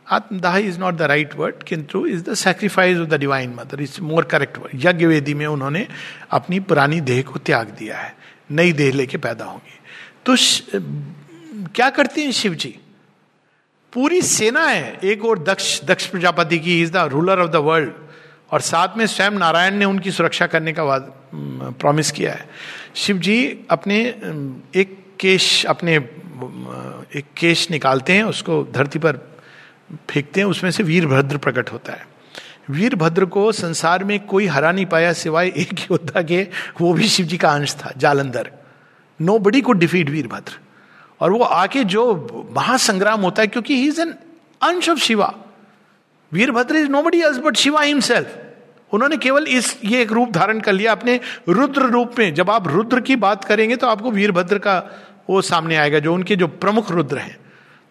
आत्मदाह 0.06 0.56
is 0.56 0.78
not 0.78 0.94
the 0.94 1.02
right 1.02 1.34
word 1.34 1.62
किंतु 1.62 2.06
is 2.06 2.22
the 2.24 2.34
sacrifice 2.34 2.98
of 2.98 3.08
the 3.08 3.14
divine 3.14 3.54
mother 3.54 3.82
is 3.82 4.00
more 4.00 4.24
correct 4.24 4.58
word 4.58 4.84
यज्ञ 4.84 5.06
वेदी 5.06 5.34
में 5.34 5.46
उन्होंने 5.46 5.86
अपनी 6.30 6.60
पुरानी 6.60 7.00
देह 7.00 7.22
को 7.22 7.38
त्याग 7.38 7.68
दिया 7.78 7.98
है। 7.98 8.14
नई 8.50 8.72
देह 8.72 8.92
लेके 8.92 9.18
पैदा 9.18 9.44
होंगी। 9.44 9.78
तो 10.26 10.36
क्या 11.74 11.90
करते 11.90 12.20
हैं 12.20 12.32
शिव 12.32 12.54
जी? 12.54 12.78
पूरी 13.92 14.20
सेना 14.22 14.66
है। 14.66 14.98
एक 15.04 15.24
और 15.24 15.38
दक्ष 15.38 15.82
दक्ष 15.84 16.06
प्रजापति 16.06 16.58
की 16.58 16.80
is 16.82 16.92
the 16.92 16.96
ruler 17.12 17.40
of 17.40 17.50
the 17.50 17.56
world 17.56 17.92
और 18.50 18.60
साथ 18.60 18.96
में 18.96 19.06
स्वयं 19.06 19.30
नारायण 19.30 19.74
ने 19.74 19.84
उनकी 19.84 20.10
सुरक्षा 20.10 20.46
करने 20.46 20.72
का 20.72 20.82
वाद 20.82 21.12
प्रॉमिस 21.80 22.10
किया 22.12 22.32
है। 22.32 22.48
शिव 22.94 23.18
जी 23.18 23.60
अपने 23.70 24.00
एक 24.74 24.98
केश, 25.20 25.64
अपने 25.66 25.96
एक 27.16 27.24
केश 27.36 27.70
निकालते 27.70 28.12
हैं, 28.12 28.22
उसको 28.22 28.62
धरती 28.64 28.98
पर 28.98 29.16
फेंकते 30.10 30.40
हैं, 30.40 30.48
उसमें 30.48 30.70
से 30.70 30.82
वीरभद्र 30.82 31.36
प्रकट 31.36 31.72
होता 31.72 31.92
है। 31.92 32.06
वीरभद्र 32.70 33.24
को 33.24 33.52
संसार 33.52 34.04
में 34.04 34.18
कोई 34.20 34.46
हरा 34.46 34.72
नहीं 34.72 34.86
पाया 34.86 35.12
सिवाय 35.12 35.48
एक 35.48 35.80
योद्धा 35.80 36.22
के, 36.22 36.46
वो 36.80 36.92
भी 36.92 37.08
शिव 37.08 37.26
जी 37.26 37.36
का 37.36 37.50
अंश 37.50 37.74
था, 37.74 37.92
जालंधर। 37.96 38.50
नो 39.20 39.38
बडी 39.38 39.60
को 39.60 39.72
डिफीट 39.72 40.10
वीरभद्र। 40.10 40.58
और 41.20 41.32
वो 41.32 41.44
आके 41.44 41.84
जो 41.84 42.04
महासंग्राम 42.56 43.20
होता 43.20 43.42
है, 43.42 43.48
क्योंकि 43.48 43.74
he 43.74 43.88
is 43.88 44.00
an 44.00 44.14
ansh 44.62 44.88
of 44.88 44.98
Shiva 44.98 45.34
Virabhadra 46.32 46.76
is 46.76 46.88
nobody 47.02 47.20
else 47.20 47.38
but 47.38 47.56
Shiva 47.56 47.82
himself 47.82 48.38
उन्होंने 48.92 49.16
केवल 49.16 49.46
इस, 49.46 49.76
ये 49.84 50.00
एक 50.02 50.12
रूप 50.12 50.30
धारण 50.30 50.60
कर 50.60 50.72
लिया 50.72 50.92
अपने 50.92 51.18
रुद्र 51.48 51.82
रूप 51.82 52.18
में। 52.18 52.32
जब 52.34 52.50
आप 52.50 52.68
रुद्र 52.68 53.00
की 53.00 53.16
बात 53.16 53.44
करेंगे 53.44 53.76
तो 53.76 53.86
आपको 53.86 54.10
वीरभद्र 54.10 54.58
का 54.58 54.78
वो 55.30 55.40
सामने 55.42 55.76
आएगा, 55.76 55.98
जो 55.98 56.14
उनके 56.14 56.36
जो 56.36 56.46
प्रमुख 56.46 56.90
रुद्र 56.90 57.18
हैं। 57.18 57.36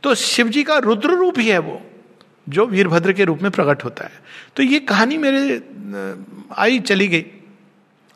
तो 0.04 0.15
शिव 0.15 0.47
जी 0.47 0.63
का 0.63 0.78
रुद्र 0.78 1.10
रूप 1.10 1.39
ही 1.39 1.47
है 1.47 1.60
वो, 1.60 1.82
जो 2.49 2.65
वीरभद्र 2.65 3.13
के 3.13 3.25
रूप 3.25 3.41
में 3.41 3.52
प्रकट 3.52 3.84
होता 3.84 4.04
है। 4.04 4.12
तो 4.56 4.63
ये 4.63 4.80
कहानी 4.80 5.17
मेरे 5.17 5.62
आई, 6.58 6.80
चली 6.80 7.08
गई। 7.08 7.25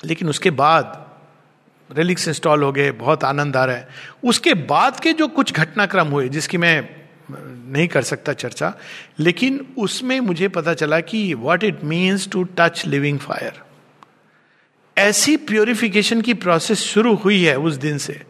लेकिन 0.03 0.29
उसके 0.29 0.51
बाद 0.51 1.01
रिलिक्स 1.89 2.27
इंस्टॉल 2.27 2.63
हो 2.63 2.71
गए, 2.71 2.91
बहुत 2.91 3.23
आनंद 3.23 3.57
आ 3.57 3.65
रहा 3.65 3.75
है। 3.75 3.88
उसके 4.23 4.53
बाद 4.53 4.99
के 4.99 5.13
जो 5.13 5.27
कुछ 5.27 5.53
घटनाक्रम 5.53 6.07
हुए, 6.07 6.27
जिसकी 6.29 6.57
मैं 6.57 7.02
नहीं 7.31 7.88
कर 7.88 8.01
सकता 8.01 8.33
चर्चा, 8.33 8.73
लेकिन 9.19 9.67
उसमें 9.77 10.19
मुझे 10.19 10.47
पता 10.47 10.73
चला 10.73 10.99
कि 10.99 11.33
what 11.33 11.63
it 11.63 11.83
means 11.83 12.29
to 12.29 12.43
touch 12.43 12.86
living 12.86 13.19
fire 13.19 13.62
ऐसी 14.97 15.38
प्योरिफिकेशन 15.38 16.21
की 16.21 16.33
प्रोसेस 16.33 16.79
शुरू 16.79 17.15
हुई 17.15 17.43
है 17.43 17.57
उस 17.57 17.75
दिन 17.75 17.97
से 17.97 18.21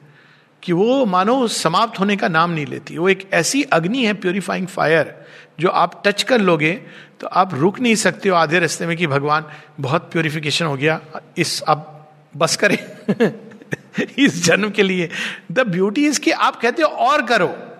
कि 0.63 0.73
वो, 0.73 1.05
मानो, 1.05 1.47
समाप्त 1.47 1.99
होने 1.99 2.15
का 2.15 2.27
नाम 2.27 2.51
नहीं 2.51 2.65
लेती। 2.65 2.97
वो 2.97 3.09
एक 3.09 3.29
ऐसी 3.33 3.63
अग्नि 3.63 4.05
है 4.05 4.13
प्योरीफाइंग 4.13 4.67
फायर 4.67 5.25
जो 5.59 5.69
आप 5.69 6.03
टच 6.05 6.23
कर 6.23 6.41
लोगे 6.41 6.81
तो 7.19 7.27
आप 7.27 7.53
रुक 7.53 7.79
नहीं 7.79 7.95
सकते 7.95 8.29
हो 8.29 8.35
आधे 8.35 8.59
रास्ते 8.59 8.85
में 8.85 8.97
कि 8.97 9.07
भगवान, 9.07 9.45
बहुत 9.79 10.11
प्योरिफिकेशन 10.11 10.65
हो 10.65 10.75
गया, 10.75 11.01
इस, 11.37 11.61
अब 11.61 12.09
बस 12.37 12.55
करें। 12.55 12.77
इस 14.17 14.45
जन्म 14.45 14.69
के 14.69 14.83
लिए। 14.83 15.09
द 15.51 15.59
ब्यूटी 15.59 16.05
इज़ 16.07 16.19
कि 16.19 16.31
आप 16.31 16.55
कहते 16.55 16.81
हो 16.81 16.87
और 16.87 17.25
करो। 17.25 17.72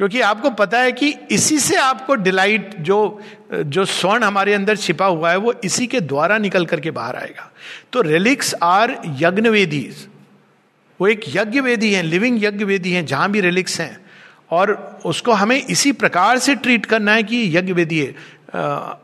क्योंकि 0.00 0.20
आपको 0.20 0.50
पता 0.50 0.78
है 0.80 0.92
कि 0.92 1.14
इसी 1.30 1.58
से 1.58 1.76
आपको 1.76 2.14
डिलाइट 2.14 2.76
जो 2.78 3.20
जो 3.52 3.84
स्वर्ण 3.84 4.22
हमारे 4.24 4.54
अंदर 4.54 4.76
छिपा 4.76 5.06
हुआ 5.06 5.30
है, 5.30 5.36
वो 5.36 5.54
इसी 5.64 5.86
के 5.86 6.00
द्वारा 6.00 6.38
निकल 6.38 6.66
करके 6.66 6.90
बाहर 6.90 7.16
आएगा। 7.16 7.52
तो 7.92 8.00
रिलिक्स 8.00 8.54
आर 8.62 8.96
यज्ञ 9.06 9.48
वेदीज 9.48 10.08
वो 11.00 11.08
एक 11.08 11.20
यज्ञ 11.28 11.60
वेदी 11.60 11.92
है 11.92 12.02
लिविंग 12.02 12.44
यज्ञ 12.44 12.64
वेदी 12.64 12.92
है, 12.92 13.06
जहाँ 13.06 13.30
भी 13.30 13.40
रिलिक्स 13.40 13.80
हैं। 13.80 14.00
और 14.50 15.00
उसको 15.04 15.32
हमें 15.32 15.66
इसी 15.66 15.92
प्रकार 15.92 16.38
से 16.38 16.54
ट्रीट 16.54 16.86
करना 16.86 17.12
है 17.12 17.22
कि 17.22 17.56
यज्ञ 17.56 17.72
वेदी 17.72 17.98
है। 17.98 18.14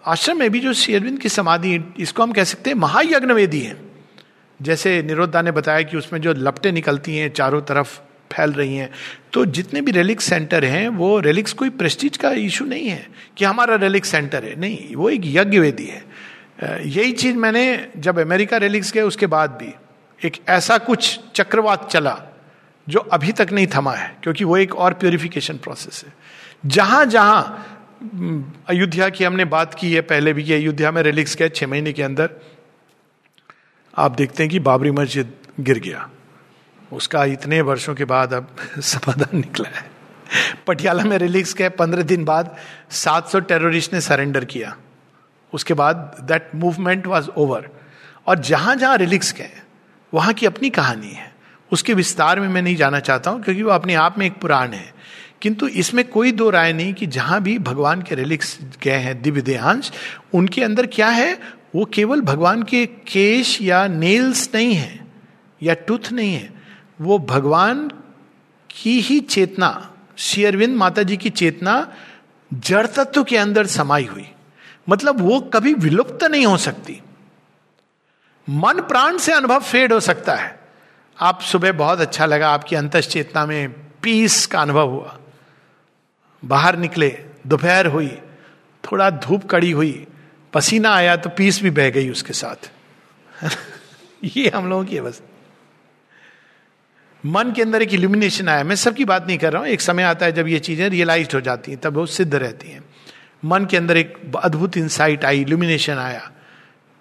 आश्रम 0.07 0.39
में 0.39 0.51
भी 0.51 0.61
जो 0.61 0.73
शेरविंद 0.73 1.19
की 1.19 1.29
समाधि 1.29 1.85
इसको 1.99 2.23
हम 2.23 2.33
कह 2.33 2.45
सकते 2.45 2.71
हैं 2.71 2.77
महायज्ञ 2.77 3.33
वेदी 3.33 3.61
है। 3.61 3.77
जैसे 4.63 5.03
निरोधा 5.03 5.43
ने 5.43 5.51
बताया 5.51 5.83
कि 5.83 5.97
उसमें 5.97 6.21
जो 6.21 6.33
लपटे 6.33 6.73
निकलती 6.73 7.17
हैं 7.17 7.33
चारों 7.33 7.61
तरफ़ 7.61 8.01
फैल 8.33 8.53
रही 8.53 8.77
हैं। 8.77 8.91
तो 9.33 9.45
जितने 9.47 9.81
भी 9.81 9.93
रेलिक्स 9.93 10.25
सेंटर 10.25 10.65
हैं, 10.65 10.89
वो 10.89 11.19
रेलिक्स 11.21 11.53
कोई 11.53 11.71
प्रेस्टीज 11.73 12.17
का 12.17 12.31
इशू 12.31 12.65
नहीं 12.65 12.89
है 12.89 13.07
कि 13.37 13.45
हमारा 13.45 13.77
रेलिक्स 13.77 14.09
सेंटर 14.09 14.45
है। 14.45 14.59
नहीं, 14.61 14.95
वो 14.95 15.11
एक 15.11 15.23
यज्ञ 15.25 15.59
वेदी 15.59 15.87
है 15.87 16.05
यही 16.87 17.13
चीज़ 17.13 17.37
मैंने 17.37 17.89
जब 17.97 18.19
अमेरिका 18.19 18.57
रेलिक्स 18.57 18.93
गए, 18.93 19.01
उसके 19.03 19.27
बाद 19.27 19.51
भी 19.53 19.73
एक 20.21 20.37
ऐसा 20.49 20.79
कुछ 20.79 21.19
चक्रवात 21.35 21.91
चला 21.91 22.17
जो 22.87 23.01
अभी 23.01 23.33
तक 23.33 23.49
नहीं 23.53 23.67
थमा 23.67 23.93
है, 23.93 24.17
क्योंकि 24.23 24.45
वो 24.45 24.57
एक 24.57 24.75
और 24.75 24.95
प्योरिफिकेशन 24.95 25.57
प्रोसेस 25.57 26.03
है। 26.07 26.13
जहाँ 26.67 27.05
जहाँ 27.07 27.67
अयोध्या 28.69 29.09
की 29.09 29.25
हमने 29.25 29.45
बात 29.45 29.75
की 29.75 29.93
है, 29.93 30.01
पहले 30.01 30.33
भी 30.33 30.45
कि 30.45 30.53
अयोध्या 30.53 30.91
में 30.91 31.03
रेलिक्स 31.03 31.37
गए 31.37 31.49
छह 31.49 31.67
महीने 31.67 31.93
के 31.93 32.03
अंदर, 32.03 32.31
आप 33.95 34.11
देखते 34.11 34.43
हैं 34.43 34.51
कि 34.53 34.59
बाबरी 34.61 34.91
मस्जिद 34.91 35.33
गिर 35.61 35.79
गया। 35.79 36.09
उसका 36.93 37.25
इतने 37.25 37.61
वर्षों 37.61 37.95
के 37.95 38.05
बाद 38.05 38.35
अब 38.35 38.57
समाधान 38.81 39.37
निकला 39.37 39.79
है। 39.79 39.91
पटियाला 40.67 41.05
में 41.05 41.19
रिलीज़ 41.19 41.55
के 41.55 41.69
पंद्रह 41.69 42.03
दिन 42.03 42.25
बाद 42.25 42.57
700 42.91 43.41
टेररिस्ट 43.41 43.93
ने 43.95 44.01
सरेंडर 44.01 44.45
किया। 44.45 44.77
उसके 45.53 45.75
बाद 45.75 46.17
दैट 46.21 46.51
मूवमेंट 46.55 47.07
वाज 47.07 47.29
ओवर 47.29 47.69
और 48.27 48.39
जहाँ 48.39 48.77
जहाँ 48.77 48.97
रिलिक्स 48.97 49.33
गए, 49.33 49.51
वहाँ 50.15 50.33
की 50.33 50.47
अपनी 50.47 50.71
कहानी 50.71 51.11
है। 51.11 51.35
उसके 51.73 51.95
विस्तार 51.95 52.41
में 52.41 52.49
मैं 52.49 52.63
नहीं 52.63 52.77
जाना 52.77 53.01
चाहता 53.01 53.31
हूँ, 53.31 53.43
क्योंकि 53.43 53.63
वो 53.63 53.71
अपने 53.71 53.95
आप 53.95 54.19
में 54.19 54.27
एक 54.27 54.33
पुराण 54.33 54.69
है। 54.69 54.95
किंतु 55.43 55.69
इसमें 55.69 56.09
कोई 56.09 56.33
दो 56.33 56.51
राय 56.51 56.73
नहीं 56.73 56.95
कि 56.95 57.07
जहाँ 57.07 57.43
भी 57.43 57.59
भगवान 57.59 58.03
के 58.03 58.15
रिलिक्स 58.15 58.59
गए 58.83 58.97
हैं, 58.97 59.23
दिव्य 59.23 59.41
देहांश, 59.41 59.93
उनके 60.35 60.65
अंदर 60.65 60.87
क्या 60.87 61.09
है? 61.09 61.39
वो 61.75 61.85
केवल 61.85 62.21
भगवान 62.21 62.63
के 62.63 62.87
केश 62.87 63.63
या 63.63 63.87
नेल्स 63.87 64.51
नहीं 64.55 64.75
है, 64.75 65.07
या 65.63 65.75
टूथ 65.75 66.13
नहीं 66.13 66.35
है। 66.35 66.56
वो 67.01 67.19
भगवान 67.19 67.89
की 68.71 69.01
ही 69.01 69.21
चेतना 69.21 69.93
शेयरविंद 70.17 70.77
माता 70.77 71.03
जी 71.03 71.17
की 71.17 71.31
चेतना 71.31 71.95
जड़ 72.55 72.87
तत्व 72.87 73.25
के 73.25 73.37
अंदर 73.37 73.67
समाई 73.67 74.05
हुई। 74.05 74.31
मतलब 74.89 75.21
वो 75.21 75.41
कभी 75.41 75.75
विलुप्त 75.75 76.25
नहीं 76.25 76.47
हो 76.47 76.57
सकती। 76.57 77.03
मन 78.51 78.75
प्राण 78.75 79.19
से 79.19 79.33
अनुभव 79.33 79.61
फेड 79.61 79.93
हो 79.93 80.01
सकता 80.01 80.35
है। 80.35 80.61
आप 81.21 81.41
सुबह 81.41 81.73
बहुत 81.73 82.01
अच्छा 82.01 82.27
लगा, 82.27 82.49
आपकी 82.49 82.77
अंत 82.77 82.97
चेतना 82.97 83.47
में 83.47 83.73
पीस 84.03 84.47
का 84.47 84.61
अनुभव 84.61 84.89
हुआ। 84.89 85.19
बाहर 86.45 86.77
निकले, 86.77 87.25
दोपहर 87.47 87.87
हुई, 87.87 88.19
थोड़ा 88.85 89.11
धूप 89.11 89.51
कड़ी 89.51 89.71
हुई, 89.71 90.07
पसीना 90.53 90.95
आया 90.95 91.17
तो 91.17 91.31
पीस 91.31 91.63
भी 91.63 91.71
बह 91.71 91.91
गई 91.91 92.11
उसके 92.11 92.33
साथ। 92.33 92.71
ये 94.25 94.49
हम 94.49 94.69
लोगों 94.69 94.85
की 94.85 95.01
बस 95.01 95.23
मन 97.25 97.53
के 97.57 97.63
अंदर 97.63 97.83
एक 97.83 97.95
इल्यूमिनेशन 97.95 98.49
आया। 98.49 98.65
मैं 98.65 98.77
सबकी 98.77 99.05
बात 99.05 99.27
नहीं 99.27 99.39
कर 99.39 99.53
रहा 99.53 99.63
हूँ। 99.63 99.69
एक 99.69 99.81
समय 99.81 100.03
आता 100.03 100.27
है 100.27 100.33
जब 100.33 100.49
ये 100.49 100.59
चीज़ें 100.59 100.89
रियलाइज़ 100.89 101.35
हो 101.35 101.41
जाती 101.41 101.71
हैं, 101.71 101.81
तब 101.81 101.95
वो 101.95 102.07
सिद्ध 102.07 102.35
रहती 102.35 102.69
हैं। 102.69 102.85
मन 103.45 103.65
के 103.65 103.77
अंदर 103.77 103.97
एक 103.97 104.15
अद्भुत 104.37 104.77
इंसाइट 104.77 105.25
आई 105.25 105.41
इल्यूमिनेशन 105.41 105.95
आया। 105.95 106.31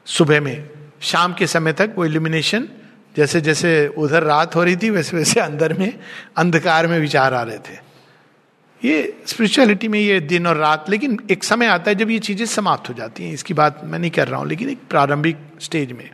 सुबह 0.07 0.41
में, 0.41 0.69
शाम 1.01 1.33
के 1.33 1.47
समय 1.47 1.73
तक 1.73 1.93
वो 1.97 2.05
इल्यूमिनेशन 2.05 2.67
जैसे 3.15 3.41
जैसे 3.41 3.87
उधर 3.87 4.23
रात 4.23 4.55
हो 4.55 4.63
रही 4.63 4.75
थी, 4.75 4.89
वैसे 4.89 5.17
वैसे 5.17 5.39
अंदर 5.39 5.73
में, 5.73 5.99
अंधकार 6.37 6.87
में 6.87 6.99
विचार 6.99 7.33
आ 7.33 7.41
रहे 7.41 7.57
थे। 7.57 7.77
ये 8.81 9.21
स्पिरिचुअलिटी 9.27 9.87
में 9.87 9.99
ये 9.99 10.19
दिन 10.19 10.47
और 10.47 10.57
रात, 10.57 10.89
लेकिन 10.89 11.17
एक 11.31 11.43
समय 11.43 11.65
आता 11.65 11.91
है 11.91 11.95
जब 11.95 12.09
ये 12.09 12.19
चीज़ें 12.19 12.45
समाप्त 12.45 12.89
हो 12.89 12.93
जाती 12.93 13.23
हैं। 13.23 13.33
इसकी 13.33 13.53
बात 13.53 13.81
मैं 13.83 13.99
नहीं 13.99 14.11
कर 14.11 14.27
रहा 14.27 14.39
हूँ, 14.39 14.47
लेकिन 14.47 14.69
एक 14.69 14.79
प्रारंभिक 14.89 15.37
स्टेज 15.61 15.91
में। 15.91 16.09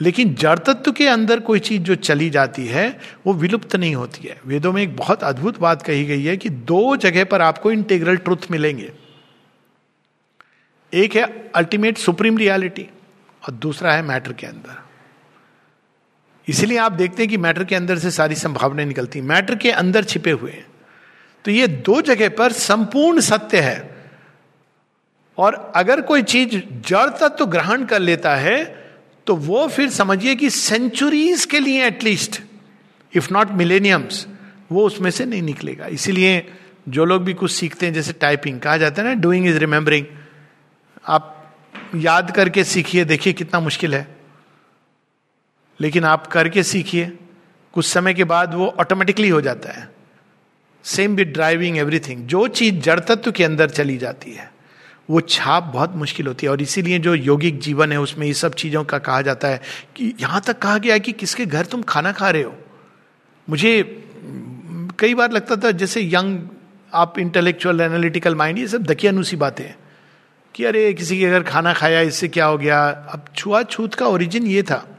लेकिन 0.00 0.34
जड़ 0.34 0.58
तत्व 0.58 0.92
के 0.92 1.08
अंदर 1.08 1.40
कोई 1.40 1.58
चीज़ 1.58 1.82
जो 1.82 1.94
चली 1.94 2.30
जाती 2.30 2.66
है, 2.66 3.00
वो 3.26 3.32
विलुप्त 3.32 3.76
नहीं 3.76 3.94
होती 3.94 4.28
है। 4.28 4.40
वेदों 4.46 4.72
में 4.72 4.82
एक 4.82 4.96
बहुत 4.96 5.24
अद्भुत 5.24 5.58
बात 5.58 5.82
कही 5.82 6.04
गई 6.04 6.24
है 6.24 6.36
कि 6.36 6.48
दो 6.48 6.96
जगह 6.96 7.24
पर 7.24 7.42
आपको 7.42 7.72
इंटेग्रल 7.72 8.16
ट्रुथ 8.16 8.36
मिलेंगे। 8.50 8.92
एक 10.94 11.16
है 11.16 11.50
अल्टीमेट 11.54 11.98
सुप्रीम 11.98 12.38
रियलिटी 12.38 12.86
और 13.44 13.54
दूसरा 13.54 13.92
है 13.92 14.02
मैटर 14.02 14.32
के 14.32 14.46
अंदर। 14.46 14.82
इसलिए 16.48 16.78
आप 16.78 16.92
देखते 16.92 17.22
हैं 17.22 17.30
कि 17.30 17.36
मैटर 17.36 17.64
के 17.64 17.74
अंदर 17.74 17.98
से 17.98 18.10
सारी 18.10 18.34
संभावनाएँ 18.34 18.88
निकलती 18.88 19.20
मैटर 19.20 19.56
के 19.56 19.70
अंदर 19.70 20.04
छिपे 20.04 20.30
हुए 20.30 20.50
हैं। 20.50 20.66
तो 21.44 21.50
ये 21.50 21.66
दो 21.66 22.00
जगह 22.00 22.28
पर 22.28 22.52
संपूर्ण 22.52 23.20
सत्य 23.20 23.60
है। 23.60 24.04
और 25.38 25.72
अगर 25.76 26.00
कोई 26.00 26.22
चीज़ 26.22 26.60
जड़ 26.88 27.10
तत्व 27.10 27.28
तो 27.28 27.46
ग्रहण 27.46 27.84
कर 27.84 27.98
लेता 27.98 28.36
है 28.36 28.83
तो 29.26 29.36
वो 29.36 29.68
फिर 29.68 29.90
समझिए 29.90 30.34
कि 30.34 30.50
सेंचुरीज 30.50 31.44
के 31.44 31.60
लिए 31.60 31.86
एटलीस्ट 31.86 32.42
इफ़ 33.16 33.32
नॉट 33.32 33.50
मिलेनियम्स 33.50 34.26
वो 34.72 34.86
उसमें 34.86 35.10
से 35.10 35.24
नहीं 35.24 35.42
निकलेगा। 35.42 35.86
इसीलिए 35.86 36.52
जो 36.88 37.04
लोग 37.04 37.24
भी 37.24 37.34
कुछ 37.34 37.52
सीखते 37.52 37.86
हैं, 37.86 37.92
जैसे 37.92 38.12
टाइपिंग 38.12 38.60
कहा 38.60 38.76
जाता 38.76 39.02
है 39.02 39.08
ना 39.08 39.14
डूइंग 39.14 39.46
इज़ 39.46 39.58
रिमेंबरिंग 39.58 40.06
आप 41.08 41.54
याद 41.94 42.30
करके 42.30 42.64
सीखिए, 42.64 43.04
देखिए 43.04 43.32
कितना 43.32 43.60
मुश्किल 43.60 43.94
है। 43.94 44.16
लेकिन 45.80 46.04
आप 46.04 46.26
करके 46.26 46.62
सीखिए, 46.62 47.18
कुछ 47.72 47.86
समय 47.86 48.14
के 48.14 48.24
बाद 48.24 48.54
वो 48.54 48.66
ऑटोमेटिकली 48.66 49.28
हो 49.28 49.40
जाता 49.40 49.72
है। 49.72 49.90
सेम 50.84 51.16
विद 51.16 51.28
ड्राइविंग 51.28 51.78
एवरीथिंग 51.78 52.26
जो 52.26 52.48
चीज़ 52.48 52.74
जड़ 52.74 53.00
तत्व 53.00 53.32
के 53.32 53.44
अंदर 53.44 53.70
चली 53.70 53.96
जाती 53.96 54.32
है। 54.32 54.53
वो 55.10 55.20
छाप 55.20 55.62
बहुत 55.62 55.96
मुश्किल 55.96 56.26
होती 56.26 56.46
है 56.46 56.52
और 56.52 56.62
इसीलिए 56.62 56.98
जो 56.98 57.14
यौगिक 57.14 57.60
जीवन 57.60 57.92
है, 57.92 58.00
उसमें 58.00 58.26
ये 58.26 58.34
सब 58.34 58.54
चीज़ों 58.54 58.84
का 58.84 58.98
कहा 58.98 59.22
जाता 59.22 59.48
है 59.48 59.60
कि 59.96 60.14
यहाँ 60.20 60.40
तक 60.40 60.58
कहा 60.58 60.78
गया 60.78 60.92
है 60.92 61.00
कि 61.00 61.12
किसके 61.12 61.46
घर 61.46 61.64
तुम 61.64 61.82
खाना 61.82 62.12
खा 62.12 62.30
रहे 62.30 62.42
हो? 62.42 62.54
मुझे, 63.50 64.04
कई 64.98 65.14
बार 65.14 65.32
लगता 65.32 65.56
था 65.56 65.70
जैसे 65.70 66.00
यंग, 66.02 66.38
आप 66.94 67.18
इंटेलेक्चुअल 67.18 67.80
एनालिटिकल 67.80 68.34
माइंड 68.34 68.58
ये 68.58 68.68
सब 68.68 68.82
दकियानुसी 68.82 69.36
बातें 69.36 69.64
हैं 69.64 69.76
कि 70.54 70.64
अरे, 70.64 70.92
किसी 70.92 71.18
के 71.18 71.30
घर 71.30 71.42
खाना 71.42 71.72
खाया, 71.72 72.00
इससे 72.00 72.28
क्या 72.28 72.46
हो 72.46 72.58
गया? 72.58 72.88
अब 72.88 73.24
छुआछूत 73.36 73.94
का 73.94 74.06
ओरिजिन 74.06 74.46
ये 74.46 74.62
था। 74.62 74.93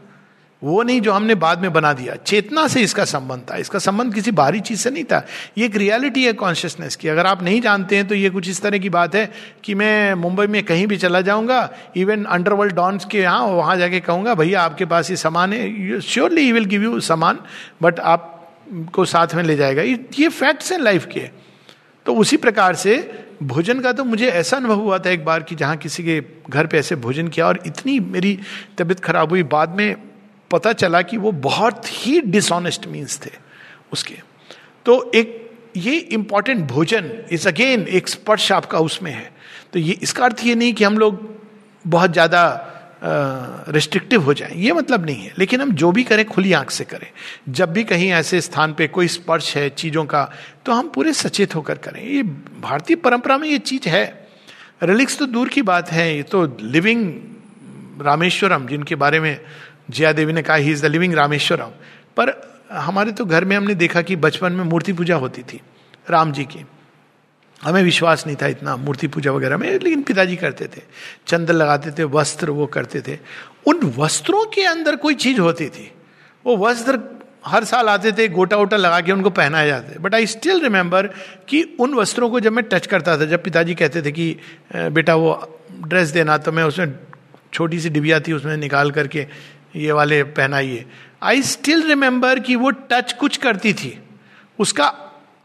वो 0.65 0.83
नहीं 0.83 1.01
जो 1.01 1.11
हमने 1.11 1.35
बाद 1.35 1.61
में 1.61 1.71
बना 1.73 1.91
दिया। 1.93 2.15
चेतना 2.17 2.67
से 2.67 2.81
इसका 2.81 3.03
संबंध 3.05 3.41
था। 3.51 3.55
इसका 3.57 3.79
संबंध 3.79 4.13
किसी 4.13 4.31
बाहरी 4.31 4.59
चीज़ 4.59 4.79
से 4.79 4.89
नहीं 4.89 5.03
था। 5.03 5.25
ये 5.57 5.65
एक 5.65 5.75
रियलिटी 5.75 6.23
है 6.25 6.33
कॉन्शियसनेस 6.33 6.95
की। 6.95 7.07
अगर 7.07 7.25
आप 7.25 7.43
नहीं 7.43 7.61
जानते 7.61 7.95
हैं 7.95 8.07
तो 8.07 8.15
ये 8.15 8.29
कुछ 8.29 8.49
इस 8.49 8.61
तरह 8.61 8.77
की 8.77 8.89
बात 8.89 9.15
है 9.15 9.29
कि 9.63 9.75
मैं 9.75 10.13
मुंबई 10.15 10.47
में 10.47 10.63
कहीं 10.63 10.87
भी 10.87 10.97
चला 10.97 11.21
जाऊँगा 11.21 11.69
इवन 11.97 12.23
अंडरवर्ल्ड 12.25 12.75
डॉन्स 12.75 13.05
के 13.05 13.19
यहाँ, 13.19 13.41
वहाँ 13.41 13.77
जाके 13.77 13.99
कहूँगा, 13.99 14.33
भैया, 14.33 14.61
आपके 14.61 14.85
पास 14.85 15.09
ये 15.09 15.15
सामान 15.17 15.53
है। 15.53 15.99
Surely 16.01 16.51
will 16.51 16.65
give 16.65 16.83
you 16.83 16.99
saman 17.01 17.39
but 17.81 17.99
आप 17.99 18.31
को 18.93 19.05
साथ 19.05 19.35
में 19.35 19.43
ले 19.43 19.55
जाएगा। 19.55 19.81
ये 19.81 20.29
फैक्ट्स 20.29 20.71
हैं 20.71 20.79
लाइफ 20.79 21.05
के। 21.05 21.29
तो 22.05 22.15
उसी 22.15 22.37
प्रकार 22.37 22.75
से 22.75 22.97
भोजन 23.43 23.79
का 23.79 23.91
तो 23.93 24.03
मुझे 24.03 24.27
ऐसा 24.27 24.57
अनुभव 24.57 24.79
हुआ 24.79 24.97
था 24.99 25.09
एक 25.09 25.23
बार 25.25 25.43
कि 25.43 25.55
जहाँ 25.55 25.77
किसी 25.77 26.03
के 26.03 26.21
घर 26.49 26.67
पे 26.67 26.77
ऐसे 26.77 26.95
भोजन 26.97 27.27
किया 27.27 27.47
और 27.47 27.59
इतनी 27.65 27.99
मेरी 27.99 28.37
तबीयत 28.77 28.99
खराब 28.99 29.29
हुई। 29.29 29.43
बाद 29.45 29.75
में 29.77 29.95
पता 30.51 30.73
चला 30.73 31.01
कि 31.01 31.17
वो 31.17 31.31
बहुत 31.31 31.85
ही 31.87 32.19
डिसऑनेस्ट 32.21 32.87
मीन्स 32.87 33.19
थे 33.25 33.31
उसके। 33.93 34.15
तो 34.85 35.11
एक, 35.15 35.41
ये 35.77 35.97
इंपॉर्टेंट 35.97 36.67
भोजन 36.67 37.11
इज़ 37.31 37.47
अगेन 37.47 37.87
एक 37.87 38.07
स्पर्श 38.07 38.51
आपका 38.51 38.79
उसमें 38.79 39.11
है। 39.11 39.31
तो 39.73 39.79
ये, 39.79 39.93
इसका 39.93 40.25
अर्थ 40.25 40.45
ये 40.45 40.55
नहीं 40.55 40.73
कि 40.73 40.83
हम 40.83 40.97
लोग 40.97 41.27
बहुत 41.85 42.13
ज़्यादा 42.13 42.71
रिस्ट्रिक्टिव 43.69 44.21
हो 44.21 44.33
जाए। 44.33 44.53
ये 44.55 44.73
मतलब 44.73 45.05
नहीं 45.05 45.23
है। 45.23 45.33
लेकिन 45.37 45.61
हम 45.61 45.71
जो 45.71 45.91
भी 45.91 46.03
करें, 46.03 46.23
खुली 46.25 46.53
आँख 46.53 46.71
से 46.71 46.83
करें। 46.83 47.07
जब 47.49 47.71
भी 47.73 47.83
कहीं 47.83 48.11
ऐसे 48.11 48.39
स्थान 48.41 48.73
पे 48.73 48.87
कोई 48.87 49.07
स्पर्श 49.07 49.55
है 49.57 49.69
चीज़ों 49.69 50.05
का 50.05 50.23
तो 50.65 50.71
हम 50.71 50.89
पूरे 50.89 51.13
सचेत 51.13 51.55
होकर 51.55 51.77
करें। 51.77 52.01
ये 52.03 52.23
भारतीय 52.61 52.95
परंपरा 52.95 53.37
में 53.37 53.47
ये 53.49 53.57
चीज़ 53.59 53.89
है। 53.89 54.27
रिलिक्स 54.83 55.17
तो 55.17 55.25
दूर 55.25 55.49
की 55.49 55.61
बात 55.61 55.91
है। 55.91 56.15
ये 56.15 56.23
तो 56.23 56.45
लिविंग 56.61 57.11
रामेश्वरम, 58.01 58.67
जिनके 58.67 58.95
बारे 58.95 59.19
में 59.19 59.39
जया 59.89 60.11
देवी 60.11 60.33
ने 60.33 60.41
कहा 60.41 60.55
he 60.55 60.71
is 60.71 60.83
the 60.83 60.85
living 60.85 61.13
Rameshwaram 61.13 61.71
पर 62.17 62.33
हमारे 62.71 63.11
तो 63.11 63.25
घर 63.25 63.45
में 63.45 63.55
हमने 63.55 63.73
देखा 63.75 64.01
कि 64.01 64.15
बचपन 64.17 64.53
में 64.53 64.63
मूर्ति 64.63 64.93
पूजा 64.93 65.15
होती 65.15 65.41
थी, 65.43 65.61
राम 66.09 66.31
जी 66.31 66.43
की। 66.43 66.65
हमें 67.61 67.81
विश्वास 67.83 68.25
नहीं 68.27 68.35
था 68.35 68.47
इतना 68.47 68.75
मूर्ति 68.77 69.07
पूजा 69.07 69.31
वगैरह 69.31 69.57
में, 69.57 69.67
लेकिन 69.69 70.01
पिताजी 70.01 70.35
करते 70.35 70.65
थे। 70.67 70.81
चंदन 71.27 71.53
लगाते 71.53 71.91
थे, 71.91 72.03
वस्त्र 72.05 72.49
वो 72.51 72.65
करते 72.67 73.01
थे। 73.01 73.17
उन 73.67 73.79
वस्त्रों 73.97 74.43
के 74.45 74.65
अंदर 74.65 74.95
कोई 74.95 75.13
चीज़ 75.15 75.39
होती 75.39 75.67
थी। 75.69 75.91
वो 76.45 76.57
वस्त्र 76.57 76.99
हर 77.45 77.63
साल 77.63 77.89
आते 77.89 78.11
थे, 78.11 78.27
गोटा 78.27 78.57
वोटा 78.57 78.77
लगा 78.77 78.99
के 79.01 79.11
उनको 79.11 79.29
पहनाए 79.31 79.67
जाते 79.67 79.95
थे। 79.95 79.99
बट 79.99 80.15
आई 80.15 80.25
स्टिल 80.27 80.61
रिमेंबर 80.61 81.07
कि 81.47 81.61
उन 81.79 81.93
वस्त्रों 81.93 82.29
को 82.29 82.39
जब 82.39 82.53
मैं 82.53 82.63
टच 82.63 82.87
करता 82.87 83.17
था, 83.17 83.25
जब 83.25 83.43
पिताजी 83.43 83.75
कहते 83.75 84.01
थे 84.01 84.11
कि 84.11 84.35
बेटा 84.75 85.15
वो 85.15 85.59
ड्रेस 85.77 86.09
देना 86.09 86.37
तो 86.37 86.51
मैं 86.51 86.63
उसमें 86.63 86.95
छोटी 87.53 87.79
सी 87.79 87.89
डिबिया 87.89 88.19
थी, 88.19 88.33
उसमें 88.33 88.55
निकाल 88.57 88.91
करके 88.91 89.27
ये 89.75 89.91
वाले 89.91 90.23
पहनाइए। 90.23 90.85
आई 91.23 91.41
स्टिल 91.41 91.87
रिमेंबर 91.87 92.39
कि 92.39 92.55
वो 92.55 92.69
टच 92.69 93.13
कुछ 93.13 93.37
करती 93.37 93.73
थी। 93.73 93.97
उसका 94.59 94.87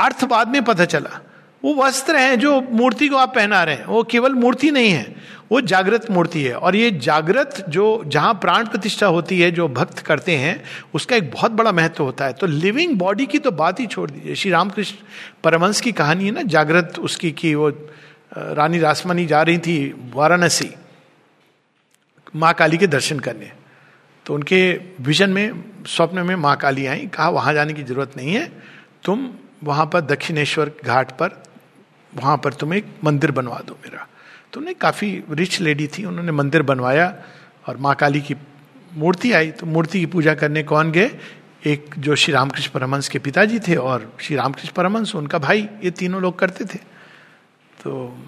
अर्थ 0.01 0.25
बाद 0.25 0.49
में 0.49 0.63
पता 0.65 0.85
चला। 0.85 1.21
वो 1.65 1.75
वस्त्र 1.75 2.17
हैं 2.17 2.39
जो 2.39 2.61
मूर्ति 2.61 3.09
को 3.09 3.17
आप 3.17 3.35
पहना 3.35 3.63
रहे 3.65 3.75
हैं। 3.75 3.85
वो 3.85 4.03
केवल 4.05 4.35
मूर्ति 4.35 4.71
नहीं 4.71 4.91
है। 4.91 5.15
वो 5.53 5.61
जागृत 5.61 6.11
मूर्ति 6.11 6.43
है। 6.43 6.55
और 6.55 6.77
ये 6.77 6.91
जागृत 6.91 7.65
जो, 7.69 8.03
जहाँ 8.07 8.35
प्राण 8.35 8.67
प्रतिष्ठा 8.67 9.07
होती 9.07 9.41
है, 9.41 9.51
जो 9.51 9.69
भक्त 9.69 9.99
करते 9.99 10.37
हैं, 10.37 10.63
उसका 10.95 11.17
एक 11.17 11.31
बहुत 11.31 11.51
बड़ा 11.51 11.73
महत्व 11.73 12.05
होता 12.05 12.25
है। 12.25 12.33
तो 12.33 12.47
लिविंग 12.47 12.97
बॉडी 12.99 13.27
की 13.27 13.39
तो 13.39 13.51
बात 13.51 13.81
ही 13.81 13.87
छोड़ 13.87 14.11
दीजिए। 14.11 14.35
श्री 14.35 14.51
रामकृष्ण 14.51 14.97
परमंश 15.45 15.81
की 15.81 15.93
कहानी 15.93 16.25
है 16.25 16.31
ना, 16.31 16.43
जागृत 16.43 16.99
उसकी 16.99 17.33
कि 17.33 17.55
वो 17.55 17.69
रानी 18.33 18.79
रासमनी 18.79 19.27
जा 19.27 19.43
रही 19.43 19.59
थी 19.59 19.95
वाराणसी, 20.15 20.71
माँ 22.37 22.55
काली 22.55 22.79
के 22.79 22.87
दर्शन 22.87 23.19
करने। 23.19 23.51
तो 24.31 24.35
उनके 24.35 24.81
विजन 25.01 25.31
में, 25.31 25.65
स्वप्न 25.87 26.19
में 26.19 26.37
माँ 26.37 26.57
काली 26.57 26.87
आई, 26.87 27.07
कहा, 27.07 27.29
वहाँ 27.29 27.55
जाने 27.55 27.73
की 27.73 27.83
ज़रूरत 27.83 28.13
नहीं 28.17 28.35
है। 28.35 28.53
तुम 29.05 29.31
वहाँ 29.65 29.87
पर 29.87 30.01
दक्षिणेश्वर 30.01 30.73
घाट 30.85 31.11
पर, 31.11 31.43
वहाँ 32.15 32.37
पर 32.37 32.53
तुम 32.53 32.75
एक 32.75 32.87
मंदिर 33.05 33.31
बनवा 33.31 33.61
दो 33.67 33.73
मेरा। 33.73 34.09
तो 34.53 34.61
उन्हें 34.61 34.75
काफ़ी 34.77 35.25
रिच 35.31 35.61
लेडी 35.61 35.87
थी, 35.87 36.05
उन्होंने 36.05 36.33
मंदिर 36.33 36.63
बनवाया 36.63 37.23
और 37.69 37.77
माँ 37.77 37.95
काली 37.95 38.21
की 38.21 38.37
मूर्ति 38.95 39.33
आई। 39.33 39.51
तो 39.51 39.67
मूर्ति 39.67 40.01
की 40.01 40.07
पूजा 40.07 40.35
करने 40.35 40.63
कौन 40.63 40.93
गए? 40.93 41.11
एक 41.67 41.95
जो 41.99 42.15
श्री 42.15 42.35
रामकृष्ण 42.35 42.71
परमंश 42.71 43.09
के 43.09 43.19
पिताजी 43.19 43.59
थे 43.59 43.75
और 43.75 44.17
श्री 44.21 44.37
रामकृष्ण 44.37 44.73
परमंश 44.73 45.15
उनका 45.15 45.39
भाई, 45.39 45.69
ये 45.85 45.91
तीनों 45.91 46.23
लोग 46.23 46.39
करते 46.39 46.65
थे। 46.65 46.79
तो 47.83 48.19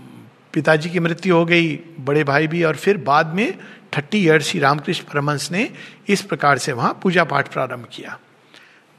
पिताजी 0.53 0.91
की 0.91 1.01
मृत्यु 1.01 1.37
हो 1.37 1.45
गई, 1.45 1.77
बड़े 2.01 2.25
भाई 2.25 2.47
भी, 2.47 2.63
और 2.63 2.77
फिर 2.77 2.97
बाद 2.97 3.27
में 3.27 3.59
थर्टी 3.97 4.19
ईयर 4.19 4.43
श्री 4.43 4.61
रामकृष्ण 4.61 5.05
परमंश 5.05 5.51
ने 5.51 5.71
इस 6.09 6.23
प्रकार 6.23 6.59
से 6.59 6.73
वहाँ 6.73 6.99
पूजा 7.03 7.25
पाठ 7.25 7.53
प्रारंभ 7.53 7.87
किया। 7.93 8.19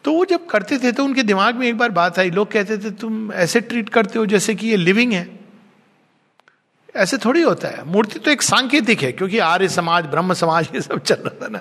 तो 0.06 0.14
वो 0.14 0.26
जब 0.26 0.46
करते 0.46 0.78
थे 0.78 0.92
तो 0.92 1.04
उनके 1.04 1.24
दिमाग 1.24 1.56
में 1.56 1.68
एक 1.68 1.78
बार 1.78 1.90
बात 1.90 2.20
आई। 2.20 2.32
लोग 2.32 2.52
कहते 2.52 2.78
थे, 2.78 2.92
तुम 2.92 3.32
ऐसे 3.32 3.62
ट्रीट 3.62 3.90
करते 3.90 4.20
हो 4.20 4.26
जैसे 4.26 4.56
कि 4.56 4.68
ये 4.68 4.78
लिविंग 4.78 5.14
है। 5.14 5.40
ऐसे 6.96 7.18
थोड़ी 7.18 7.42
होता 7.42 7.68
है। 7.68 7.84
मूर्ति 7.86 8.20
तो 8.20 8.32
एक 8.32 8.42
सांकेतिक 8.42 9.04
है, 9.04 9.12
क्योंकि 9.12 9.40
आर्य 9.40 9.70
समाज, 9.70 10.06
ब्रह्म 10.06 10.34
समाज, 10.34 10.68
ये 10.76 10.82
सब 10.82 11.00
चल 11.00 11.16
रहा 11.16 11.46
था 11.46 11.48
ना। 11.48 11.60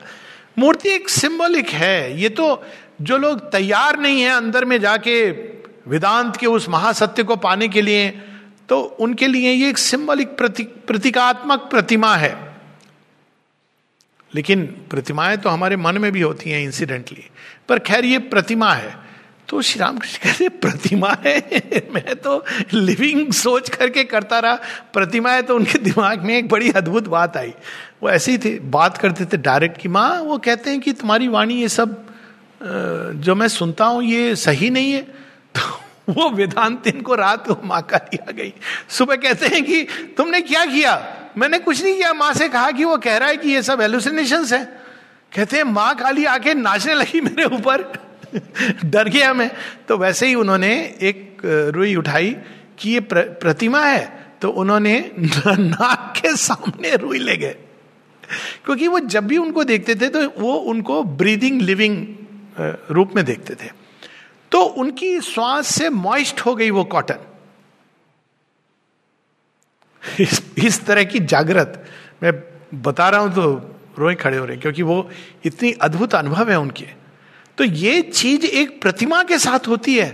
मूर्ति 0.59 0.89
एक 0.89 1.09
सिंबलिक 1.09 1.69
है। 1.69 2.21
ये 2.21 2.29
तो 2.29 2.65
जो 3.01 3.17
लोग 3.17 3.51
तैयार 3.53 3.99
नहीं 3.99 4.23
है 4.23 4.31
अंदर 4.31 4.65
में 4.65 4.81
जाके, 4.81 5.31
वेदांत 5.89 6.37
के 6.37 6.47
उस 6.47 6.69
महासत्य 6.69 7.23
को 7.23 7.37
पाने 7.37 7.69
के 7.69 7.83
लिए 7.83 8.11
तो 8.69 8.81
उनके 9.01 9.27
लिए 9.27 9.53
ये 9.53 9.69
एक 9.69 9.79
सिंबलिक 9.79 10.29
प्रतीकात्मक 10.87 11.69
प्रतिमा 11.71 12.15
है। 12.17 12.35
लेकिन 14.33 14.65
प्रतिमाएँ 14.91 15.37
तो 15.37 15.49
हमारे 15.49 15.77
मन 15.77 15.99
में 15.99 16.11
भी 16.13 16.21
होती 16.21 16.51
हैं 16.51 16.63
इंसिडेंटली 16.63 17.25
पर 17.69 17.79
खैर, 17.79 18.05
ये 18.05 18.19
प्रतिमा 18.19 18.73
है। 18.73 18.97
तो 19.49 19.61
श्री 19.63 19.81
रामकृष्ण 19.81 20.19
कहते 20.23 20.49
प्रतिमा 20.49 21.09
है 21.25 21.89
मैं 21.95 22.15
तो 22.17 22.45
लिविंग 22.73 23.33
सोच 23.33 23.69
करके 23.69 24.05
करता 24.05 24.39
रहा। 24.39 24.55
प्रतिमा 24.93 25.33
है 25.33 25.43
तो 25.43 25.57
उनके 25.57 25.79
दिमाग 25.79 26.23
में 26.23 26.37
एक 26.37 26.49
बड़ी 26.49 26.71
अद्भुत 26.71 27.09
बात 27.09 27.37
आई। 27.37 27.53
वो 28.03 28.11
ऐसी 28.11 28.37
थी, 28.39 28.59
बात 28.59 28.99
करते 28.99 29.25
थे 29.25 29.37
डायरेक्ट 29.37 29.81
की, 29.81 29.89
माँ, 29.89 30.21
वो 30.21 30.39
कहते 30.39 30.71
हैं 30.71 30.81
कि 30.81 30.93
तुम्हारी 30.93 31.29
वाणी 31.29 31.61
ये 31.61 31.69
सब 31.69 32.05
जो 32.63 33.35
मैं 33.35 33.49
सुनता 33.49 33.85
हूँ, 33.85 34.03
ये 34.03 34.37
सही 34.37 34.71
नहीं 34.71 34.93
है? 34.93 35.03
तो 35.57 35.61
वो 36.09 36.29
वेदांत 36.31 36.87
इनको 36.87 37.15
रात 37.15 37.47
को 37.47 37.57
माँ 37.65 37.83
का 37.83 37.99
दिया 37.99 38.31
गई। 38.33 38.53
सुबह 38.89 39.17
कहते 39.17 39.47
हैं 39.47 39.65
कि 39.65 39.83
तुमने 40.17 40.41
क्या 40.41 40.65
किया? 40.65 40.95
मैंने 41.37 41.59
कुछ 41.59 41.83
नहीं 41.83 41.95
किया। 41.97 42.13
माँ 42.13 42.33
से 42.35 42.49
कहा 42.49 42.71
कि 42.71 42.85
वो 42.85 42.97
कह 42.99 43.17
रहा 43.17 43.29
है 43.29 43.37
कि 43.37 43.51
ये 43.51 43.63
सब 43.63 43.81
एलुसिनेशन 43.81 44.45
है। 44.45 44.65
कहते 45.33 45.57
हैं 45.57 45.65
माँ 45.65 45.95
खाली 45.97 46.25
आके 46.25 46.55
नाचने 46.55 46.95
लगी 46.95 47.21
मेरे 47.21 47.45
ऊपर। 47.45 47.83
डर 48.85 49.09
गया 49.09 49.33
मैं। 49.35 49.51
तो 49.89 49.97
वैसे 49.99 50.27
ही 50.27 50.35
उन्होंने 50.35 50.73
एक 51.03 51.43
रुई 51.75 51.95
उठाई 51.97 52.37
कि 52.79 52.91
ये 52.91 53.01
प्र, 53.01 53.23
प्रतिमा 53.23 53.85
है 53.85 54.37
तो 54.43 54.51
उन्होंने 54.51 55.11
नाक 55.19 56.13
के 56.17 56.37
सामने 56.37 56.97
रुई 56.97 57.19
ले 57.19 57.37
गए। 57.37 57.57
क्योंकि 58.65 58.89
वो 58.89 58.99
जब 59.01 59.27
भी 59.27 59.37
उनको 59.37 59.65
देखते 59.65 59.95
थे 59.95 60.09
तो 60.09 60.27
वो 60.39 60.55
उनको 60.55 61.03
ब्रीदिंग 61.03 61.61
लिविंग 61.63 62.07
रूप 62.91 63.13
में 63.17 63.25
देखते 63.25 63.55
थे। 63.55 63.82
तो 64.53 64.61
उनकी 64.61 65.21
श्वास 65.21 65.67
से 65.67 65.89
मॉइस्ट 65.91 66.41
हो 66.41 66.55
गई 66.55 66.71
वो 66.71 66.85
कॉटन। 66.85 67.19
इस, 70.21 70.43
इस 70.59 70.85
तरह 70.87 71.05
की 71.05 71.19
जागृत 71.21 71.85
मैं 72.23 72.33
बता 72.83 73.09
रहा 73.09 73.21
हूँ 73.21 73.35
तो 73.35 73.53
रोए 73.99 74.15
खड़े 74.15 74.37
हो 74.37 74.45
रहे 74.45 74.57
क्योंकि 74.57 74.83
वो 74.83 75.09
इतनी 75.45 75.73
अद्भुत 75.83 76.15
अनुभव 76.15 76.51
है 76.51 76.59
उनके। 76.61 76.87
तो 77.59 77.65
ये 77.65 78.01
चीज़ 78.03 78.47
एक 78.47 78.81
प्रतिमा 78.83 79.23
के 79.23 79.39
साथ 79.39 79.69
होती 79.69 79.97
है 79.99 80.11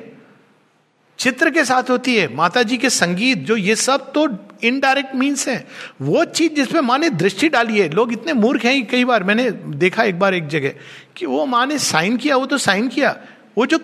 चित्र 1.19 1.51
के 1.51 1.65
साथ 1.65 1.91
होती 1.91 2.15
है 2.17 2.27
माता 2.35 2.63
जी 2.63 2.77
के 2.79 2.91
संगीत 2.91 3.39
जो 3.39 3.57
ये 3.57 3.77
सब 3.77 4.13
तो 4.13 4.27
इनडायरेक्ट 4.65 5.15
मीन्स 5.15 5.47
है। 5.49 5.67
वो 6.03 6.25
चीज़ 6.25 6.53
जिसमें 6.53 6.81
माँ 6.81 6.99
ने 6.99 7.11
दृष्टि 7.11 7.49
डाली 7.49 7.79
है 7.79 7.89
लोग 7.89 8.13
इतने 8.13 8.33
मूर्ख 8.33 8.65
हैं 8.65 8.87
कई 8.87 9.05
बार 9.05 9.25
मैंने 9.25 9.51
देखा 9.51 10.05
एक 10.05 10.19
बार 10.19 10.35
एक 10.35 10.47
जगह 10.49 10.75
कि 11.17 11.27
वो 11.27 11.47
माँ 11.47 11.67
ने 11.67 11.79
साइन 11.79 12.17
किया 12.17 12.37
वो 12.37 12.47
तो 12.47 12.59
साइन 12.59 12.89
किया 12.89 13.17
वो 13.59 13.67
जो 13.67 13.79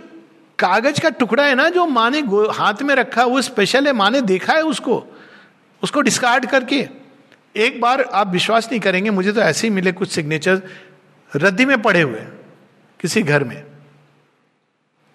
कागज़ 0.58 1.00
का 1.00 1.08
टुकड़ा 1.10 1.44
है 1.44 1.54
ना 1.54 1.68
जो 1.68 1.86
माँ 1.86 2.10
ने 2.10 2.20
हाथ 2.52 2.82
में 2.82 2.94
रखा 2.94 3.24
वो 3.24 3.40
स्पेशल 3.42 3.86
है 3.86 3.92
माँ 3.92 4.10
ने 4.10 4.20
देखा 4.22 4.52
है 4.52 4.62
उसको 4.64 5.02
उसको 5.82 6.00
डिस्कार्ड 6.02 6.46
करके। 6.46 6.86
एक 7.56 7.80
बार 7.80 8.02
आप 8.02 8.28
विश्वास 8.28 8.68
नहीं 8.70 8.80
करेंगे, 8.80 9.10
मुझे 9.10 9.32
तो 9.32 9.40
ऐसे 9.40 9.66
ही 9.66 9.74
मिले 9.74 9.92
कुछ 9.92 10.10
सिग्नेचर 10.10 10.62
रद्दी 11.32 11.64
में 11.64 11.80
पड़े 11.82 12.00
हुए, 12.00 12.20
किसी 13.00 13.22
घर 13.22 13.44
में। 13.44 13.62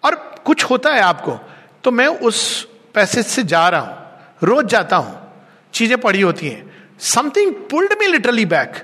और 0.04 0.16
कुछ 0.46 0.64
होता 0.64 0.94
है 0.94 1.02
आपको 1.02 1.40
तो 1.84 1.92
मैं 1.92 2.08
उस 2.08 2.68
पैसेज 2.96 3.26
से 3.26 3.44
जा 3.46 3.68
रहा 3.70 3.82
हूँ, 3.82 3.96
रोज 4.44 4.66
जाता 4.66 4.96
हूँ, 4.96 5.16
चीज़ें 5.74 6.00
पड़ी 6.02 6.22
होती 6.22 6.48
हैं। 6.48 6.98
Something 7.00 7.54
pulled 7.70 7.94
me 8.00 8.08
literally 8.08 8.46
back 8.48 8.84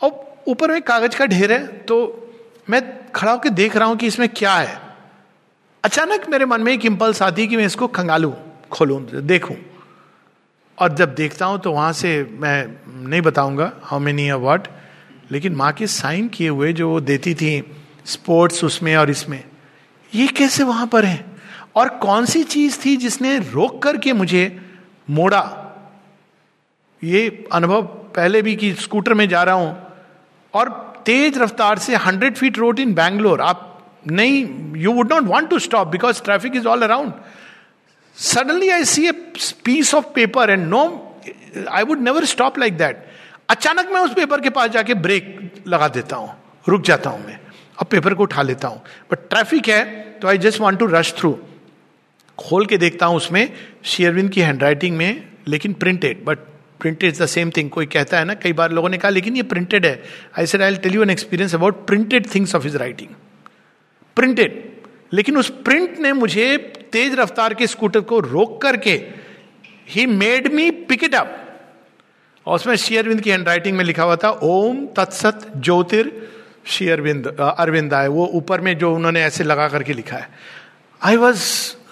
और 0.00 0.42
ऊपर 0.48 0.70
में 0.70 0.80
कागज़ 0.82 1.16
का 1.16 1.26
ढेर 1.26 1.52
है 1.52 1.66
तो 1.84 1.96
मैं 2.70 2.82
खड़ा 3.12 3.32
होकर 3.32 3.48
देख 3.50 3.76
रहा 3.76 3.88
हूँ 3.88 3.96
कि 3.96 4.06
इसमें 4.06 4.28
क्या 4.30 4.54
है। 4.54 4.89
अचानक 5.84 6.28
मेरे 6.28 6.44
मन 6.44 6.60
में 6.60 6.72
एक 6.72 6.84
इंपल्स 6.86 7.22
आती 7.22 7.42
है 7.42 7.48
कि 7.48 7.56
मैं 7.56 7.64
इसको 7.66 7.86
खंगालू, 7.88 8.32
खोलूं, 8.70 9.00
देखूँ। 9.26 9.56
और 10.78 10.92
जब 10.94 11.14
देखता 11.14 11.46
हूँ 11.46 11.58
तो 11.60 11.72
वहाँ 11.72 11.92
से 11.92 12.10
मैं 12.32 13.08
नहीं 13.08 13.20
बताऊँगा 13.22 13.72
हाउ 13.82 14.00
मेनी 14.00 14.28
अ 14.28 14.34
वर्ड 14.36 14.66
लेकिन 15.30 15.54
माँ 15.54 15.72
के 15.72 15.86
साइन 15.86 16.28
किए 16.28 16.48
हुए 16.48 16.72
जो 16.72 16.88
वो 16.90 17.00
देती 17.00 17.34
थी 17.34 17.62
स्पोर्ट्स 18.06 18.64
उसमें 18.64 18.94
और 18.96 19.10
इसमें, 19.10 19.42
ये 20.12 20.26
कैसे 20.26 20.64
वहाँ 20.64 20.86
पर 20.86 21.04
है? 21.04 21.24
और 21.76 21.88
कौन 21.98 22.24
सी 22.26 22.42
चीज़ 22.44 22.78
थी 22.84 22.96
जिसने 22.96 23.38
रोक 23.38 23.82
करके 23.82 24.12
मुझे 24.12 24.44
मोड़ा? 25.10 25.42
ये 27.02 27.48
अनुभव 27.52 27.82
पहले 28.16 28.42
भी 28.42 28.56
कि 28.56 28.72
स्कूटर 28.74 29.14
में 29.14 29.28
जा 29.28 29.42
रहा 29.42 29.54
हूँ 29.54 29.76
और 30.54 30.68
तेज 31.06 31.38
रफ्तार 31.38 31.78
से 31.78 31.96
hundred 31.96 32.36
feet 32.36 32.58
road 32.58 32.78
in 32.78 32.94
Bangalore 32.94 33.40
आप 33.40 33.66
नहीं 34.06 34.46
you 34.80 34.92
would 34.92 35.12
not 35.12 35.22
want 35.24 35.50
to 35.50 35.58
stop 35.58 35.88
because 35.88 36.22
traffic 36.24 36.56
is 36.56 36.66
all 36.68 36.82
around 36.82 37.12
suddenly 38.16 38.68
I 38.70 38.84
see 38.84 39.06
a 39.08 39.12
piece 39.64 39.94
of 39.94 40.04
paper 40.14 40.50
and 40.50 40.66
no 40.68 40.82
I 41.68 41.82
would 41.82 42.00
never 42.02 42.24
stop 42.24 42.58
like 42.58 42.76
that 42.78 43.04
अचानक 43.50 43.88
मैं 43.92 44.00
उस 44.00 44.14
paper 44.14 44.40
के 44.40 44.50
पास 44.50 44.70
जाके 44.70 44.94
break 44.96 45.62
लगा 45.68 45.88
देता 45.88 46.16
हूँ, 46.16 46.30
रुक 46.66 46.82
जाता 46.82 47.10
हूँ 47.10 47.26
मैं, 47.26 47.38
अब 47.80 47.86
पेपर 47.86 48.14
को 48.14 48.22
उठा 48.22 48.42
लेता 48.42 48.68
हूँ। 48.68 48.82
बट 49.10 49.28
ट्रैफ़िक 49.30 49.68
है 49.68 49.84
तो 50.20 50.28
I 50.28 50.38
just 50.38 50.60
want 50.60 50.78
to 50.78 50.86
rush 50.86 51.12
through 51.18 51.32
खोल 52.38 52.66
के 52.66 52.76
देखता 52.78 53.06
हूँ 53.06 53.16
उसमें 53.16 53.52
शेयरविंद 53.84 54.30
की 54.30 54.40
हैंडराइटिंग 54.40 54.96
में, 54.96 55.22
लेकिन 55.48 55.72
printed 55.72 56.24
but 56.24 56.38
printed 56.80 57.16
the 57.16 57.26
same 57.26 57.50
thing 57.56 57.70
कोई 57.70 57.86
कहता 57.86 58.18
है 58.18 58.24
ना, 58.24 58.34
कई 58.34 58.52
बार 58.52 58.72
लोगों 58.72 58.88
ने 58.88 58.98
कहा, 58.98 59.10
लेकिन 59.10 59.36
ये 59.36 59.42
प्रिंटेड 59.44 59.86
है। 59.86 60.02
I 60.38 60.46
said 60.46 60.62
I 60.62 60.76
tell 60.76 60.94
you 60.94 61.02
an 61.02 61.10
experience 61.10 61.54
about 61.54 61.86
printed 61.86 62.34
things 62.34 62.54
of 62.54 62.64
his 62.64 62.76
writing 62.76 63.08
printed 64.16 64.62
लेकिन 65.12 65.36
उस 65.36 65.50
प्रिंट 65.64 65.98
ने 65.98 66.12
मुझे 66.12 66.56
तेज 66.92 67.14
रफ्तार 67.14 67.54
के 67.54 67.66
स्कूटर 67.66 68.00
को 68.00 68.18
रोक 68.20 68.60
करके 68.62 68.92
he 69.88 70.06
made 70.06 70.52
me 70.52 70.70
pick 70.70 71.04
it 71.04 71.14
up 71.14 71.36
और 72.46 72.54
उसमें 72.54 72.76
शेयरविंद 72.76 73.20
की 73.20 73.30
हैंडराइटिंग 73.30 73.76
में 73.76 73.84
लिखा 73.84 74.02
हुआ 74.02 74.16
था, 74.16 74.30
ओम 74.30 74.86
तत्सत 74.86 75.52
ज्योतिर 75.56 76.30
श्री 76.66 76.88
अरविंद 76.88 77.26
अरविंद 77.40 77.94
आए. 77.94 78.08
वो 78.08 78.26
ऊपर 78.26 78.60
में 78.60 78.78
जो 78.78 78.94
उन्होंने 78.94 79.22
ऐसे 79.22 79.44
लगा 79.44 79.68
करके 79.68 79.92
लिखा 79.92 80.16
है। 80.16 80.28
आई 81.02 81.16
वॉज़ 81.16 81.38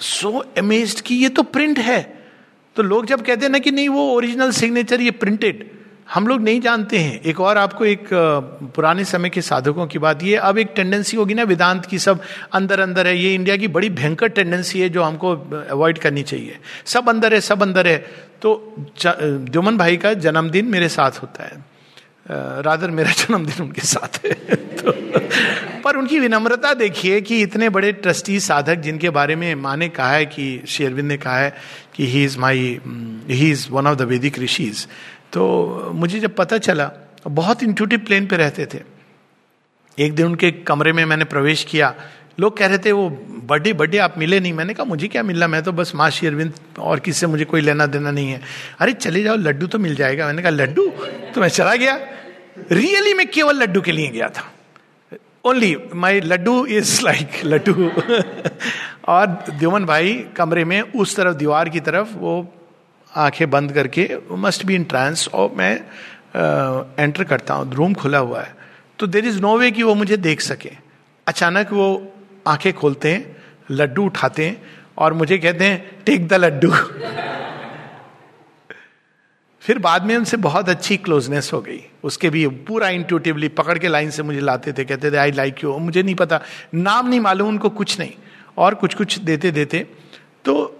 सो 0.01 0.39
अमेज 0.59 1.01
कि 1.01 1.15
ये 1.15 1.29
तो 1.29 1.43
प्रिंट 1.43 1.79
है। 1.79 2.01
तो 2.77 2.83
लोग 2.83 3.07
जब 3.07 3.23
कहते 3.23 3.47
हैं 3.47 3.53
ना 3.53 3.59
कि 3.59 3.71
नहीं, 3.71 3.89
वो 3.89 4.11
ओरिजिनल 4.15 4.51
सिग्नेचर 4.51 5.01
ये 5.01 5.11
प्रिंटेड 5.11 5.78
हम 6.15 6.27
लोग 6.27 6.41
नहीं 6.41 6.61
जानते 6.61 6.99
हैं। 6.99 7.21
एक 7.21 7.41
और 7.41 7.59
आपको 7.59 7.85
एक 7.85 8.09
पुराने 8.75 9.05
समय 9.05 9.31
के 9.31 9.43
साधकों 9.43 9.87
की 9.87 9.99
बात 9.99 10.23
ये, 10.23 10.37
अब 10.37 10.59
एक 10.59 10.73
टेंडेंसी 10.77 11.17
होगी 11.17 11.35
ना 11.35 11.43
वेदांत 11.43 11.87
की 11.87 11.99
सब 11.99 12.21
अंदर 12.53 12.81
अंदर 12.81 13.07
है। 13.07 13.19
ये 13.19 13.35
इंडिया 13.35 13.57
की 13.57 13.69
बड़ी 13.69 13.91
भयंकर 13.91 14.29
टेंडेंसी 14.29 14.81
है 14.81 14.89
जो 14.89 15.03
हमको 15.03 15.37
अवॉइड 15.71 15.99
करनी 15.99 16.23
चाहिए। 16.23 16.59
सब 16.85 17.09
अंदर 17.09 17.35
है, 17.35 17.41
सब 17.41 17.63
अंदर 17.63 17.87
है। 17.87 17.99
तो 18.43 18.75
जुमन 19.51 19.79
भाई 19.79 19.97
का 19.97 20.15
जन्मदिन 20.15 20.67
मेरे 20.67 20.89
साथ 20.89 21.11
होता 21.11 21.45
है। 21.45 21.79
रादर 22.63 22.91
मेरा 22.91 23.11
जन्मदिन 23.19 23.63
उनके 23.63 23.81
साथ 23.81 24.27
है। 24.27 24.33
तो 24.57 24.93
पर 25.81 25.97
उनकी 25.97 26.19
विनम्रता 26.19 26.75
देखिए 26.75 27.21
कि 27.21 27.43
इतने 27.43 27.69
बड़े 27.69 27.93
ट्रस्टी 27.93 28.41
साधक 28.41 28.75
जिनके 28.75 29.11
बारे 29.11 29.37
में 29.37 29.55
माँ 29.55 29.77
ने 29.77 29.89
कहा 29.89 30.11
है 30.13 30.27
कि 30.27 30.63
शेरविंद 30.69 31.09
ने 31.09 31.17
कहा 31.17 31.39
है 31.39 31.55
कि 31.95 32.07
he 32.07 32.25
is 32.25 32.39
my 32.39 32.81
he 33.29 33.51
is 33.51 33.69
one 33.71 33.87
of 33.87 33.97
the 33.97 34.03
Vedic 34.03 34.39
rishis 34.39 34.89
तो 35.33 35.69
मुझे 35.95 36.21
जब 36.21 36.35
पता 36.35 36.59
चला, 36.59 36.91
बहुत 37.27 37.63
इंट्यूटिव 37.63 37.99
प्लेन 37.99 38.27
पे 38.27 38.37
रहते 38.37 38.67
थे। 38.67 38.81
एक 39.99 40.15
दिन 40.15 40.27
उनके 40.27 40.51
कमरे 40.51 40.93
में 40.93 41.05
मैंने 41.05 41.25
प्रवेश 41.25 41.65
किया। 41.65 41.95
लोग 42.41 42.57
कह 42.57 42.67
रहे 42.67 42.79
थे, 42.79 42.93
वो 42.93 43.11
बर्थडे 43.45 43.73
बर्थडे 43.73 43.99
आप 43.99 44.15
मिले 44.19 44.41
नहीं। 44.41 44.53
मैंने 44.53 44.75
कहा, 44.75 44.85
मुझे 44.85 45.09
क्या 45.09 45.23
मिलना? 45.23 45.49
मैं 45.49 45.63
तो 45.63 45.73
बस 45.73 45.93
माँ 45.95 46.11
श्री 46.11 46.29
अरविंद 46.29 46.53
और 46.79 47.01
किससे 47.01 47.27
मुझे 47.27 47.45
कोई 47.45 47.61
लेना 47.61 47.87
देना 47.87 48.11
नहीं 48.11 48.31
है। 48.31 48.41
अरे, 48.79 48.93
चले 48.93 49.23
जाओ, 49.23 49.37
लड्डू 49.37 49.67
तो 49.67 49.79
मिल 49.79 49.95
जाएगा। 49.95 50.27
मैंने 50.27 50.43
कहा, 50.43 50.51
लड्डू? 50.51 50.87
तो 51.35 51.41
मैं 51.41 51.49
चला 51.49 51.75
गया। 51.75 52.01
रियली 52.73 53.15
मैं 53.15 53.29
केवल 53.29 53.57
लड्डू 53.63 53.81
के 53.81 53.93
लिए 53.93 54.09
गया 54.09 54.29
था। 54.29 54.53
Only 55.45 55.77
my 55.95 56.21
laddu 56.21 56.67
is 56.67 57.03
like 57.03 57.31
laddu. 57.45 57.91
और 59.09 59.27
द्योमन 59.27 59.85
भाई 59.85 60.27
कमरे 60.37 60.65
में 60.65 60.81
उस 60.81 61.17
तरफ़ 61.17 61.37
दीवार 61.37 61.69
की 61.69 61.81
तरफ़ 61.81 62.15
वो 62.15 62.55
आँखें 63.17 63.51
बंद 63.51 63.73
करके 63.73 64.11
मस्ट 64.31 64.65
बी 64.65 64.75
इन 64.75 64.85
ट्रांस 64.85 65.29
और 65.29 65.53
मैं 65.57 65.81
एंटर 66.99 67.25
करता 67.25 67.55
हूँ 67.55 67.75
रूम 67.75 67.95
खुला 67.95 68.19
हुआ 68.19 68.43
है। 68.43 68.57
तो 68.99 69.07
देर 69.07 69.27
इज़ 69.27 69.41
नो 69.41 69.59
वे 69.59 69.71
कि 69.71 69.83
वो 69.83 69.95
मुझे 69.95 70.17
देख 70.17 70.41
सके। 70.41 70.71
अचानक 71.27 71.73
वो 71.73 72.13
आँखें 72.47 72.73
खोलते 72.73 73.13
हैं, 73.13 73.37
लड्डू 73.71 74.05
उठाते 74.05 74.47
हैं, 74.47 74.63
और 74.99 75.13
मुझे 75.13 75.39
कहते 75.39 75.65
हैं 75.65 76.05
टेक 76.07 76.29
द 76.29 76.35
लड्डू. 76.35 76.73
फिर 79.61 79.79
बाद 79.79 80.03
में 80.03 80.17
उनसे 80.17 80.37
बहुत 80.37 80.69
अच्छी 80.69 80.97
क्लोजनेस 80.97 81.51
हो 81.53 81.61
गई। 81.61 81.81
उसके 82.05 82.31
भी 82.31 82.47
पूरा 82.47 82.89
इंट्यूटिवली 82.89 83.49
पकड़ 83.49 83.79
के 83.79 83.89
लाइन 83.89 84.11
से 84.11 84.23
मुझे 84.23 84.41
लाते 84.41 84.73
थे, 84.73 84.85
कहते 84.85 85.11
थे 85.11 85.17
आई 85.17 85.33
लाइक 85.33 85.65
यू 85.65 85.79
मुझे 85.79 86.03
नहीं 86.03 86.15
पता, 86.15 86.41
नाम 86.75 87.09
नहीं 87.09 87.21
मालूम, 87.21 87.49
उनको 87.49 87.71
कुछ 87.71 87.99
नहीं। 87.99 88.13
और 88.59 88.75
कुछ 88.75 88.95
कुछ 88.95 89.19
देते 89.19 89.51
देते 89.51 89.87
तो 90.45 90.78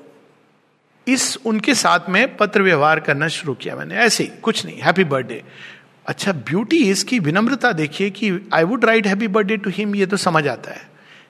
इस 1.09 1.37
उनके 1.47 1.75
साथ 1.75 2.09
में 2.09 2.37
पत्र 2.37 2.63
व्यवहार 2.63 3.01
करना 3.01 3.29
शुरू 3.29 3.55
किया 3.55 3.77
मैंने। 3.77 3.95
ऐसे 3.97 4.25
ही, 4.25 4.31
कुछ 4.43 4.65
नहीं 4.67 4.81
हैप्पी 4.81 5.05
बर्थडे 5.05 5.43
अच्छा 6.07 6.33
ब्यूटी 6.33 6.79
इसकी 6.91 7.19
विनम्रता 7.19 7.73
देखिए 7.75 8.11
कि 8.11 8.31
I 8.55 8.65
would 8.65 8.85
write 8.85 9.07
happy 9.07 9.29
birthday 9.29 9.57
to 9.57 9.71
him 9.71 9.95
ये 9.95 10.07
तो 10.07 10.17
समझ 10.17 10.47
आता 10.49 10.71
है। 10.71 10.87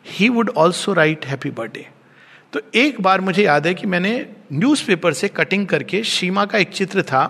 He 0.09 0.29
would 0.29 0.51
also 0.57 0.93
write 0.93 1.27
happy 1.27 1.51
birthday 1.51 1.87
तो 2.53 2.61
एक 2.75 3.01
बार 3.01 3.21
मुझे 3.21 3.43
याद 3.45 3.67
है 3.67 3.75
कि 3.75 3.87
मैंने 3.87 4.15
न्यूज़पेपर 4.53 5.13
से 5.13 5.29
कटिंग 5.29 5.67
करके 5.67 6.03
सीमा 6.03 6.45
का 6.45 6.59
एक 6.59 6.69
चित्र 6.71 7.03
था, 7.03 7.23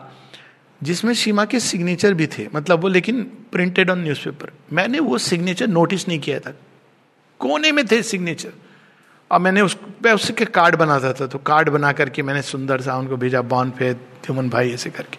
जिसमें 0.80 1.12
सीमा 1.14 1.44
के 1.44 1.60
सिग्नेचर 1.60 2.14
भी 2.14 2.26
थे। 2.28 2.46
मतलब 2.54 2.80
वो 2.80 2.88
लेकिन 2.88 3.22
प्रिंटेड 3.52 3.90
ऑन 3.90 4.02
न्यूज़पेपर 4.02 4.52
मैंने 4.72 5.00
वो 5.00 5.18
सिग्नेचर 5.18 5.66
नोटिस 5.68 6.06
नहीं 6.08 6.18
किया 6.18 6.38
था। 6.40 6.54
कोने 7.40 7.72
में 7.72 7.84
थे 7.86 8.02
सिग्नेचर 8.04 8.52
और 9.30 9.40
मैंने 9.40 9.60
उस, 9.60 9.76
मैं 10.04 10.12
उसके 10.12 10.44
कार्ड 10.44 10.76
बनाता 10.76 11.12
था 11.12 11.26
तो 11.26 11.38
कार्ड 11.38 11.68
बना 11.68 11.92
करके 11.92 12.22
मैंने 12.22 12.42
सुंदर 12.42 12.80
सा 12.80 12.96
उनको 12.96 13.16
भेजा 13.16 13.42
बॉन 13.42 13.70
फे 13.70 13.92
थ्यूमन 13.94 14.48
भाई 14.50 14.72
ऐसे 14.72 14.90
करके। 14.90 15.18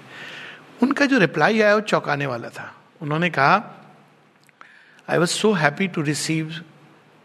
उनका 0.84 1.06
जो 1.06 1.18
रिप्लाई 1.20 1.62
आया 1.62 1.76
वो 1.76 1.82
चौंकाने 1.82 2.26
वाला 2.26 2.50
था। 2.50 2.74
उन्होंने 3.02 3.30
कहा 3.30 3.56
I 5.10 5.18
was 5.18 5.30
so 5.30 5.52
happy 5.54 5.88
to 5.88 6.02
receive 6.02 6.62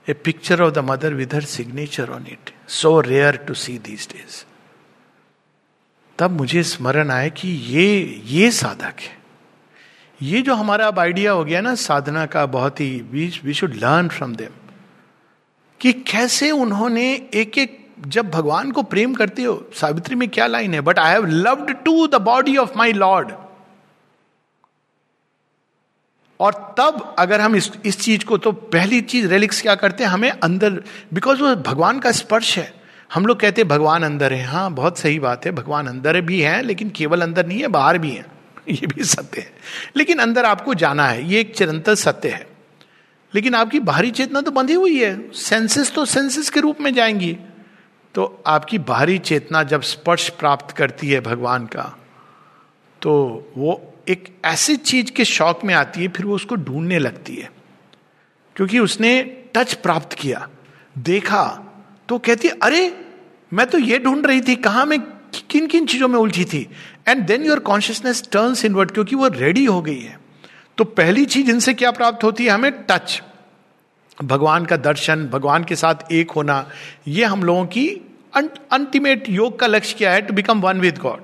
a 0.06 0.12
picture 0.14 0.62
of 0.62 0.72
the 0.74 0.78
mother 0.78 1.14
with 1.14 1.34
her 1.34 1.44
signature 1.50 2.10
on 2.10 2.26
it 2.28 2.50
so 2.70 3.00
rare 3.00 3.36
to 3.36 3.54
see 3.54 3.78
these 3.78 4.08
days 4.12 4.44
तब 6.18 6.30
मुझे 6.30 6.62
स्मरण 6.62 7.10
आया 7.10 7.28
कि 7.28 7.48
ये 7.48 8.20
ये 8.26 8.50
साधक 8.50 9.00
है। 9.00 9.16
ये 10.22 10.42
जो 10.42 10.54
हमारा 10.54 10.86
अब 10.86 10.98
आइडिया 10.98 11.32
हो 11.32 11.44
गया 11.44 11.60
ना, 11.60 11.74
साधना 11.74 12.26
का 12.26 12.44
बहुत 12.46 12.80
ही 12.80 12.90
we 13.44 13.54
should 13.54 13.74
learn 13.74 14.08
from 14.08 14.34
them 14.34 14.63
कि 15.80 15.92
कैसे 15.92 16.50
उन्होंने 16.50 17.28
एक 17.34 17.58
एक 17.58 17.86
जब 18.06 18.30
भगवान 18.30 18.70
को 18.70 18.82
प्रेम 18.82 19.14
करते 19.14 19.42
हो, 19.42 19.70
सावित्री 19.74 20.14
में 20.14 20.28
क्या 20.28 20.46
लाइन 20.46 20.74
है? 20.74 20.80
But 20.80 20.98
I 20.98 21.12
have 21.12 21.26
loved 21.26 21.76
to 21.84 22.06
the 22.06 22.14
body 22.14 22.56
of 22.56 22.70
my 22.76 22.92
lord 22.92 23.32
और 26.40 26.74
तब 26.78 27.16
अगर 27.18 27.40
हम 27.40 27.56
इस 27.56 27.72
इस 27.84 28.00
चीज़ 28.00 28.24
को 28.24 28.38
तो 28.38 28.52
पहली 28.52 29.00
चीज़ 29.00 29.26
रेलिक्स 29.26 29.62
क्या 29.62 29.74
करते 29.74 30.04
हैं? 30.04 30.10
हमें 30.10 30.30
अंदर 30.30 30.70
बिकॉज़ 31.14 31.42
वो 31.42 31.54
भगवान 31.54 31.98
का 31.98 32.12
स्पर्श 32.12 32.58
है। 32.58 32.74
हम 33.14 33.26
लोग 33.26 33.40
कहते 33.40 33.60
हैं, 33.60 33.68
भगवान 33.68 34.02
अंदर 34.02 34.32
है। 34.32 34.44
हाँ 34.44 34.72
बहुत 34.72 34.98
सही 34.98 35.18
बात 35.18 35.46
है, 35.46 35.52
भगवान 35.52 35.86
अंदर 35.86 36.20
भी 36.20 36.40
है, 36.40 36.62
लेकिन 36.62 36.90
केवल 36.90 37.22
अंदर 37.22 37.46
नहीं 37.46 37.60
है, 37.60 37.68
बाहर 37.68 37.98
भी 37.98 38.10
है। 38.10 38.26
ये 38.68 38.86
भी 38.86 39.04
सत्य 39.04 39.40
है। 39.40 39.52
लेकिन 39.96 40.18
अंदर 40.18 40.44
आपको 40.44 40.74
जाना 40.74 41.08
है, 41.08 41.28
ये 41.28 41.40
एक 41.40 41.56
चिरंतर 41.56 41.94
सत्य 41.94 42.28
है। 42.28 42.53
लेकिन 43.34 43.54
आपकी 43.54 43.80
बाहरी 43.80 44.10
चेतना 44.10 44.40
तो 44.40 44.50
बंधी 44.50 44.74
हुई 44.74 44.98
है। 45.04 45.32
सेंसेस 45.32 45.92
तो 45.92 46.04
सेंसेस 46.04 46.50
के 46.50 46.60
रूप 46.60 46.80
में 46.80 46.94
जाएँगी। 46.94 47.36
तो 48.14 48.42
आपकी 48.46 48.78
बाहरी 48.78 49.18
चेतना 49.18 49.62
जब 49.62 49.82
स्पर्श 49.82 50.28
प्राप्त 50.28 50.76
करती 50.76 51.08
है 51.08 51.20
भगवान 51.20 51.66
का 51.66 51.98
तो 53.02 53.12
वो 53.56 53.94
एक 54.08 54.36
ऐसी 54.44 54.76
चीज़ 54.76 55.12
के 55.12 55.24
शौक 55.24 55.64
में 55.64 55.74
आती 55.74 56.02
है, 56.02 56.08
फिर 56.08 56.26
वो 56.26 56.34
उसको 56.34 56.54
ढूँढने 56.54 56.98
लगती 56.98 57.36
है। 57.36 57.50
क्योंकि 58.56 58.78
उसने 58.78 59.22
टच 59.54 59.74
प्राप्त 59.74 60.12
किया, 60.12 60.48
देखा 60.98 61.44
तो 62.08 62.18
कहती, 62.18 62.48
अरे, 62.48 63.06
मैं 63.52 63.66
तो 63.66 63.78
ये 63.78 63.98
ढूंढ 63.98 64.26
रही 64.26 64.40
थी, 64.40 64.56
कहा 64.56 64.84
मैं 64.84 65.00
किन 65.50 65.66
किन 65.66 65.86
चीज़ों 65.86 66.08
में 66.08 66.18
उलझी 66.18 66.44
थी? 66.44 66.70
And 67.08 67.26
then 67.26 67.44
your 67.44 67.58
consciousness 67.58 68.28
turns 68.32 68.64
inward 68.64 68.90
क्योंकि 68.90 69.16
वो 69.16 69.28
रेडी 69.28 69.64
हो 69.64 69.82
गई 69.82 70.00
है। 70.00 70.23
तो 70.78 70.84
पहली 70.84 71.24
चीज़ 71.26 71.50
इनसे 71.50 71.74
क्या 71.74 71.90
प्राप्त 71.90 72.24
होती 72.24 72.44
है? 72.44 72.50
हमें 72.50 72.72
टच 72.90 73.22
भगवान 74.18 74.64
का 74.64 74.76
दर्शन, 74.78 75.26
भगवान 75.26 75.64
के 75.64 75.76
साथ 75.76 76.12
एक 76.12 76.30
होना, 76.30 76.66
ये 77.08 77.24
हम 77.24 77.42
लोगों 77.44 77.66
की 77.66 77.88
अल्टीमेट 78.34 79.28
योग 79.28 79.58
का 79.58 79.66
लक्ष्य 79.66 79.96
क्या 79.98 80.12
है? 80.12 80.20
To 80.22 80.34
become 80.34 80.60
one 80.60 80.80
with 80.80 80.98
God 80.98 81.22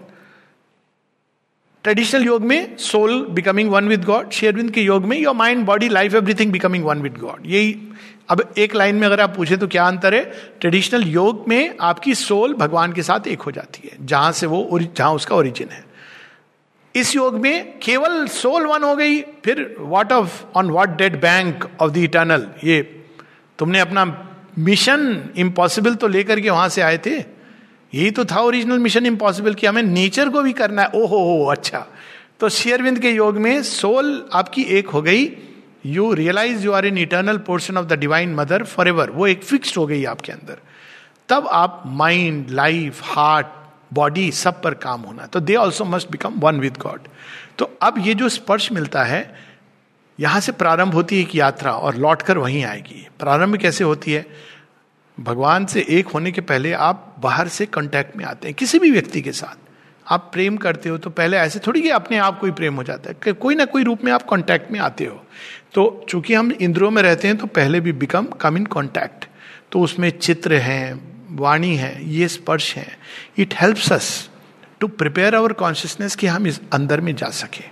traditional 1.85 2.25
yoga 2.25 2.43
में 2.43 2.77
soul 2.77 3.25
becoming 3.31 3.71
one 3.71 3.89
with 3.89 4.05
God 4.05 4.31
Sri Aurobindo 4.31 4.71
के 4.71 4.81
योग 4.81 5.05
में 5.05 5.17
your 5.19 5.35
mind 5.35 5.65
body 5.67 5.89
life 5.89 6.15
everything 6.15 6.53
becoming 6.53 6.85
one 6.85 7.03
with 7.03 7.17
God 7.19 7.47
यही, 7.47 7.77
अब 8.31 8.43
एक 8.59 8.75
लाइन 8.75 8.97
में 8.97 9.07
अगर 9.07 9.21
आप 9.21 9.35
पूछे 9.37 9.57
तो 9.57 9.69
क्या 9.69 9.87
अंतर 9.87 10.15
है? 10.15 10.25
ट्रेडिशनल 10.61 11.05
योग 11.05 11.45
में 11.49 11.77
आपकी 11.81 12.15
सोल 12.15 12.55
भगवान 12.55 12.93
के 12.93 13.03
साथ 13.03 13.27
एक 13.27 13.43
हो 13.43 13.51
जाती 13.53 13.89
है, 13.89 14.07
जहाँ 14.07 14.33
से 14.33 14.47
वो 14.47 14.79
जहाँ 14.81 15.13
उसका 15.15 15.37
ओरिजिन 15.37 15.69
है। 15.69 15.85
इस 16.95 17.15
योग 17.17 17.35
में 17.35 17.79
केवल 17.79 18.27
सोल 18.27 18.67
वन 18.67 18.83
हो 18.83 18.95
गई, 18.97 19.21
फिर 19.21 19.77
what 19.79 20.13
of 20.13 20.43
on 20.57 20.71
what 20.71 20.97
dead 20.97 21.21
bank 21.21 21.69
of 21.81 21.91
the 21.91 21.97
eternal 21.97 22.47
ये 22.65 22.81
तुमने 23.59 23.81
अपना 23.81 24.05
मिशन 24.59 25.31
इम्पॉसिबल 25.37 25.95
तो 25.95 26.09
लेकर 26.09 26.41
के 26.41 26.51
वहाँ 26.51 26.69
से 26.69 26.83
आए 26.83 26.99
थे? 26.99 27.19
यही 27.93 28.11
तो 28.11 28.25
था 28.25 28.41
ओरिजिनल 28.41 28.79
मिशन 28.79 29.07
इम्पॉसिबल 29.07 29.55
कि 29.55 29.67
हमें 29.67 29.83
नेचर 29.83 30.29
को 30.29 30.43
भी 30.43 30.53
करना 30.53 30.83
है। 30.83 30.89
ओहो, 30.95 31.19
हो 31.19 31.45
अच्छा। 31.47 31.87
तो 32.41 32.49
शेयरविंद 32.49 32.99
के 32.99 33.11
योग 33.11 33.39
में 33.39 33.63
सोल 33.63 34.29
आपकी 34.33 34.63
एक 34.79 34.89
हो 34.89 35.03
गई। 35.03 35.31
You 35.87 36.13
realise 36.15 36.65
you 36.65 36.73
are 36.73 36.87
in 36.87 36.99
eternal 36.99 37.39
portion 37.39 37.77
of 37.77 37.87
the 37.87 37.99
divine 37.99 38.35
mother 38.35 38.63
for 38.65 38.89
ever 38.89 39.11
वो 39.11 39.27
एक 39.27 39.43
फिक्स्ड 39.43 39.77
हो 39.77 39.87
गई 39.87 40.05
आपके 40.05 40.33
अंदर। 40.33 40.59
तब 41.29 41.49
आप 41.53 41.83
माइंड 41.87 42.51
लाइफ 42.51 43.01
हार्ट 43.05 43.47
बॉडी 43.93 44.31
सब 44.33 44.61
पर 44.63 44.75
काम 44.75 45.01
होना 45.01 45.27
तो 45.27 45.41
they 45.41 45.55
also 45.57 45.85
must 45.85 46.11
become 46.11 46.39
one 46.41 46.61
with 46.61 46.77
God 46.77 47.09
तो 47.59 47.71
अब 47.83 47.95
ये 47.99 48.15
जो 48.15 48.29
स्पर्श 48.29 48.71
मिलता 48.73 49.05
है 49.05 49.23
यहाँ 50.19 50.41
से 50.41 50.53
प्रारंभ 50.53 50.95
होती 50.95 51.17
है 51.17 51.23
एक 51.23 51.35
यात्रा 51.37 51.73
और 51.73 51.97
लौट 51.97 52.23
कर 52.23 52.39
वहीं 52.39 52.65
आएगी 52.65 53.07
प्रारंभ 53.19 53.57
कैसे 53.57 53.85
होती 53.85 54.13
है 54.13 54.27
भगवान 55.19 55.67
से 55.67 55.85
एक 55.89 56.09
होने 56.09 56.33
के 56.33 56.41
पहले 56.41 56.73
आप 56.73 57.15
बाहर 57.23 57.49
से 57.49 57.67
कांटेक्ट 57.67 58.17
में 58.17 58.25
आते 58.25 58.49
हैं 58.49 58.55
किसी 58.55 58.79
भी 58.79 58.91
व्यक्ति 58.91 59.21
के 59.21 59.33
साथ 59.33 59.69
आप 60.07 60.31
प्रेम 60.33 60.57
करते 60.57 60.89
हो 60.89 60.99
तो 60.99 61.11
पहले 61.11 61.37
ऐसे 61.37 61.59
थोड़ी 61.67 61.81
कि 61.83 61.91
अपने 61.91 62.19
आप 62.19 62.39
को 62.41 62.47
ही 62.47 62.53
प्रेम 62.53 62.75
हो 62.75 62.83
जाता 62.83 63.11
है 63.27 63.33
कोई 63.33 63.55
ना 63.55 63.65
कोई 63.65 63.83
रूप 63.83 64.05
में 64.05 64.13
आप 64.13 64.23
कांटेक्ट 64.23 64.71
में 64.73 64.81
आते 64.81 65.05
हो 65.05 65.21
तो 65.75 66.07
चूँकि 66.09 66.35
हम 66.35 66.51
इंद्रियों 66.53 66.91
में 66.91 67.03
रहते 67.03 67.29
हैं 67.29 67.37
तो 67.37 67.47
पहले 67.47 67.81
भी 67.81 67.93
बिकम 67.93 68.27
कम 68.41 68.57
इन 68.57 68.65
कॉन्टैक्ट 68.67 69.27
तो 69.73 69.81
उसमें 69.81 70.11
चित्र 70.11 70.55
हैं 70.59 71.10
वाणी 71.31 71.75
है, 71.77 72.11
ये 72.11 72.29
स्पर्श 72.29 72.75
है। 72.77 72.99
It 73.39 73.55
helps 73.61 73.93
us 73.93 74.31
to 74.81 74.89
prepare 74.89 75.35
our 75.35 75.53
consciousness 75.53 76.17
कि 76.17 76.27
हम 76.27 76.47
इस 76.47 76.61
अंदर 76.73 77.01
में 77.01 77.17
जा 77.17 77.29
सके। 77.31 77.65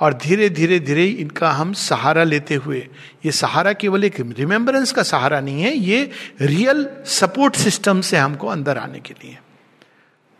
और 0.00 0.14
धीरे 0.14 0.48
धीरे 0.48 0.78
धीरे 0.80 1.04
इनका 1.06 1.50
हम 1.50 1.72
सहारा 1.72 2.24
लेते 2.24 2.54
हुए, 2.54 2.88
ये 3.26 3.32
सहारा 3.32 3.72
केवल 3.72 4.04
एक 4.04 4.20
रिमेम्बरेंस 4.20 4.92
का 4.92 5.02
सहारा 5.02 5.40
नहीं 5.40 5.62
है, 5.62 5.76
ये 5.76 6.10
रियल 6.40 6.86
सपोर्ट 7.06 7.56
सिस्टम 7.56 8.00
से 8.00 8.16
हमको 8.16 8.46
अंदर 8.46 8.78
आने 8.78 9.00
के 9.00 9.14
लिए। 9.14 9.38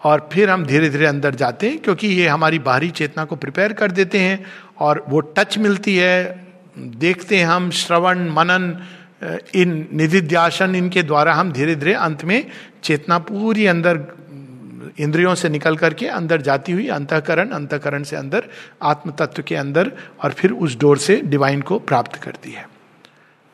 और 0.03 0.29
फिर 0.33 0.51
हम 0.51 0.65
धीरे 0.65 0.91
धीरे 0.91 1.07
अंदर 1.07 1.35
जाते 1.35 1.69
हैं, 1.69 1.79
क्योंकि 1.79 2.09
ये 2.09 2.29
हमारी 2.29 2.59
बाहरी 2.59 2.91
चेतना 2.91 3.25
को 3.25 3.37
प्रिपेयर 3.37 3.73
कर 3.73 3.91
देते 3.91 4.21
हैं, 4.21 4.45
और 4.79 5.05
वो 5.09 5.21
टच 5.21 5.59
मिलती 5.59 5.97
है, 5.97 6.47
देखते 6.79 7.37
हैं 7.37 7.47
हम 7.47 7.71
श्रवण, 7.71 8.29
मनन 8.29 8.87
इन 9.55 9.89
निधिध्यासन 9.93 10.75
इनके 10.75 11.03
द्वारा 11.03 11.35
हम 11.35 11.53
धीरे 11.53 11.75
धीरे 11.75 11.95
अंत 11.95 12.25
में 12.25 12.51
चेतना 12.83 13.18
पूरी 13.18 13.66
अंदर, 13.66 14.01
इंद्रियों 14.99 15.35
से 15.35 15.49
निकल 15.49 15.77
करके 15.77 16.07
अंदर 16.07 16.43
जाती 16.43 16.72
हुई 16.72 16.89
अंतकरण 16.89 17.51
अंतकरण 17.51 18.03
से 18.03 18.16
अंदर 18.16 18.49
आत्म 18.83 19.11
तत्व 19.11 19.43
के 19.43 19.57
अंदर 19.57 19.93
और 20.22 20.33
फिर 20.33 20.53
उस 20.53 20.79
डोर 20.79 20.99
से 20.99 21.16
डिवाइन 21.16 21.62
को 21.62 21.79
प्राप्त 21.79 22.16
करती 22.16 22.53
है। 22.53 22.68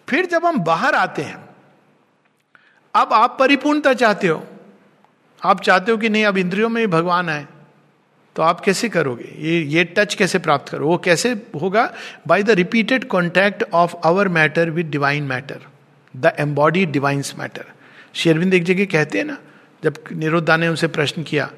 फिर 0.09 0.27
जब 0.27 0.47
हम 0.47 0.59
बाहर 0.59 0.95
आते 0.95 1.23
हैं, 1.23 1.45
अब 2.95 3.13
आप 3.13 3.37
परिपूर्णता 3.41 3.95
चाहते 3.95 4.29
हो। 4.29 4.47
आप 5.45 5.61
चाहते 5.61 5.93
हो 5.93 5.99
कि 5.99 6.09
नहीं, 6.09 6.25
अब 6.25 6.39
इंद्रियों 6.39 6.69
में 6.69 6.81
ही 6.81 6.87
भगवान 6.87 7.29
आए। 7.29 7.47
तो 8.41 8.45
आप 8.45 8.61
कैसे 8.61 8.89
करोगे? 8.89 9.35
ये 9.39 9.61
ये 9.63 9.85
टच 9.85 10.15
कैसे 10.15 10.39
प्राप्त 10.39 10.69
करो 10.69 10.87
वो 10.87 10.97
कैसे 10.99 11.31
होगा? 11.63 11.95
By 12.27 12.43
the 12.43 12.51
repeated 12.51 13.05
contact 13.05 13.65
of 13.73 13.95
our 14.05 14.29
matter 14.29 14.71
with 14.71 14.91
divine 14.91 15.23
matter 15.23 15.59
the 16.17 16.33
embody 16.39 16.87
divine's 16.87 17.35
matter 17.39 17.65
Sri Aurobindo 18.15 18.55
एक 18.55 18.65
जगह 18.65 18.85
कहते 18.85 19.19
हैं 19.19 19.25
ना, 19.25 19.37
जब 19.85 19.95
निरुद्धा 20.13 20.57
ने 20.57 20.69
उनसे 20.69 20.89
प्रश्न 20.89 21.23
किया, 21.23 21.51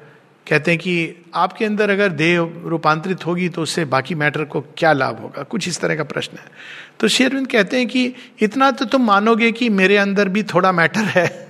कहते 0.49 0.71
हैं 0.71 0.79
कि 0.79 1.25
आपके 1.35 1.65
अंदर 1.65 1.89
अगर 1.89 2.09
देह 2.09 2.39
रूपांतरित 2.65 3.25
होगी 3.25 3.49
तो 3.49 3.61
उससे 3.61 3.85
बाकी 3.85 4.15
मैटर 4.15 4.43
को 4.43 4.61
क्या 4.61 4.93
लाभ 4.93 5.19
होगा? 5.19 5.43
कुछ 5.43 5.67
इस 5.67 5.79
तरह 5.79 5.95
का 5.95 6.03
प्रश्न 6.03 6.37
है। 6.37 6.45
तो 6.99 7.07
शेरविंद 7.07 7.47
कहते 7.47 7.77
हैं 7.77 7.87
कि 7.87 8.13
इतना 8.39 8.71
तो 8.71 8.85
तुम 8.85 9.05
मानोगे 9.05 9.51
कि 9.51 9.69
मेरे 9.69 9.97
अंदर 9.97 10.29
भी 10.29 10.43
थोड़ा 10.43 10.71
मैटर 10.71 11.01
है। 11.01 11.47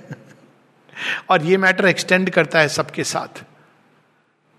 और 1.30 1.42
ये 1.42 1.56
मैटर 1.56 1.86
एक्सटेंड 1.86 2.30
करता 2.30 2.60
है 2.60 2.68
सबके 2.68 3.04
साथ। 3.04 3.42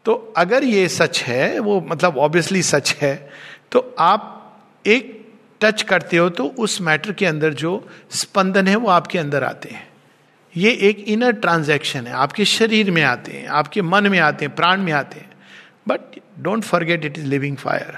तो 0.06 0.14
अगर 0.38 0.64
ये 0.64 0.88
सच 0.89 1.22
है, 1.22 1.60
वो 1.60 1.80
मतलब 1.82 2.18
ऑब्वियसली 2.18 2.62
सच 2.64 2.95
है 3.01 3.16
तो 3.72 3.95
आप 3.99 4.32
एक 4.86 5.12
टच 5.62 5.82
करते 5.82 6.18
हो 6.18 6.30
तो 6.30 6.45
उस 6.60 6.80
मैटर 6.82 7.12
के 7.14 7.26
अंदर 7.26 7.53
जो 7.53 7.72
स्पंदन 8.12 8.68
है 8.68 8.76
वो 8.76 8.89
आपके 8.89 9.20
अंदर 9.20 9.43
आते 9.43 9.70
हैं। 9.70 9.88
ये 10.56 10.72
एक 10.82 10.99
इनर 11.08 11.32
ट्रांजैक्शन 11.34 12.08
है, 12.08 12.14
आपके 12.14 12.45
शरीर 12.45 12.91
में 12.91 13.01
आते 13.03 13.32
हैं, 13.32 13.47
आपके 13.49 13.82
मन 13.84 14.08
में 14.08 14.20
आते 14.20 14.45
हैं, 14.45 14.56
प्राण 14.56 14.82
में 14.82 14.91
आते 14.93 15.20
हैं। 15.20 15.30
But 15.88 16.20
don't 16.39 16.64
forget 16.64 17.06
it 17.06 17.18
is 17.18 17.26
living 17.26 17.58
fire 17.58 17.97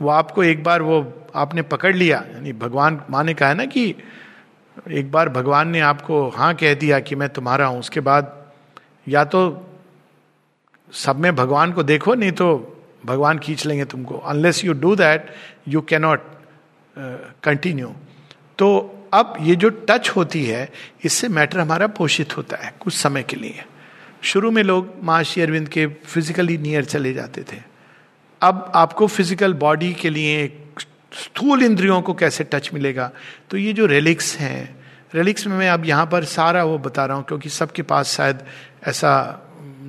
वो 0.00 0.08
आपको 0.10 0.44
एक 0.44 0.62
बार 0.64 0.82
वो 0.82 1.02
आपने 1.36 1.62
पकड़ 1.64 1.94
लिया, 1.96 2.24
यानी 2.34 2.52
भगवान, 2.54 3.00
माँ 3.10 3.24
ने 3.24 3.34
कहा 3.34 3.48
है 3.48 3.54
ना 3.54 3.64
कि 3.66 3.94
एक 4.90 5.10
बार 5.12 5.28
भगवान 5.28 5.68
ने 5.68 5.80
आपको 5.80 6.28
हाँ 6.28 6.54
कह 6.54 6.74
दिया 6.74 7.00
कि 7.00 7.14
मैं 7.14 7.28
तुम्हारा 7.28 7.66
हूँ, 7.66 7.78
उसके 7.80 8.00
बाद 8.00 8.32
या 9.08 9.24
तो 9.24 9.42
सब 10.92 11.18
में 11.18 11.34
भगवान 11.36 11.72
को 11.72 11.82
देखो, 11.82 12.14
नहीं 12.14 12.32
तो 12.32 12.78
भगवान 13.04 13.38
खींच 13.38 13.66
लेंगे 13.66 13.84
तुमको। 13.84 14.16
Unless 14.16 14.64
you 14.64 14.72
do 14.74 14.94
that 14.96 15.30
you 15.68 15.80
cannot 15.82 16.20
continue 17.44 17.94
तो 18.58 18.68
अब 19.14 19.34
ये 19.40 19.54
जो 19.56 19.68
टच 19.88 20.08
होती 20.10 20.44
है, 20.44 20.68
इससे 21.04 21.28
मैटर 21.30 21.58
हमारा 21.60 21.86
पोषित 21.88 22.36
होता 22.36 22.56
है 22.56 22.72
कुछ 22.80 22.94
समय 22.94 23.22
के 23.22 23.36
लिए। 23.36 23.64
शुरू 24.22 24.50
में 24.50 24.62
लोग 24.62 24.92
महर्षि 25.04 25.40
अरविंद 25.40 25.68
के 25.68 25.86
फिजिकली 25.86 26.56
नियर 26.58 26.84
चले 26.84 27.12
जाते 27.14 27.42
थे। 27.42 27.56
अब 28.42 28.70
आपको 28.74 29.06
फ़िज़िकल 29.06 29.54
बॉडी 29.54 29.92
के 29.94 30.10
लिए 30.10 30.46
स्थूल 31.14 31.62
इंद्रियों 31.62 32.00
को 32.02 32.14
कैसे 32.14 32.44
टच 32.44 32.70
मिलेगा? 32.74 33.10
तो 33.50 33.56
ये 33.56 33.72
जो 33.72 33.86
रेलिक्स 33.86 34.36
हैं 34.36 34.76
रेलिक्स 35.14 35.46
में 35.46 35.56
मैं 35.56 35.68
अब 35.70 35.84
यहाँ 35.86 36.06
पर 36.06 36.24
सारा 36.26 36.64
वो 36.64 36.78
बता 36.78 37.04
रहा 37.06 37.16
हूँ, 37.16 37.24
क्योंकि 37.24 37.48
सबके 37.50 37.82
पास 37.84 38.16
शायद 38.16 38.44
ऐसा 38.84 39.12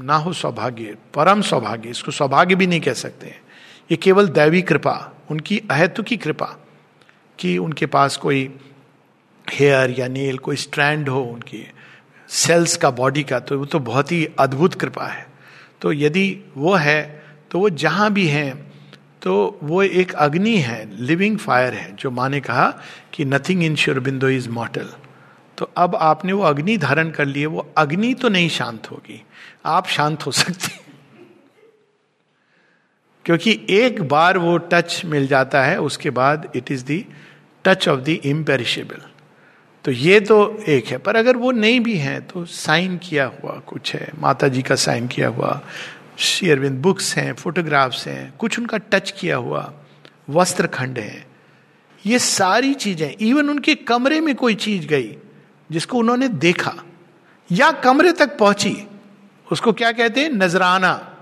ना 0.03 0.15
हो 0.15 0.33
सौभाग्य, 0.33 0.95
परम 1.13 1.41
सौभाग्य, 1.41 1.89
इसको 1.89 2.11
सौभाग्य 2.11 2.55
भी 2.55 2.67
नहीं 2.67 2.81
कह 2.81 2.93
सकते 2.95 3.27
हैं। 3.27 3.41
ये 3.91 3.97
केवल 3.97 4.27
दैवी 4.29 4.61
कृपा, 4.61 5.11
उनकी 5.31 5.61
अहत्व 5.71 6.03
की 6.03 6.17
कृपा, 6.17 6.45
कि 7.39 7.57
उनके 7.57 7.85
पास 7.87 8.17
कोई 8.17 8.49
हेयर 9.47 9.95
या 9.99 10.07
नील, 10.07 10.37
कोई 10.37 10.55
स्ट्रैंड 10.55 11.09
हो 11.09 11.21
उनकी 11.23 11.65
सेल्स 12.29 12.75
का, 12.77 12.89
बॉडी 12.91 13.23
का 13.23 13.39
तो 13.39 13.57
वो 13.59 13.65
तो 13.65 13.79
बहुत 13.81 14.11
ही 14.11 14.27
अद्भुत 14.39 14.73
कृपा 14.73 15.05
है। 15.05 15.25
तो 15.81 15.91
यदि 15.93 16.39
वो 16.57 16.73
है 16.73 17.23
तो 17.51 17.59
वो 17.59 17.69
जहाँ 17.69 18.11
भी 18.13 18.27
हैं 18.27 18.53
तो 19.21 19.59
वो 19.63 19.81
एक 19.83 20.13
अग्नि 20.15 20.55
है 20.57 20.89
लिविंग 21.01 21.37
फायर 21.37 21.73
है, 21.73 21.95
जो 21.95 22.11
माँ 22.11 22.29
ने 22.29 22.39
कहा 22.41 22.67
कि 23.13 23.25
नथिंग 23.25 23.63
इन 23.63 23.75
बिंदो 23.99 24.29
इज़ 24.29 24.49
मॉटल 24.49 24.89
तो 25.57 25.69
अब 25.77 25.95
आपने 25.95 26.33
वो 26.33 26.43
अग्नि 26.43 26.77
धारण 26.77 27.09
कर 27.11 27.25
लिए, 27.25 27.45
वो 27.45 27.67
अग्नि 27.77 28.13
तो 28.13 28.29
नहीं 28.29 28.49
शांत 28.49 28.89
होगी। 28.91 29.21
आप 29.65 29.87
शांत 29.87 30.25
हो 30.25 30.31
सकते 30.31 30.65
हैं। 30.65 30.79
क्योंकि 33.25 33.59
एक 33.69 34.01
बार 34.03 34.37
वो 34.37 34.57
टच 34.57 35.01
मिल 35.05 35.27
जाता 35.27 35.63
है, 35.63 35.79
उसके 35.79 36.09
बाद 36.09 36.51
it 36.55 36.71
is 36.71 36.85
the 36.85 37.05
touch 37.65 37.87
of 37.87 37.99
the 37.99 38.09
imperishable 38.09 39.01
तो 39.85 39.91
ये 39.91 40.19
तो 40.19 40.57
एक 40.67 40.85
है। 40.85 40.97
पर 40.97 41.15
अगर 41.15 41.37
वो 41.37 41.51
नहीं 41.51 41.79
भी 41.79 41.97
है 41.97 42.19
तो 42.21 42.45
साइन 42.45 42.97
किया 42.97 43.25
हुआ 43.25 43.51
कुछ 43.67 43.93
है। 43.95 44.11
माता 44.19 44.47
जी 44.47 44.61
का 44.61 44.75
साइन 44.75 45.07
किया 45.07 45.27
हुआ। 45.27 45.61
शेयरविंद 46.17 46.81
बुक्स 46.81 47.15
हैं 47.17 47.33
फोटोग्राफ्स 47.33 48.07
हैं, 48.07 48.33
कुछ 48.39 48.59
उनका 48.59 48.77
टच 48.77 49.11
किया 49.11 49.35
हुआ। 49.35 49.73
वस्त्र 50.29 50.67
खंड 50.67 50.99
है। 50.99 51.25
ये 52.05 52.19
सारी 52.19 52.73
चीज़ें 52.73 53.15
इवन 53.21 53.49
उनके 53.49 53.75
कमरे 53.75 54.19
में 54.21 54.35
कोई 54.35 54.55
चीज़ 54.55 54.87
गई, 54.87 55.15
जिसको 55.71 55.97
उन्होंने 55.97 56.27
देखा, 56.27 56.73
या 57.51 57.71
कमरे 57.71 58.11
तक 58.11 58.37
पहुँची 58.37 58.87
उसको 59.53 59.73
क्या 59.73 59.91
कहते 59.91 60.21
हैं? 60.21 60.29
नजराना। 60.29 61.17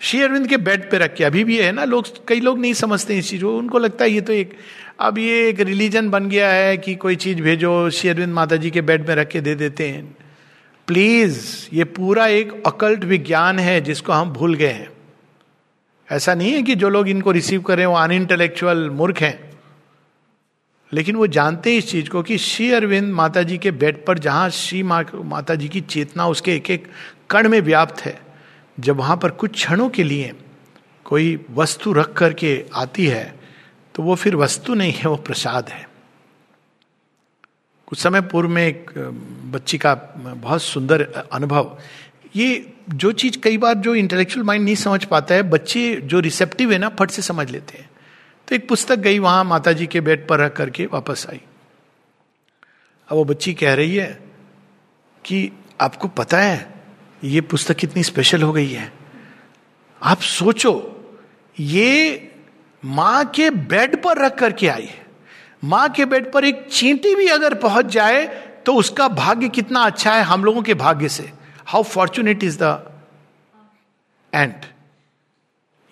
श्री 0.00 0.22
अरविंद 0.22 0.48
के 0.48 0.56
बेड 0.56 0.90
पे 0.90 0.98
रख। 0.98 1.14
के 1.14 1.24
अभी 1.24 1.44
भी 1.44 1.58
है 1.58 1.72
ना, 1.72 1.84
लोग, 1.84 2.26
कई 2.28 2.40
लोग 2.40 2.58
नहीं 2.58 2.72
समझते 2.72 3.18
इस 3.18 3.30
चीज़ 3.30 3.42
को। 3.42 3.58
उनको 3.58 3.78
लगता 3.78 4.04
है 4.04 4.10
ये 4.10 4.20
तो 4.20 4.32
एक, 4.32 4.56
अब 5.00 5.18
ये 5.18 5.48
एक 5.48 5.60
रिलीजन 5.60 6.10
बन 6.10 6.28
गया 6.28 6.48
है 6.48 6.76
कि 6.76 6.94
कोई 6.94 7.16
चीज़ 7.16 7.42
भेजो 7.42 7.90
श्री 7.90 8.10
अरविंद 8.10 8.34
माता 8.34 8.56
जी 8.56 8.70
के 8.70 8.80
बेड 8.80 9.08
में 9.08 9.14
रख 9.14 9.28
के 9.28 9.40
दे 9.40 9.54
देते 9.54 9.88
हैं। 9.88 10.16
प्लीज़ 10.86 11.46
ये 11.72 11.84
पूरा 11.84 12.26
एक 12.26 12.62
अकल्ट 12.66 13.04
विज्ञान 13.04 13.58
है 13.58 13.80
जिसको 13.80 14.12
हम 14.12 14.30
भूल 14.30 14.54
गए 14.54 14.72
हैं। 14.72 14.90
ऐसा 16.10 16.34
नहीं 16.34 16.52
है 16.52 16.62
कि 16.62 16.74
जो 16.74 16.88
लोग 16.88 17.08
इनको 17.08 17.30
रिसीव 17.30 17.62
करें 17.62 17.86
वो 17.86 17.94
अनइंटेलेक्चुअल 17.94 18.90
मूर्ख 18.90 19.20
हैं। 19.20 19.51
लेकिन 20.92 21.16
वो 21.16 21.26
जानते 21.26 21.70
हैं 21.70 21.78
इस 21.78 21.90
चीज़ 21.90 22.08
को 22.08 22.22
कि 22.22 22.38
श्री 22.38 22.70
अरविंद 22.72 23.12
माता 23.14 23.42
जी 23.42 23.58
के 23.58 23.70
बेड 23.70 24.04
पर 24.06 24.18
जहाँ 24.18 24.50
श्री 24.50 24.82
मा, 24.82 25.02
माता 25.14 25.54
जी 25.54 25.68
की 25.68 25.80
चेतना 25.80 26.26
उसके 26.26 26.54
एक 26.56 26.70
एक 26.70 26.86
कण 27.30 27.48
में 27.48 27.60
व्याप्त 27.60 28.00
है 28.00 28.18
जब 28.80 28.96
वहाँ 28.96 29.16
पर 29.16 29.30
कुछ 29.30 29.52
क्षणों 29.52 29.88
के 29.88 30.02
लिए 30.02 30.32
कोई 31.04 31.38
वस्तु 31.50 31.92
रख 31.92 32.12
करके 32.12 32.64
आती 32.74 33.06
है 33.06 33.24
तो 33.94 34.02
वो 34.02 34.14
फिर 34.14 34.36
वस्तु 34.36 34.74
नहीं 34.74 34.92
है 34.92 35.08
वो 35.08 35.16
प्रसाद 35.16 35.68
है। 35.68 35.88
कुछ 37.86 37.98
समय 37.98 38.20
पूर्व 38.20 38.48
में 38.48 38.66
एक 38.66 38.90
बच्ची 39.52 39.78
का 39.78 39.94
बहुत 40.16 40.62
सुंदर 40.62 41.02
अनुभव। 41.32 41.78
ये 42.36 42.72
जो 42.88 43.12
चीज़ 43.12 43.38
कई 43.38 43.58
बार 43.58 43.74
जो 43.74 43.94
इंटेलेक्चुअल 43.94 44.46
माइंड 44.46 44.64
नहीं 44.64 44.74
समझ 44.74 45.04
पाता 45.04 45.34
है 45.34 45.42
बच्चे 45.42 45.94
जो 46.04 46.20
रिसेप्टिव 46.20 46.72
है 46.72 46.78
ना 46.78 46.88
फट 46.88 47.10
से 47.10 47.22
समझ 47.22 47.50
लेते 47.50 47.78
हैं। 47.78 47.88
तो 48.52 48.56
एक 48.56 48.68
पुस्तक 48.68 48.96
गई 48.98 49.18
वहाँ 49.18 49.44
माता 49.44 49.72
जी 49.72 49.86
के 49.86 50.00
बेड 50.00 50.26
पर 50.28 50.38
रख 50.38 50.54
करके 50.56 50.84
वापस 50.86 51.26
आई। 51.30 51.40
अब 53.08 53.16
वो 53.16 53.24
बच्ची 53.24 53.52
कह 53.54 53.74
रही 53.74 53.94
है 53.96 54.08
कि 55.24 55.52
आपको 55.80 56.08
पता 56.08 56.38
है, 56.38 56.82
ये 57.24 57.40
पुस्तक 57.40 57.76
कितनी 57.76 58.02
स्पेशल 58.02 58.42
हो 58.42 58.52
गई 58.52 58.68
है। 58.68 58.92
आप 60.02 60.20
सोचो, 60.20 60.74
ये 61.56 62.30
माँ 62.82 63.24
के 63.26 63.48
बेड 63.50 63.96
पर 64.02 64.24
रख 64.24 64.38
करके 64.38 64.68
आई 64.68 64.84
है। 64.84 65.06
माँ 65.64 65.88
के 65.88 66.04
बेड 66.04 66.30
पर 66.32 66.44
एक 66.44 66.66
चींटी 66.70 67.14
भी 67.14 67.28
अगर 67.28 67.54
पहुँच 67.54 67.86
जाए 67.86 68.26
तो 68.66 68.74
उसका 68.74 69.08
भाग्य 69.14 69.48
कितना 69.50 69.80
अच्छा 69.82 70.14
है 70.14 70.22
हम 70.24 70.44
लोगों 70.44 70.62
के 70.62 70.74
भाग्य 70.76 71.08
से। 71.08 71.30
How 71.66 71.82
fortunate 71.84 72.44
is 72.44 72.58
the 72.62 72.76
and 74.32 74.54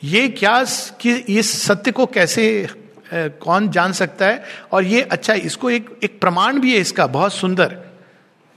ये 0.02 0.28
क्या 0.30 0.62
कि 1.00 1.12
इस 1.30 1.50
सत्य 1.62 1.92
को 1.92 2.06
कैसे 2.08 2.68
कौन 3.12 3.68
जान 3.70 3.92
सकता 3.92 4.26
है? 4.26 4.42
और 4.72 4.84
ये 4.84 5.02
अच्छा 5.02 5.34
इसको 5.34 5.70
एक 5.70 5.88
एक 6.04 6.20
प्रमाण 6.20 6.58
भी 6.60 6.72
है 6.74 6.80
इसका, 6.80 7.06
बहुत 7.06 7.32
सुंदर। 7.34 7.76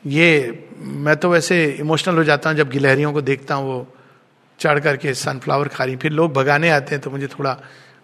ये, 0.03 0.67
मैं 0.79 1.15
तो 1.17 1.29
वैसे 1.29 1.65
इमोशनल 1.79 2.15
हो 2.15 2.23
जाता 2.23 2.49
हूँ 2.49 2.57
जब 2.57 2.69
गिलहरियों 2.69 3.13
को 3.13 3.21
देखता 3.23 3.55
हूँ, 3.55 3.67
वो 3.67 3.87
चढ़ 4.59 4.79
करके 4.79 5.13
सनफ्लावर 5.13 5.67
खा 5.67 5.83
रही 5.83 5.95
फिर 5.95 6.11
लोग 6.11 6.33
भगाने 6.33 6.69
आते 6.69 6.95
हैं 6.95 7.01
तो 7.01 7.11
मुझे 7.11 7.27
थोड़ा 7.29 7.57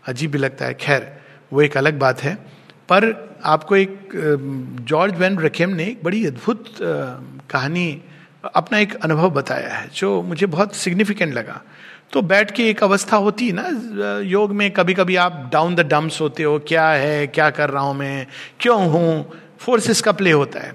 अजीब 0.08 0.32
भी 0.32 0.38
लगता 0.38 0.66
है। 0.66 0.74
खैर, 0.76 1.12
वो 1.52 1.62
एक 1.62 1.78
अलग 1.78 2.00
बात 2.00 2.22
है। 2.24 2.36
पर 2.90 3.40
आपको 3.46 3.76
एक 3.76 4.10
जॉर्ज 4.84 5.16
वैन 5.16 5.38
रखेम 5.40 5.70
ने 5.70 5.84
एक 5.86 6.04
बड़ी 6.04 6.26
अद्भुत 6.26 6.74
कहानी, 6.82 8.02
अपना 8.46 8.78
एक 8.80 8.96
अनुभव 8.96 9.30
बताया 9.32 9.74
है, 9.74 9.90
जो 9.94 10.22
मुझे 10.22 10.46
बहुत 10.48 10.76
सिग्निफिकेंट 10.76 11.34
लगा। 11.34 11.62
तो 12.14 12.22
बैठ 12.22 12.52
के 12.52 12.70
एक 12.70 12.84
अवस्था 12.84 13.18
होती 13.18 13.48
है 13.48 13.54
ना, 13.54 14.20
योग 14.20 14.52
में 14.52 14.70
कभी 14.72 14.94
कभी 14.94 15.16
आप 15.16 15.50
डाउन 15.54 15.76
द 15.76 15.80
डम्स 15.88 16.20
होते 16.22 16.44
हो, 16.44 16.58
क्या 16.60 16.88
है, 16.90 17.28
क्या 17.28 17.50
कर 17.50 17.70
रहा 17.70 17.84
हूँ 17.84 17.96
मैं, 17.96 18.28
क्यों 18.60 18.90
हूँ 18.90 19.40
फोर्सेस 19.60 20.02
का 20.02 20.12
प्ले 20.12 20.32
होता 20.32 20.60
है। 20.60 20.74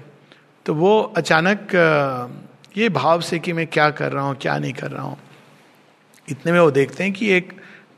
तो 0.65 0.73
वो 0.73 0.99
अचानक 1.17 1.75
ये 2.77 2.89
भाव 2.89 3.21
से 3.21 3.39
कि 3.39 3.53
मैं 3.53 3.67
क्या 3.67 3.89
कर 3.89 4.11
रहा 4.11 4.23
हूँ, 4.23 4.35
क्या 4.35 4.57
नहीं 4.57 4.73
कर 4.73 4.91
रहा 4.91 5.03
हूँ। 5.03 5.17
इतने 6.27 6.51
में 6.51 6.59
वो 6.59 6.71
देखते 6.71 7.03
हैं 7.03 7.13
कि 7.13 7.31
एक 7.31 7.53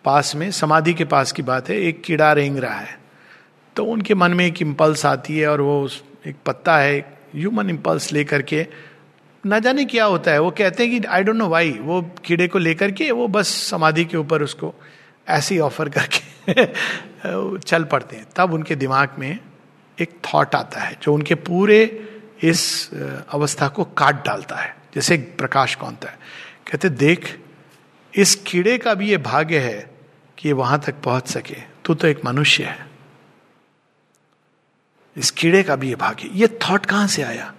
पास 0.05 0.35
में, 0.35 0.49
समाधि 0.51 0.93
के 0.93 1.05
पास 1.05 1.31
की 1.31 1.41
बात 1.41 1.69
है, 1.69 1.79
एक 1.79 2.01
कीड़ा 2.01 2.31
रेंग 2.33 2.57
रहा 2.57 2.79
है। 2.79 2.97
तो 3.75 3.85
उनके 3.85 4.15
मन 4.15 4.33
में 4.33 4.45
एक 4.45 4.61
इम्पल्स 4.61 5.05
आती 5.05 5.37
है 5.37 5.47
और 5.47 5.61
वो 5.61 5.87
एक 6.27 6.35
पत्ता 6.45 6.77
है 6.77 6.99
ह्यूमन 7.35 7.69
इम्पल्स 7.69 8.11
लेकर 8.13 8.41
के 8.41 8.65
ना 9.47 9.59
जाने 9.59 9.85
क्या 9.85 10.05
होता 10.05 10.31
है। 10.31 10.39
वो 10.39 10.51
कहते 10.51 10.85
हैं 10.85 11.01
कि 11.01 11.07
आई 11.07 11.23
डोंट 11.23 11.35
नो 11.35 11.47
वाई 11.49 11.71
वो 11.71 12.01
कीड़े 12.25 12.47
को 12.47 12.59
लेकर 12.59 12.91
के 12.91 13.11
वो 13.11 13.27
बस 13.27 13.47
समाधि 13.47 14.05
के 14.05 14.17
ऊपर 14.17 14.41
उसको 14.41 14.73
ऐसे 15.27 15.55
ही 15.55 15.59
ऑफ़र 15.61 15.89
करके 15.89 16.65
चल 17.59 17.83
पड़ते 17.83 18.15
हैं। 18.15 18.25
तब 18.35 18.53
उनके 18.53 18.75
दिमाग 18.75 19.15
में 19.19 19.39
एक 20.01 20.09
थॉट 20.25 20.55
आता 20.55 20.79
है, 20.79 20.97
जो 21.01 21.13
उनके 21.13 21.35
पूरे 21.35 21.79
इस 22.43 22.91
अवस्था 23.29 23.67
को 23.67 23.83
काट 23.83 24.25
डालता 24.25 24.55
है। 24.55 24.75
जैसे 24.95 25.17
प्रकाश 25.17 25.75
कौनता 25.75 26.09
है। 26.09 26.19
कहते, 26.71 26.89
देख, 26.89 27.39
इस 28.13 28.35
कीड़े 28.35 28.77
का 28.77 28.93
भी 28.93 29.09
ये 29.09 29.17
भाग्य 29.17 29.59
है 29.59 29.89
कि 30.37 30.49
ये 30.49 30.53
वहाँ 30.53 30.79
तक 30.79 30.95
पहुँच 31.03 31.27
सके। 31.27 31.61
तू 31.85 31.93
तो 31.93 32.07
एक 32.07 32.25
मनुष्य 32.25 32.63
है। 32.63 32.87
इस 35.17 35.31
कीड़े 35.31 35.63
का 35.63 35.75
भी 35.75 35.89
ये 35.89 35.95
भाग्य 35.95 36.29
ये 36.33 36.47
थॉट 36.47 36.85
कहाँ 36.85 37.07
से 37.07 37.23
आया? 37.23 37.53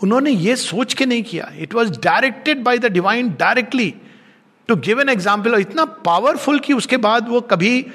उन्होंने 0.00 0.30
ये 0.30 0.56
सोच 0.56 0.94
के 0.94 1.06
नहीं 1.06 1.22
किया। 1.22 1.50
It 1.58 1.74
was 1.74 1.90
directed 2.00 2.62
by 2.62 2.78
the 2.78 2.86
divine 2.92 3.30
directly 3.38 3.94
to 4.68 4.76
give 4.76 5.00
an 5.00 5.08
example 5.08 5.54
इतना 5.54 5.84
पावरफुल 5.84 6.58
कि 6.58 6.72
उसके 6.72 6.96
बाद 6.98 7.28
वो 7.28 7.40
कभी 7.40 7.86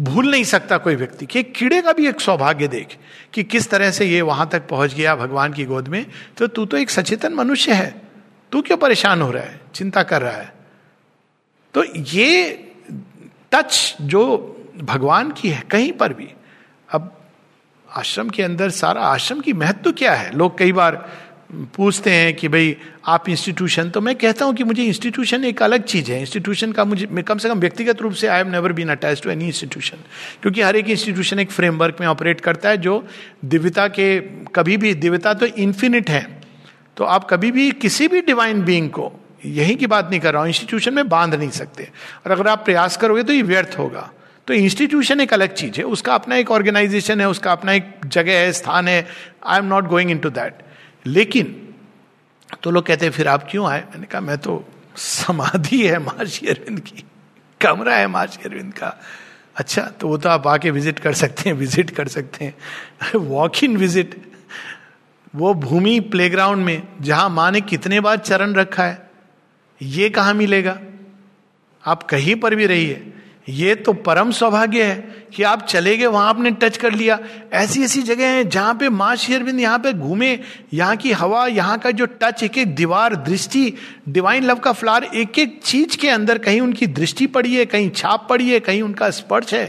भूल 0.00 0.30
नहीं 0.30 0.44
सकता 0.44 0.76
कोई 0.78 0.96
व्यक्ति 0.96 1.26
कि 1.26 1.42
कीड़े 1.42 1.80
का 1.82 1.92
भी 1.92 2.06
एक 2.08 2.20
सौभाग्य 2.20 2.68
देख 2.68 2.96
कि 3.34 3.42
किस 3.44 3.68
तरह 3.70 3.90
से 3.90 4.06
ये 4.06 4.20
वहाँ 4.22 4.48
तक 4.48 4.68
पहुँच 4.68 4.94
गया 4.94 5.14
भगवान 5.16 5.52
की 5.52 5.64
गोद 5.64 5.88
में। 5.88 6.04
तो 6.36 6.46
तू 6.46 6.64
तो 6.64 6.76
एक 6.76 6.90
सचेतन 6.90 7.34
मनुष्य 7.34 7.72
है। 7.72 7.90
तू 8.52 8.62
क्यों 8.62 8.76
परेशान 8.78 9.22
हो 9.22 9.30
रहा 9.30 9.42
है? 9.42 9.60
चिंता 9.74 10.02
कर 10.02 10.22
रहा 10.22 10.32
है। 10.32 10.52
तो 11.74 11.84
ये 11.94 12.64
टच 13.52 13.96
जो 14.00 14.22
भगवान 14.82 15.30
की 15.32 15.48
है 15.48 15.62
कहीं 15.70 15.92
पर 15.92 16.12
भी। 16.12 16.28
अब 16.88 17.12
आश्रम 17.88 18.28
के 18.30 18.42
अंदर 18.42 18.70
सारा 18.70 19.02
आश्रम 19.02 19.40
की 19.40 19.52
महत्व 19.52 19.92
क्या 19.92 20.14
है? 20.14 20.30
लोग 20.36 20.58
कई 20.58 20.72
बार 20.72 21.04
पूछते 21.50 22.10
हैं 22.10 22.34
कि 22.36 22.48
भाई, 22.48 22.76
आप 23.06 23.28
इंस्टीट्यूशन 23.28 23.90
तो 23.90 24.00
मैं 24.00 24.14
कहता 24.16 24.44
हूँ 24.44 24.54
कि 24.54 24.64
मुझे 24.64 24.82
इंस्टीट्यूशन 24.84 25.44
एक 25.44 25.62
अलग 25.62 25.82
चीज़ 25.82 26.10
है। 26.12 26.20
इंस्टीट्यूशन 26.20 26.72
का 26.72 26.84
मुझे 26.84 27.06
कम 27.22 27.38
से 27.38 27.48
कम 27.48 27.60
व्यक्तिगत 27.60 28.02
रूप 28.02 28.12
से 28.12 28.26
I 28.26 28.36
have 28.36 28.48
never 28.48 28.72
been 28.72 28.88
attach 28.88 29.22
to 29.22 29.30
any 29.30 29.46
institution 29.46 29.96
क्योंकि 30.42 30.62
हर 30.62 30.76
एक 30.76 30.90
इंस्टीट्यूशन 30.90 31.38
एक 31.38 31.50
फ्रेमवर्क 31.50 31.96
में 32.00 32.06
ऑपरेट 32.06 32.40
करता 32.40 32.68
है 32.68 32.76
जो 32.78 33.04
दिव्यता 33.44 33.86
के, 33.88 34.18
कभी 34.54 34.76
भी 34.76 34.92
दिव्यता 34.96 35.34
तो 35.34 35.46
इन्फिनिट 35.46 36.10
है। 36.10 36.26
तो 36.96 37.04
आप 37.04 37.28
कभी 37.30 37.52
भी 37.52 37.70
किसी 37.72 38.08
भी 38.08 38.20
डिवाइन 38.20 38.62
बींग 38.62 38.90
को, 38.90 39.12
यही 39.46 39.74
की 39.74 39.86
बात 39.86 40.10
नहीं 40.10 40.20
कर 40.20 40.32
रहा 40.32 40.42
हूँ 40.42 40.48
इंस्टीट्यूशन 40.48 40.94
में 40.94 41.08
बाँध 41.08 41.34
नहीं 41.34 41.50
सकते। 41.52 41.88
और 42.26 42.32
अगर 42.32 42.48
आप 42.48 42.64
प्रयास 42.64 42.96
करोगे 42.96 43.22
तो 43.22 43.32
ये 43.32 43.42
व्यर्थ 43.42 43.78
होगा। 43.78 44.10
तो 44.48 44.54
इंस्टीट्यूशन 44.54 45.20
एक 45.20 45.32
अलग 45.34 45.54
चीज़ 45.54 45.78
है, 45.78 45.84
उसका 45.86 46.14
अपना 46.14 46.36
एक 46.36 46.50
ऑर्गेनाइजेशन 46.50 47.20
है, 47.20 47.28
उसका 47.28 47.52
अपना 47.52 47.72
एक 47.72 47.90
जगह 48.06 48.38
है, 48.40 48.52
स्थान 48.52 48.88
है। 48.88 49.06
I 49.46 49.58
am 49.58 49.64
not 49.64 49.88
going 49.88 50.10
in 50.10 50.18
to 50.18 50.30
that 50.30 50.62
लेकिन 51.08 51.54
तो 52.62 52.70
लोग 52.70 52.86
कहते 52.86 53.06
हैं, 53.06 53.12
फिर 53.12 53.28
आप 53.28 53.46
क्यों 53.50 53.66
आए? 53.68 53.80
मैंने 53.82 54.06
कहा, 54.06 54.20
मैं 54.20 54.38
तो 54.38 54.64
समाधि 54.96 55.86
है 55.86 55.98
महर्षि 55.98 56.46
अरविंद 56.46 56.80
की, 56.80 57.04
कमरा 57.60 57.94
है 57.94 58.06
महर्षि 58.08 58.42
अरविंद 58.44 58.72
का। 58.74 58.96
अच्छा 59.56 59.82
तो 59.90 60.08
वो 60.08 60.16
तो 60.18 60.28
आप 60.28 60.46
आके 60.46 60.70
विज़िट 60.70 60.98
कर 60.98 61.12
सकते 61.14 61.48
हैं, 61.48 61.56
विज़िट 61.56 61.90
कर 61.90 62.08
सकते 62.08 62.44
हैं। 62.44 63.18
वॉक 63.18 63.62
इन 63.64 63.76
विज़िट 63.76 64.16
वो 65.34 65.52
भूमि 65.56 65.98
प्लेग्राउंड 66.02 66.64
में, 66.64 66.82
जहाँ 67.00 67.28
माँ 67.30 67.50
ने 67.50 67.60
कितने 67.60 68.00
बार 68.00 68.16
चरण 68.18 68.54
रखा 68.54 68.84
है, 68.84 69.10
ये 69.80 70.08
कहा 70.10 70.32
मिलेगा? 70.32 70.78
आप 71.84 72.02
कहीं 72.02 72.34
पर 72.36 72.54
भी 72.54 72.66
रहिए। 72.66 73.12
ये 73.48 73.74
तो 73.74 73.92
परम 73.94 74.30
सौभाग्य 74.30 74.82
है 74.82 74.96
कि 75.34 75.42
आप 75.42 75.62
चले 75.62 75.96
गए, 75.96 76.06
वहाँ 76.06 76.28
आपने 76.28 76.50
टच 76.52 76.76
कर 76.76 76.92
लिया। 76.92 77.18
ऐसी 77.52 77.82
ऐसी 77.84 78.02
जगह 78.02 78.26
हैं 78.26 78.48
जहाँ 78.48 78.74
पे 78.74 78.88
माँ 78.88 79.14
शेरविंद 79.16 79.60
यहाँ 79.60 79.78
पे 79.78 79.92
घूमे, 79.92 80.38
यहाँ 80.74 80.96
की 80.96 81.12
हवा, 81.12 81.46
यहाँ 81.46 81.78
का 81.78 81.90
जो 81.90 82.06
टच 82.12 82.42
एक 82.42 82.58
एक 82.58 82.74
दीवार 82.74 83.14
दृष्टि 83.16 83.72
डिवाइन 84.08 84.44
लव 84.44 84.58
का 84.58 84.72
फ्लार 84.72 85.04
एक 85.04 85.38
एक 85.38 85.60
चीज़ 85.64 85.96
के 85.96 86.08
अंदर 86.08 86.38
कहीं 86.38 86.60
उनकी 86.60 86.86
दृष्टि 86.88 87.26
पड़ी 87.28 87.54
है, 87.54 87.64
कहीं 87.66 87.90
छाप 87.90 88.26
पड़ी 88.30 88.50
है, 88.50 88.60
कहीं 88.60 88.82
उनका 88.82 89.10
स्पर्श 89.10 89.54
है। 89.54 89.66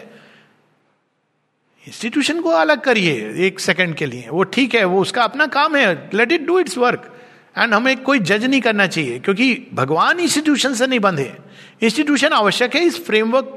इंस्टीट्यूशन 1.85 2.41
को 2.41 2.49
अलग 2.51 2.81
करिए 2.81 3.13
एक 3.45 3.59
सेकंड 3.59 3.95
के 3.95 4.05
लिए। 4.05 4.27
वो 4.29 4.43
ठीक 4.45 4.75
है, 4.75 4.83
वो 4.85 5.01
उसका 5.01 5.23
अपना 5.23 5.45
काम 5.47 5.75
है। 5.75 6.09
Let 6.13 6.31
it 6.31 6.45
do 6.47 6.59
its 6.59 6.77
work 6.77 7.13
and 7.55 7.73
हमें 7.73 7.95
कोई 7.97 8.19
जज 8.19 8.43
नहीं 8.45 8.61
करना 8.61 8.87
चाहिए, 8.87 9.19
क्योंकि 9.19 9.67
भगवान 9.73 10.19
इंस्टीट्यूशन 10.19 10.73
से 10.73 10.87
नहीं 10.87 10.99
बंधे। 10.99 11.31
इंस्टीट्यूशन 11.81 12.33
आवश्यक 12.33 12.75
है, 12.75 12.83
इस 12.83 13.05
फ्रेमवर्क 13.05 13.55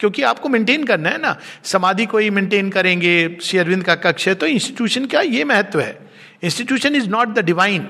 क्योंकि 0.00 0.22
आपको 0.22 0.48
मेंटेन 0.48 0.84
करना 0.84 1.08
है 1.08 1.20
ना। 1.20 1.36
समाधि 1.64 2.06
को 2.06 2.18
ही 2.18 2.30
मेंटेन 2.30 2.70
करेंगे, 2.70 3.36
श्री 3.42 3.58
अरविंद 3.58 3.84
का 3.84 3.94
कक्ष 3.96 4.28
है 4.28 4.34
तो 4.34 4.46
इंस्टीट्यूशन 4.46 5.06
का 5.06 5.20
ये 5.20 5.44
महत्व 5.44 5.80
है। 5.80 5.98
Institution 6.42 6.96
is 6.96 7.08
not 7.08 7.28
the 7.28 7.44
divine 7.44 7.88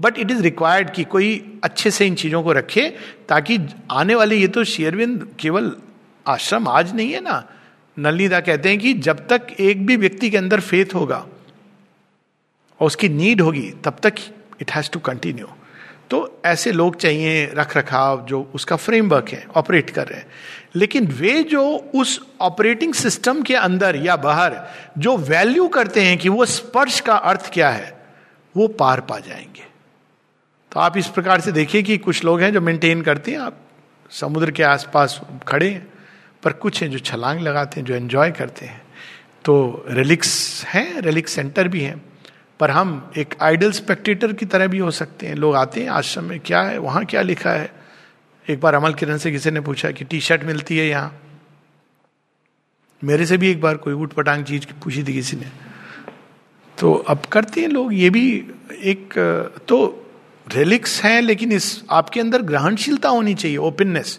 but 0.00 0.18
it 0.18 0.30
is 0.30 0.42
required 0.42 0.90
कि 0.90 1.04
कोई 1.06 1.60
अच्छे 1.64 1.90
से 1.90 2.06
इन 2.06 2.14
चीज़ों 2.14 2.42
को 2.42 2.52
रखे, 2.52 2.88
ताकि 3.28 3.58
आने 3.90 4.14
वाले, 4.14 4.36
ये 4.36 4.48
तो 4.48 4.64
शेयरविंद 4.66 5.28
केवल 5.40 5.72
आश्रम 6.26 6.68
आज 6.68 6.94
नहीं 6.94 7.12
है 7.12 7.20
ना। 7.20 7.42
नलनीदा 7.96 8.40
कहते 8.40 8.68
हैं 8.68 8.78
कि 8.78 8.92
जब 8.94 9.26
तक 9.28 9.46
एक 9.60 9.86
भी 9.86 9.96
व्यक्ति 9.96 10.30
के 10.30 10.36
अंदर 10.36 10.60
फेथ 10.60 10.94
होगा, 10.94 11.26
और 12.80 12.86
उसकी 12.86 13.08
नीड 13.08 13.40
होगी, 13.40 13.70
तब 13.84 13.96
तक 14.02 14.14
इट 14.60 14.70
हैज़ 14.70 14.90
टू 14.90 14.98
कंटिन्यू 15.00 15.48
तो 16.10 16.18
ऐसे 16.46 16.72
लोग 16.72 16.96
चाहिए 16.96 17.46
रख 17.54 17.76
रखाव 17.76 18.24
जो 18.26 18.40
उसका 18.54 18.76
फ्रेमवर्क 18.76 19.28
है 19.28 19.46
ऑपरेट 19.56 19.88
कर 19.90 20.06
रहे 20.06 20.18
हैं। 20.18 20.26
लेकिन 20.76 21.06
वे 21.06 21.42
जो 21.42 21.90
उस 21.94 22.26
ऑपरेटिंग 22.40 22.94
सिस्टम 22.94 23.42
के 23.42 23.54
अंदर 23.54 23.96
या 23.96 24.16
बाहर 24.16 24.56
जो 24.98 25.16
वैल्यू 25.16 25.68
करते 25.68 26.02
हैं 26.02 26.18
कि 26.18 26.28
वो 26.28 26.46
स्पर्श 26.46 27.00
का 27.00 27.16
अर्थ 27.16 27.52
क्या 27.52 27.70
है, 27.70 28.06
वो 28.56 28.68
पार 28.68 29.00
पा 29.00 29.18
जाएँगे। 29.18 29.66
तो 30.72 30.80
आप 30.80 30.96
इस 30.96 31.06
प्रकार 31.06 31.40
से 31.40 31.52
देखिए 31.52 31.82
कि 31.82 31.98
कुछ 31.98 32.24
लोग 32.24 32.40
हैं 32.40 32.52
जो 32.52 32.60
मेंटेन 32.60 33.02
करते 33.02 33.30
हैं, 33.30 33.38
आप 33.38 33.56
समुद्र 34.10 34.50
के 34.50 34.62
आसपास 34.62 35.20
खड़े 35.48 35.70
हैं, 35.70 35.92
पर 36.42 36.52
कुछ 36.52 36.82
हैं 36.82 36.90
जो 36.90 36.98
छलांग 36.98 37.40
लगाते 37.40 37.80
हैं, 37.80 37.86
जो 37.86 37.94
एंजॉय 37.94 38.30
करते 38.30 38.66
हैं। 38.66 38.82
तो 39.44 39.84
रिलिक्स 39.88 40.64
हैं 40.64 41.00
रिलिक्स 41.00 41.32
सेंटर 41.32 41.68
भी 41.68 41.80
हैं, 41.80 42.02
पर 42.60 42.70
हम 42.70 43.12
एक 43.16 43.34
आइडल 43.40 43.72
स्पेक्टेटर 43.72 44.32
की 44.32 44.46
तरह 44.46 44.66
भी 44.66 44.78
हो 44.78 44.90
सकते 44.90 45.26
हैं। 45.26 45.34
लोग 45.34 45.56
आते 45.56 45.82
हैं, 45.82 45.88
आश्रम 45.88 46.24
में 46.24 46.40
क्या 46.40 46.62
है, 46.62 46.78
वहाँ 46.78 47.04
क्या 47.04 47.22
लिखा 47.22 47.50
है 47.50 47.75
एक 48.48 48.60
बार 48.60 48.74
अमल 48.74 48.94
किरण 48.94 49.16
से 49.16 49.30
किसी 49.32 49.50
ने 49.50 49.60
पूछा 49.60 49.90
कि 49.90 50.04
टी 50.04 50.20
शर्ट 50.20 50.44
मिलती 50.44 50.78
है 50.78 50.86
यहाँ? 50.86 51.20
मेरे 53.02 53.26
से 53.26 53.36
भी 53.36 53.50
एक 53.50 53.60
बार 53.60 53.76
कोई 53.76 53.94
उठ 53.94 54.12
पटांग 54.12 54.44
चीज़ 54.44 54.66
पूछी 54.84 55.02
थी 55.04 55.12
किसी 55.12 55.36
ने। 55.36 55.46
तो 56.78 56.92
अब 57.08 57.24
करते 57.32 57.60
हैं 57.60 57.68
लोग, 57.68 57.94
ये 57.94 58.10
भी 58.10 58.30
एक 58.82 59.18
तो 59.68 59.78
रिलिक्स 60.46 61.02
हैं, 61.04 61.20
लेकिन 61.22 61.52
इस, 61.52 61.82
आपके 61.90 62.20
अंदर 62.20 62.42
ग्रहणशीलता 62.42 63.08
होनी 63.08 63.34
चाहिए 63.34 63.56
ओपननेस 63.58 64.18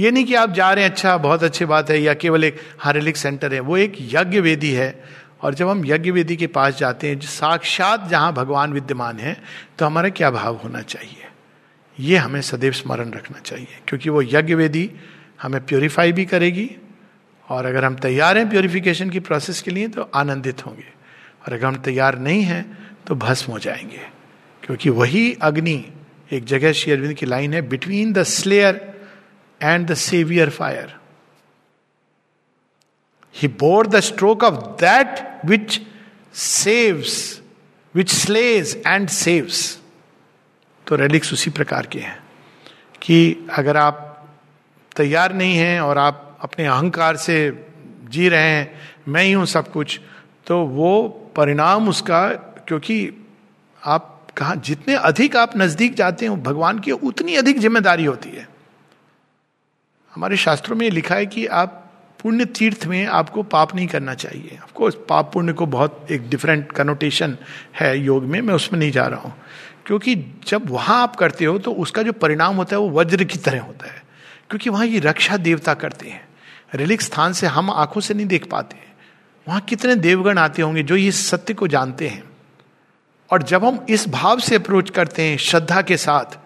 ये 0.00 0.10
नहीं 0.10 0.24
कि 0.24 0.34
आप 0.34 0.52
जा 0.52 0.72
रहे 0.72 0.84
हैं 0.84 0.90
अच्छा 0.90 1.16
बहुत 1.18 1.42
अच्छी 1.44 1.64
बात 1.64 1.90
है, 1.90 2.00
या 2.00 2.14
केवल 2.14 2.44
एक 2.44 2.60
हारेलिक 2.78 3.16
सेंटर 3.16 3.54
है। 3.54 3.60
वो 3.60 3.76
एक 3.76 3.96
यज्ञ 4.12 4.40
वेदी 4.40 4.70
है, 4.70 5.04
और 5.42 5.54
जब 5.54 5.68
हम 5.68 5.84
यज्ञ 5.86 6.10
वेदी 6.10 6.36
के 6.36 6.46
पास 6.48 6.78
जाते 6.78 7.08
हैं, 7.08 7.20
साक्षात 7.20 8.08
जहाँ 8.08 8.32
भगवान 8.32 8.72
विद्यमान 8.72 9.18
है 9.18 9.36
तो 9.78 9.86
हमारा 9.86 10.08
क्या 10.10 10.30
भाव 10.30 10.56
होना 10.56 10.82
चाहिए? 10.82 11.23
ये 11.98 12.16
हमें 12.16 12.40
सदैव 12.42 12.72
स्मरण 12.72 13.10
रखना 13.10 13.38
चाहिए, 13.38 13.78
क्योंकि 13.88 14.10
वो 14.10 14.22
यज्ञ 14.22 14.54
वेदी 14.54 14.90
हमें 15.42 15.64
प्योरीफाई 15.66 16.12
भी 16.12 16.24
करेगी, 16.24 16.70
और 17.48 17.66
अगर 17.66 17.84
हम 17.84 17.96
तैयार 17.96 18.38
हैं 18.38 18.48
प्योरिफिकेशन 18.50 19.10
की 19.10 19.20
प्रोसेस 19.20 19.60
के 19.62 19.70
लिए 19.70 19.88
तो 19.88 20.10
आनंदित 20.14 20.64
होंगे। 20.66 20.92
और 21.46 21.52
अगर 21.52 21.66
हम 21.66 21.76
तैयार 21.76 22.18
नहीं 22.18 22.42
हैं 22.42 22.64
तो 23.06 23.14
भस्म 23.14 23.52
हो 23.52 23.58
जाएँगे, 23.58 24.00
क्योंकि 24.62 24.90
वही 24.90 25.32
अग्नि, 25.42 25.84
एक 26.32 26.44
जगह 26.44 26.72
शेयरविंद 26.72 27.14
की 27.14 27.26
लाइन 27.26 27.54
है 27.54 27.62
between 27.62 28.12
the 28.12 28.22
slayer 28.22 28.80
and 29.60 29.86
the 29.86 29.94
saviour 29.94 30.50
fire 30.50 30.94
he 33.34 33.48
bore 33.60 33.86
the 33.86 34.00
stroke 34.00 34.44
of 34.44 34.54
that 34.80 35.46
which 35.46 35.80
saves 36.34 37.40
which 37.94 38.10
slays 38.10 38.82
and 38.86 39.08
saves 39.08 39.78
तो 40.86 40.96
रेलिक्स 40.96 41.32
उसी 41.32 41.50
प्रकार 41.50 41.86
के 41.86 41.98
हैं 41.98 42.18
कि 43.02 43.46
अगर 43.50 43.76
आप 43.76 44.00
तैयार 44.96 45.32
नहीं 45.34 45.56
हैं 45.56 45.80
और 45.80 45.98
आप 45.98 46.38
अपने 46.40 46.66
अहंकार 46.66 47.16
से 47.16 47.36
जी 48.10 48.28
रहे 48.28 48.48
हैं, 48.48 48.80
मैं 49.08 49.22
ही 49.22 49.32
हूँ 49.32 49.46
सब 49.46 49.70
कुछ 49.72 50.00
तो 50.46 50.58
वो 50.58 51.08
परिणाम 51.36 51.88
उसका, 51.88 52.28
क्योंकि 52.68 52.96
आप 53.82 54.10
कहा, 54.36 54.54
जितने 54.54 54.94
अधिक 54.94 55.36
आप 55.36 55.52
नज़दीक 55.56 55.94
जाते 55.94 56.26
हो, 56.26 56.36
भगवान 56.36 56.78
की 56.78 56.90
उतनी 56.92 57.34
अधिक 57.36 57.58
ज़िम्मेदारी 57.58 58.04
होती 58.04 58.30
है। 58.30 58.46
हमारे 60.12 60.36
शास्त्रों 60.36 60.76
में 60.76 60.90
लिखा 60.90 61.14
है 61.14 61.26
कि 61.26 61.46
आप 61.46 61.80
पुण्य 62.20 62.44
तीर्थ 62.44 62.86
में 62.86 63.04
आपको 63.06 63.42
पाप 63.44 63.74
नहीं 63.74 63.86
करना 63.86 64.14
चाहिए। 64.14 64.58
ऑफकोर्स 64.62 64.94
पाप 65.08 65.32
पुण्य 65.32 65.52
को 65.52 65.66
बहुत 65.66 66.06
एक 66.10 66.28
डिफरेंट 66.30 66.72
कनोटेशन 66.72 67.36
है 67.80 67.98
योग 67.98 68.24
में, 68.24 68.40
मैं 68.40 68.54
उसमें 68.54 68.78
नहीं 68.80 68.90
जा 68.90 69.06
रहा 69.06 69.20
हूँ। 69.20 69.34
क्योंकि 69.86 70.14
जब 70.46 70.70
वहाँ 70.70 71.02
आप 71.02 71.16
करते 71.16 71.44
हो 71.44 71.58
तो 71.58 71.72
उसका 71.72 72.02
जो 72.02 72.12
परिणाम 72.12 72.56
होता 72.56 72.76
है 72.76 72.80
वो 72.80 72.90
वज्र 72.90 73.24
की 73.24 73.38
तरह 73.38 73.62
होता 73.62 73.86
है। 73.86 74.02
क्योंकि 74.50 74.70
वहाँ 74.70 74.86
ये 74.86 74.98
रक्षा 74.98 75.36
देवता 75.36 75.74
करते 75.74 76.08
हैं। 76.08 76.28
रिलिक 76.74 77.02
स्थान 77.02 77.32
से 77.32 77.46
हम 77.46 77.70
आँखों 77.70 78.00
से 78.00 78.14
नहीं 78.14 78.26
देख 78.26 78.46
पाते 78.46 78.76
वहाँ 79.46 79.60
कितने 79.60 79.94
देवगण 79.94 80.38
आते 80.38 80.62
होंगे 80.62 80.82
जो 80.82 80.96
ये 80.96 81.10
सत्य 81.12 81.54
को 81.54 81.68
जानते 81.68 82.08
हैं। 82.08 82.22
और 83.30 83.42
जब 83.42 83.64
हम 83.64 83.84
इस 83.88 84.08
भाव 84.08 84.38
से 84.40 84.54
अप्रोच 84.54 84.90
करते 84.90 85.22
हैं 85.22 85.36
श्रद्धा 85.36 85.82
के 85.82 85.96
साथ, 85.96 86.38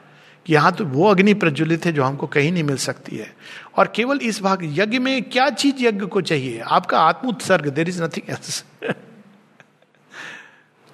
कि 0.46 0.52
यहाँ 0.54 0.72
तो 0.72 0.84
वो 0.84 1.08
अग्नि 1.08 1.34
प्रज्वलित 1.34 1.86
है 1.86 1.92
जो 1.92 2.04
हमको 2.04 2.26
कहीं 2.26 2.52
नहीं 2.52 2.62
मिल 2.64 2.76
सकती 2.76 3.16
है। 3.16 3.32
और 3.76 3.92
केवल 3.96 4.18
इस 4.18 4.40
भाग, 4.42 4.60
यज्ञ 4.78 4.98
में 4.98 5.22
क्या 5.22 5.48
चीज़ 5.50 5.74
यज्ञ 5.78 6.06
को 6.06 6.20
चाहिए? 6.20 6.60
आपका 6.60 7.00
आत्म 7.00 7.28
उत्सर्ग 7.28 7.68
देर 7.68 7.88
इज़ 7.88 8.02
नथिंग 8.02 8.30
एल्स 8.30 8.64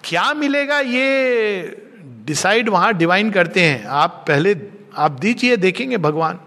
क्या 0.04 0.32
मिलेगा 0.34 0.78
ये 0.80 1.83
डिसाइड 2.04 2.68
वहाँ 2.68 2.94
डिवाइन 2.94 3.30
करते 3.30 3.62
हैं। 3.62 3.84
आप 3.84 4.24
पहले, 4.28 4.56
आप 4.96 5.10
दीजिए, 5.10 5.56
देखेंगे 5.56 5.96
भगवान। 5.96 6.40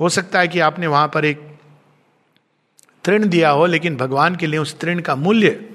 हो 0.00 0.08
सकता 0.08 0.40
है 0.40 0.48
कि 0.48 0.60
आपने 0.60 0.86
वहाँ 0.86 1.08
पर 1.08 1.24
एक 1.24 1.56
तृण 3.04 3.28
दिया 3.28 3.50
हो, 3.50 3.66
लेकिन 3.66 3.96
भगवान 3.96 4.36
के 4.36 4.46
लिए 4.46 4.60
उस 4.60 4.80
तृण 4.80 5.00
का 5.00 5.16
मूल्य 5.16 5.70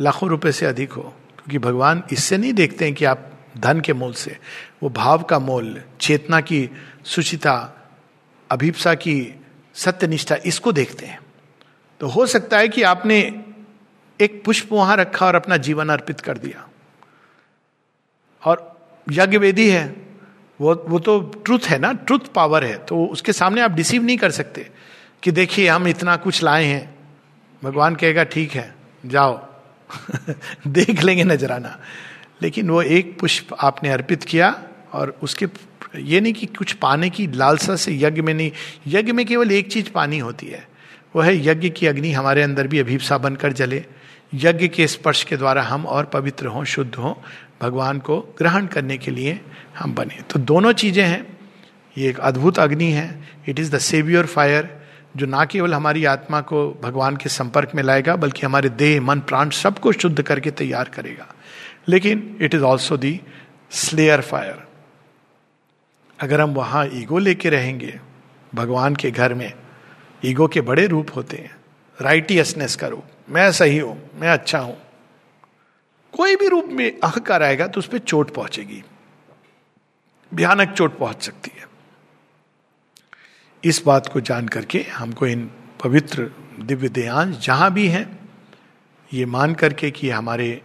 लाखों 0.00 0.28
रुपए 0.28 0.52
से 0.52 0.66
अधिक 0.66 0.92
हो। 0.92 1.02
क्योंकि 1.02 1.58
भगवान 1.58 2.02
इससे 2.12 2.36
नहीं 2.36 2.52
देखते 2.52 2.84
हैं 2.84 2.94
कि 2.94 3.04
आप 3.04 3.32
धन 3.58 3.80
के 3.80 3.92
मूल 3.92 4.12
से। 4.12 4.38
वो 4.82 4.90
भाव 4.90 5.22
का 5.22 5.38
मूल, 5.38 5.82
चेतना 6.00 6.40
की 6.40 6.70
सुचिता, 7.04 7.82
अभिप्सा 8.50 8.94
की 8.94 9.40
सत्यनिष्ठा, 9.74 10.36
इसको 10.46 10.72
देखते 10.72 11.06
हैं। 11.06 11.20
तो 12.00 12.08
हो 12.08 12.26
सकता 12.26 12.58
है 12.58 12.68
कि 12.68 12.82
आपने 12.82 13.44
एक 14.20 14.44
पुष्प 14.44 14.68
वहाँ 14.72 14.96
रखा 14.96 15.26
और 15.26 15.34
अपना 15.34 15.56
जीवन 15.56 15.88
अर्पित 15.88 16.20
कर 16.20 16.38
दिया। 16.38 16.65
यज्ञ 19.10 19.38
वेदी 19.38 19.70
है, 19.70 19.96
वो 20.60 20.84
वो 20.88 20.98
तो 20.98 21.20
ट्रुथ 21.20 21.58
है 21.66 21.78
ना 21.78 21.92
ट्रुथ 21.92 22.20
पावर 22.34 22.64
है 22.64 22.78
तो 22.78 23.06
उसके 23.06 23.32
सामने 23.32 23.60
आप 23.60 23.70
डिसीव 23.70 24.02
नहीं 24.02 24.16
कर 24.16 24.30
सकते 24.30 24.70
कि 25.22 25.30
देखिए 25.30 25.68
हम 25.68 25.88
इतना 25.88 26.16
कुछ 26.16 26.42
लाए 26.42 26.64
हैं। 26.64 26.94
भगवान 27.64 27.94
कहेगा, 27.94 28.24
ठीक 28.24 28.52
है, 28.52 28.74
जाओ। 29.06 29.48
देख 30.66 31.02
लेंगे 31.02 31.24
नजराना। 31.24 31.80
लेकिन 32.42 32.70
वो 32.70 32.82
एक 32.82 33.18
पुष्प 33.18 33.48
आपने 33.60 33.88
अर्पित 33.88 34.24
किया 34.24 34.62
और 34.92 35.18
उसके, 35.22 35.46
ये 35.96 36.20
नहीं 36.20 36.32
कि 36.32 36.46
कुछ 36.46 36.72
पाने 36.72 37.10
की 37.10 37.26
लालसा 37.26 37.76
से 37.76 37.98
यज्ञ 37.98 38.22
में 38.22 38.34
नहीं, 38.34 38.52
यज्ञ 38.86 39.12
में 39.12 39.26
केवल 39.26 39.52
एक 39.52 39.72
चीज़ 39.72 39.90
पानी 39.90 40.18
होती 40.18 40.46
है, 40.46 40.68
वो 41.16 41.22
है 41.22 41.46
यज्ञ 41.46 41.70
की 41.70 41.86
अग्नि 41.86 42.12
हमारे 42.12 42.42
अंदर 42.42 42.66
भी 42.66 42.78
अभिप्सा 42.78 43.18
बनकर 43.18 43.52
जले। 43.52 43.84
यज्ञ 44.34 44.68
के 44.68 44.86
स्पर्श 44.86 45.24
के 45.24 45.36
द्वारा 45.36 45.62
हम 45.62 45.86
और 45.86 46.04
पवित्र 46.04 46.46
हों, 46.46 46.64
शुद्ध 46.64 46.94
हों 46.94 47.14
भगवान 47.62 47.98
को 47.98 48.20
ग्रहण 48.38 48.66
करने 48.66 48.98
के 48.98 49.10
लिए 49.10 49.40
हम 49.78 49.94
बने। 49.94 50.22
तो 50.30 50.38
दोनों 50.38 50.72
चीज़ें 50.72 51.04
हैं। 51.04 51.38
ये 51.98 52.08
एक 52.08 52.18
अद्भुत 52.20 52.58
अग्नि 52.58 52.90
है। 52.92 53.24
It 53.48 53.58
is 53.58 53.76
the 53.76 53.78
saviour 53.78 54.26
fire 54.26 54.76
जो 55.16 55.26
ना 55.26 55.44
केवल 55.44 55.74
हमारी 55.74 56.04
आत्मा 56.04 56.40
को 56.40 56.80
भगवान 56.82 57.16
के 57.16 57.28
संपर्क 57.28 57.70
में 57.74 57.82
लाएगा, 57.82 58.16
बल्कि 58.16 58.46
हमारे 58.46 58.68
देह, 58.68 59.00
मन, 59.00 59.20
प्राण 59.20 59.50
सबको 59.50 59.92
शुद्ध 59.92 60.22
करके 60.22 60.50
तैयार 60.50 60.88
करेगा। 60.88 61.26
लेकिन 61.88 62.38
it 62.40 62.54
is 62.54 62.62
also 62.62 62.96
the 62.96 63.20
slayer 63.70 64.20
fire 64.20 64.62
अगर 66.20 66.40
हम 66.40 66.50
वहाँ 66.50 66.86
ईगो 66.92 67.18
लेके 67.18 67.50
रहेंगे, 67.50 68.00
भगवान 68.54 68.96
के 68.96 69.10
घर 69.10 69.34
में, 69.34 69.52
ईगो 70.24 70.46
के 70.48 70.60
बड़े 70.60 70.86
रूप 70.86 71.10
होते 71.16 71.36
हैं। 71.36 71.56
राइटियसनेस 72.02 72.76
का 72.76 72.86
रूप। 72.86 73.04
मैं 73.30 73.52
सही 73.52 73.78
हूँ, 73.78 74.10
मैं 74.20 74.28
अच्छा 74.28 74.58
हूँ। 74.58 74.76
कोई 76.16 76.36
भी 76.36 76.48
रूप 76.48 76.66
में 76.66 77.00
अहकार 77.00 77.42
आएगा 77.42 77.66
तो 77.66 77.78
उस 77.78 77.88
पर 77.88 77.98
चोट 77.98 78.34
पहुंचेगी। 78.34 78.82
भयानक 80.34 80.72
चोट 80.72 80.98
पहुँच 80.98 81.22
सकती 81.22 81.50
है। 81.56 81.66
इस 83.64 83.82
बात 83.86 84.06
को 84.12 84.20
जान 84.20 84.48
करके 84.48 84.82
हमको 84.82 85.26
इन 85.26 85.50
पवित्र 85.84 86.30
दिव्य 86.60 86.88
देहांश 86.88 87.36
जहाँ 87.36 87.72
भी 87.72 87.86
हैं, 87.88 88.18
ये 89.12 89.26
मान 89.26 89.54
करके 89.54 89.90
कि 89.90 90.10
हमारे 90.10 90.62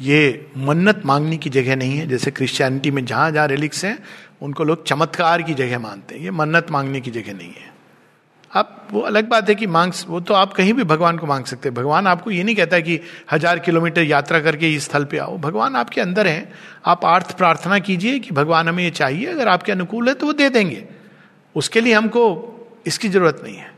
ये 0.00 0.50
मन्नत 0.56 1.02
मांगने 1.04 1.36
की 1.36 1.50
जगह 1.50 1.76
नहीं 1.76 1.98
है। 1.98 2.06
जैसे 2.06 2.30
क्रिश्चियनिटी 2.30 2.90
में 2.90 3.04
जहाँ 3.04 3.30
जहाँ 3.30 3.46
रिलिक्स 3.48 3.84
हैं, 3.84 3.98
उनको 4.42 4.64
लोग 4.64 4.84
चमत्कार 4.84 5.42
की 5.42 5.54
जगह 5.54 5.78
मानते 5.78 6.14
हैं। 6.14 6.22
ये 6.22 6.30
मन्नत 6.30 6.70
मांगने 6.70 7.00
की 7.00 7.10
जगह 7.10 7.34
नहीं 7.34 7.52
है। 7.52 7.77
अब 8.52 8.88
वो 8.92 9.00
अलग 9.00 9.28
बात 9.28 9.48
है 9.48 9.54
कि 9.54 9.66
मांग, 9.66 9.92
वो 10.08 10.20
तो 10.20 10.34
आप 10.34 10.52
कहीं 10.52 10.72
भी 10.72 10.84
भगवान 10.84 11.18
को 11.18 11.26
मांग 11.26 11.44
सकते 11.44 11.68
हैं। 11.68 11.74
भगवान 11.74 12.06
आपको 12.06 12.30
ये 12.30 12.42
नहीं 12.42 12.54
कहता 12.56 12.78
कि 12.80 13.00
हज़ार 13.32 13.58
किलोमीटर 13.58 14.02
यात्रा 14.02 14.40
करके 14.40 14.72
इस 14.74 14.84
स्थल 14.84 15.04
पे 15.04 15.18
आओ। 15.18 15.36
भगवान 15.38 15.76
आपके 15.76 16.00
अंदर 16.00 16.26
हैं। 16.26 16.52
आप 16.86 17.04
आर्थ 17.04 17.36
प्रार्थना 17.36 17.78
कीजिए 17.78 18.18
कि 18.18 18.30
भगवान 18.30 18.68
हमें 18.68 18.82
ये 18.84 18.90
चाहिए, 18.90 19.26
अगर 19.26 19.48
आपके 19.48 19.72
अनुकूल 19.72 20.08
है 20.08 20.14
तो 20.14 20.26
वो 20.26 20.32
दे 20.32 20.48
देंगे। 20.50 20.84
उसके 21.56 21.80
लिए 21.80 21.94
हमको 21.94 22.24
इसकी 22.86 23.08
ज़रूरत 23.08 23.40
नहीं 23.44 23.56
है। 23.56 23.76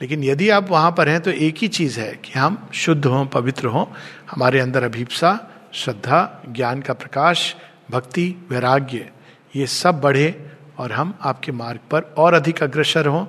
लेकिन 0.00 0.24
यदि 0.24 0.48
आप 0.50 0.70
वहाँ 0.70 0.90
पर 0.92 1.08
हैं 1.08 1.20
तो 1.20 1.30
एक 1.30 1.58
ही 1.58 1.68
चीज़ 1.68 1.98
है 2.00 2.12
कि 2.24 2.38
हम 2.38 2.68
शुद्ध 2.74 3.04
हों, 3.06 3.26
पवित्र 3.26 3.66
हों। 3.66 3.84
हमारे 4.30 4.60
अंदर 4.60 4.84
अभिप्सा, 4.84 5.38
श्रद्धा, 5.72 6.42
ज्ञान 6.48 6.82
का 6.82 6.94
प्रकाश, 6.94 7.54
भक्ति, 7.90 8.34
वैराग्य, 8.50 9.10
ये 9.56 9.66
सब 9.66 10.00
बढ़े 10.00 10.28
और 10.78 10.92
हम 10.92 11.14
आपके 11.22 11.52
मार्ग 11.52 11.80
पर 11.90 12.14
और 12.18 12.34
अधिक 12.34 12.62
अग्रसर 12.62 13.06
हों। 13.06 13.24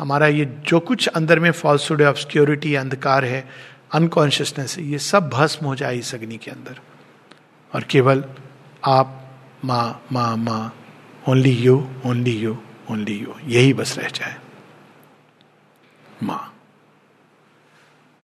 हमारा 0.00 0.26
ये 0.26 0.44
जो 0.44 0.80
कुछ 0.80 1.06
अंदर 1.06 1.38
में 1.38 1.50
फॉल्सुड 1.50 2.02
ऑब्सक्योरिटी 2.02 2.74
अंधकार 2.74 3.24
है 3.24 3.48
अनकॉन्शियसनेस 3.92 4.78
है, 4.78 4.84
ये 4.84 4.98
सब 4.98 5.28
भस्म 5.28 5.66
हो 5.66 5.74
जाए 5.74 5.96
इस 5.96 6.14
अग्नि 6.14 6.36
के 6.36 6.50
अंदर। 6.50 6.80
और 7.74 7.82
केवल 7.82 8.24
आप, 8.84 9.30
माँ 9.64 10.02
माँ 10.12 10.36
माँ 10.36 10.76
only 11.28 11.52
you 11.52 11.90
only 12.06 12.38
you 12.38 12.58
only 12.90 13.18
you 13.18 13.34
यही 13.46 13.72
बस 13.72 13.98
रह 13.98 14.08
जाए। 14.08 14.36
माँ। 16.22 16.59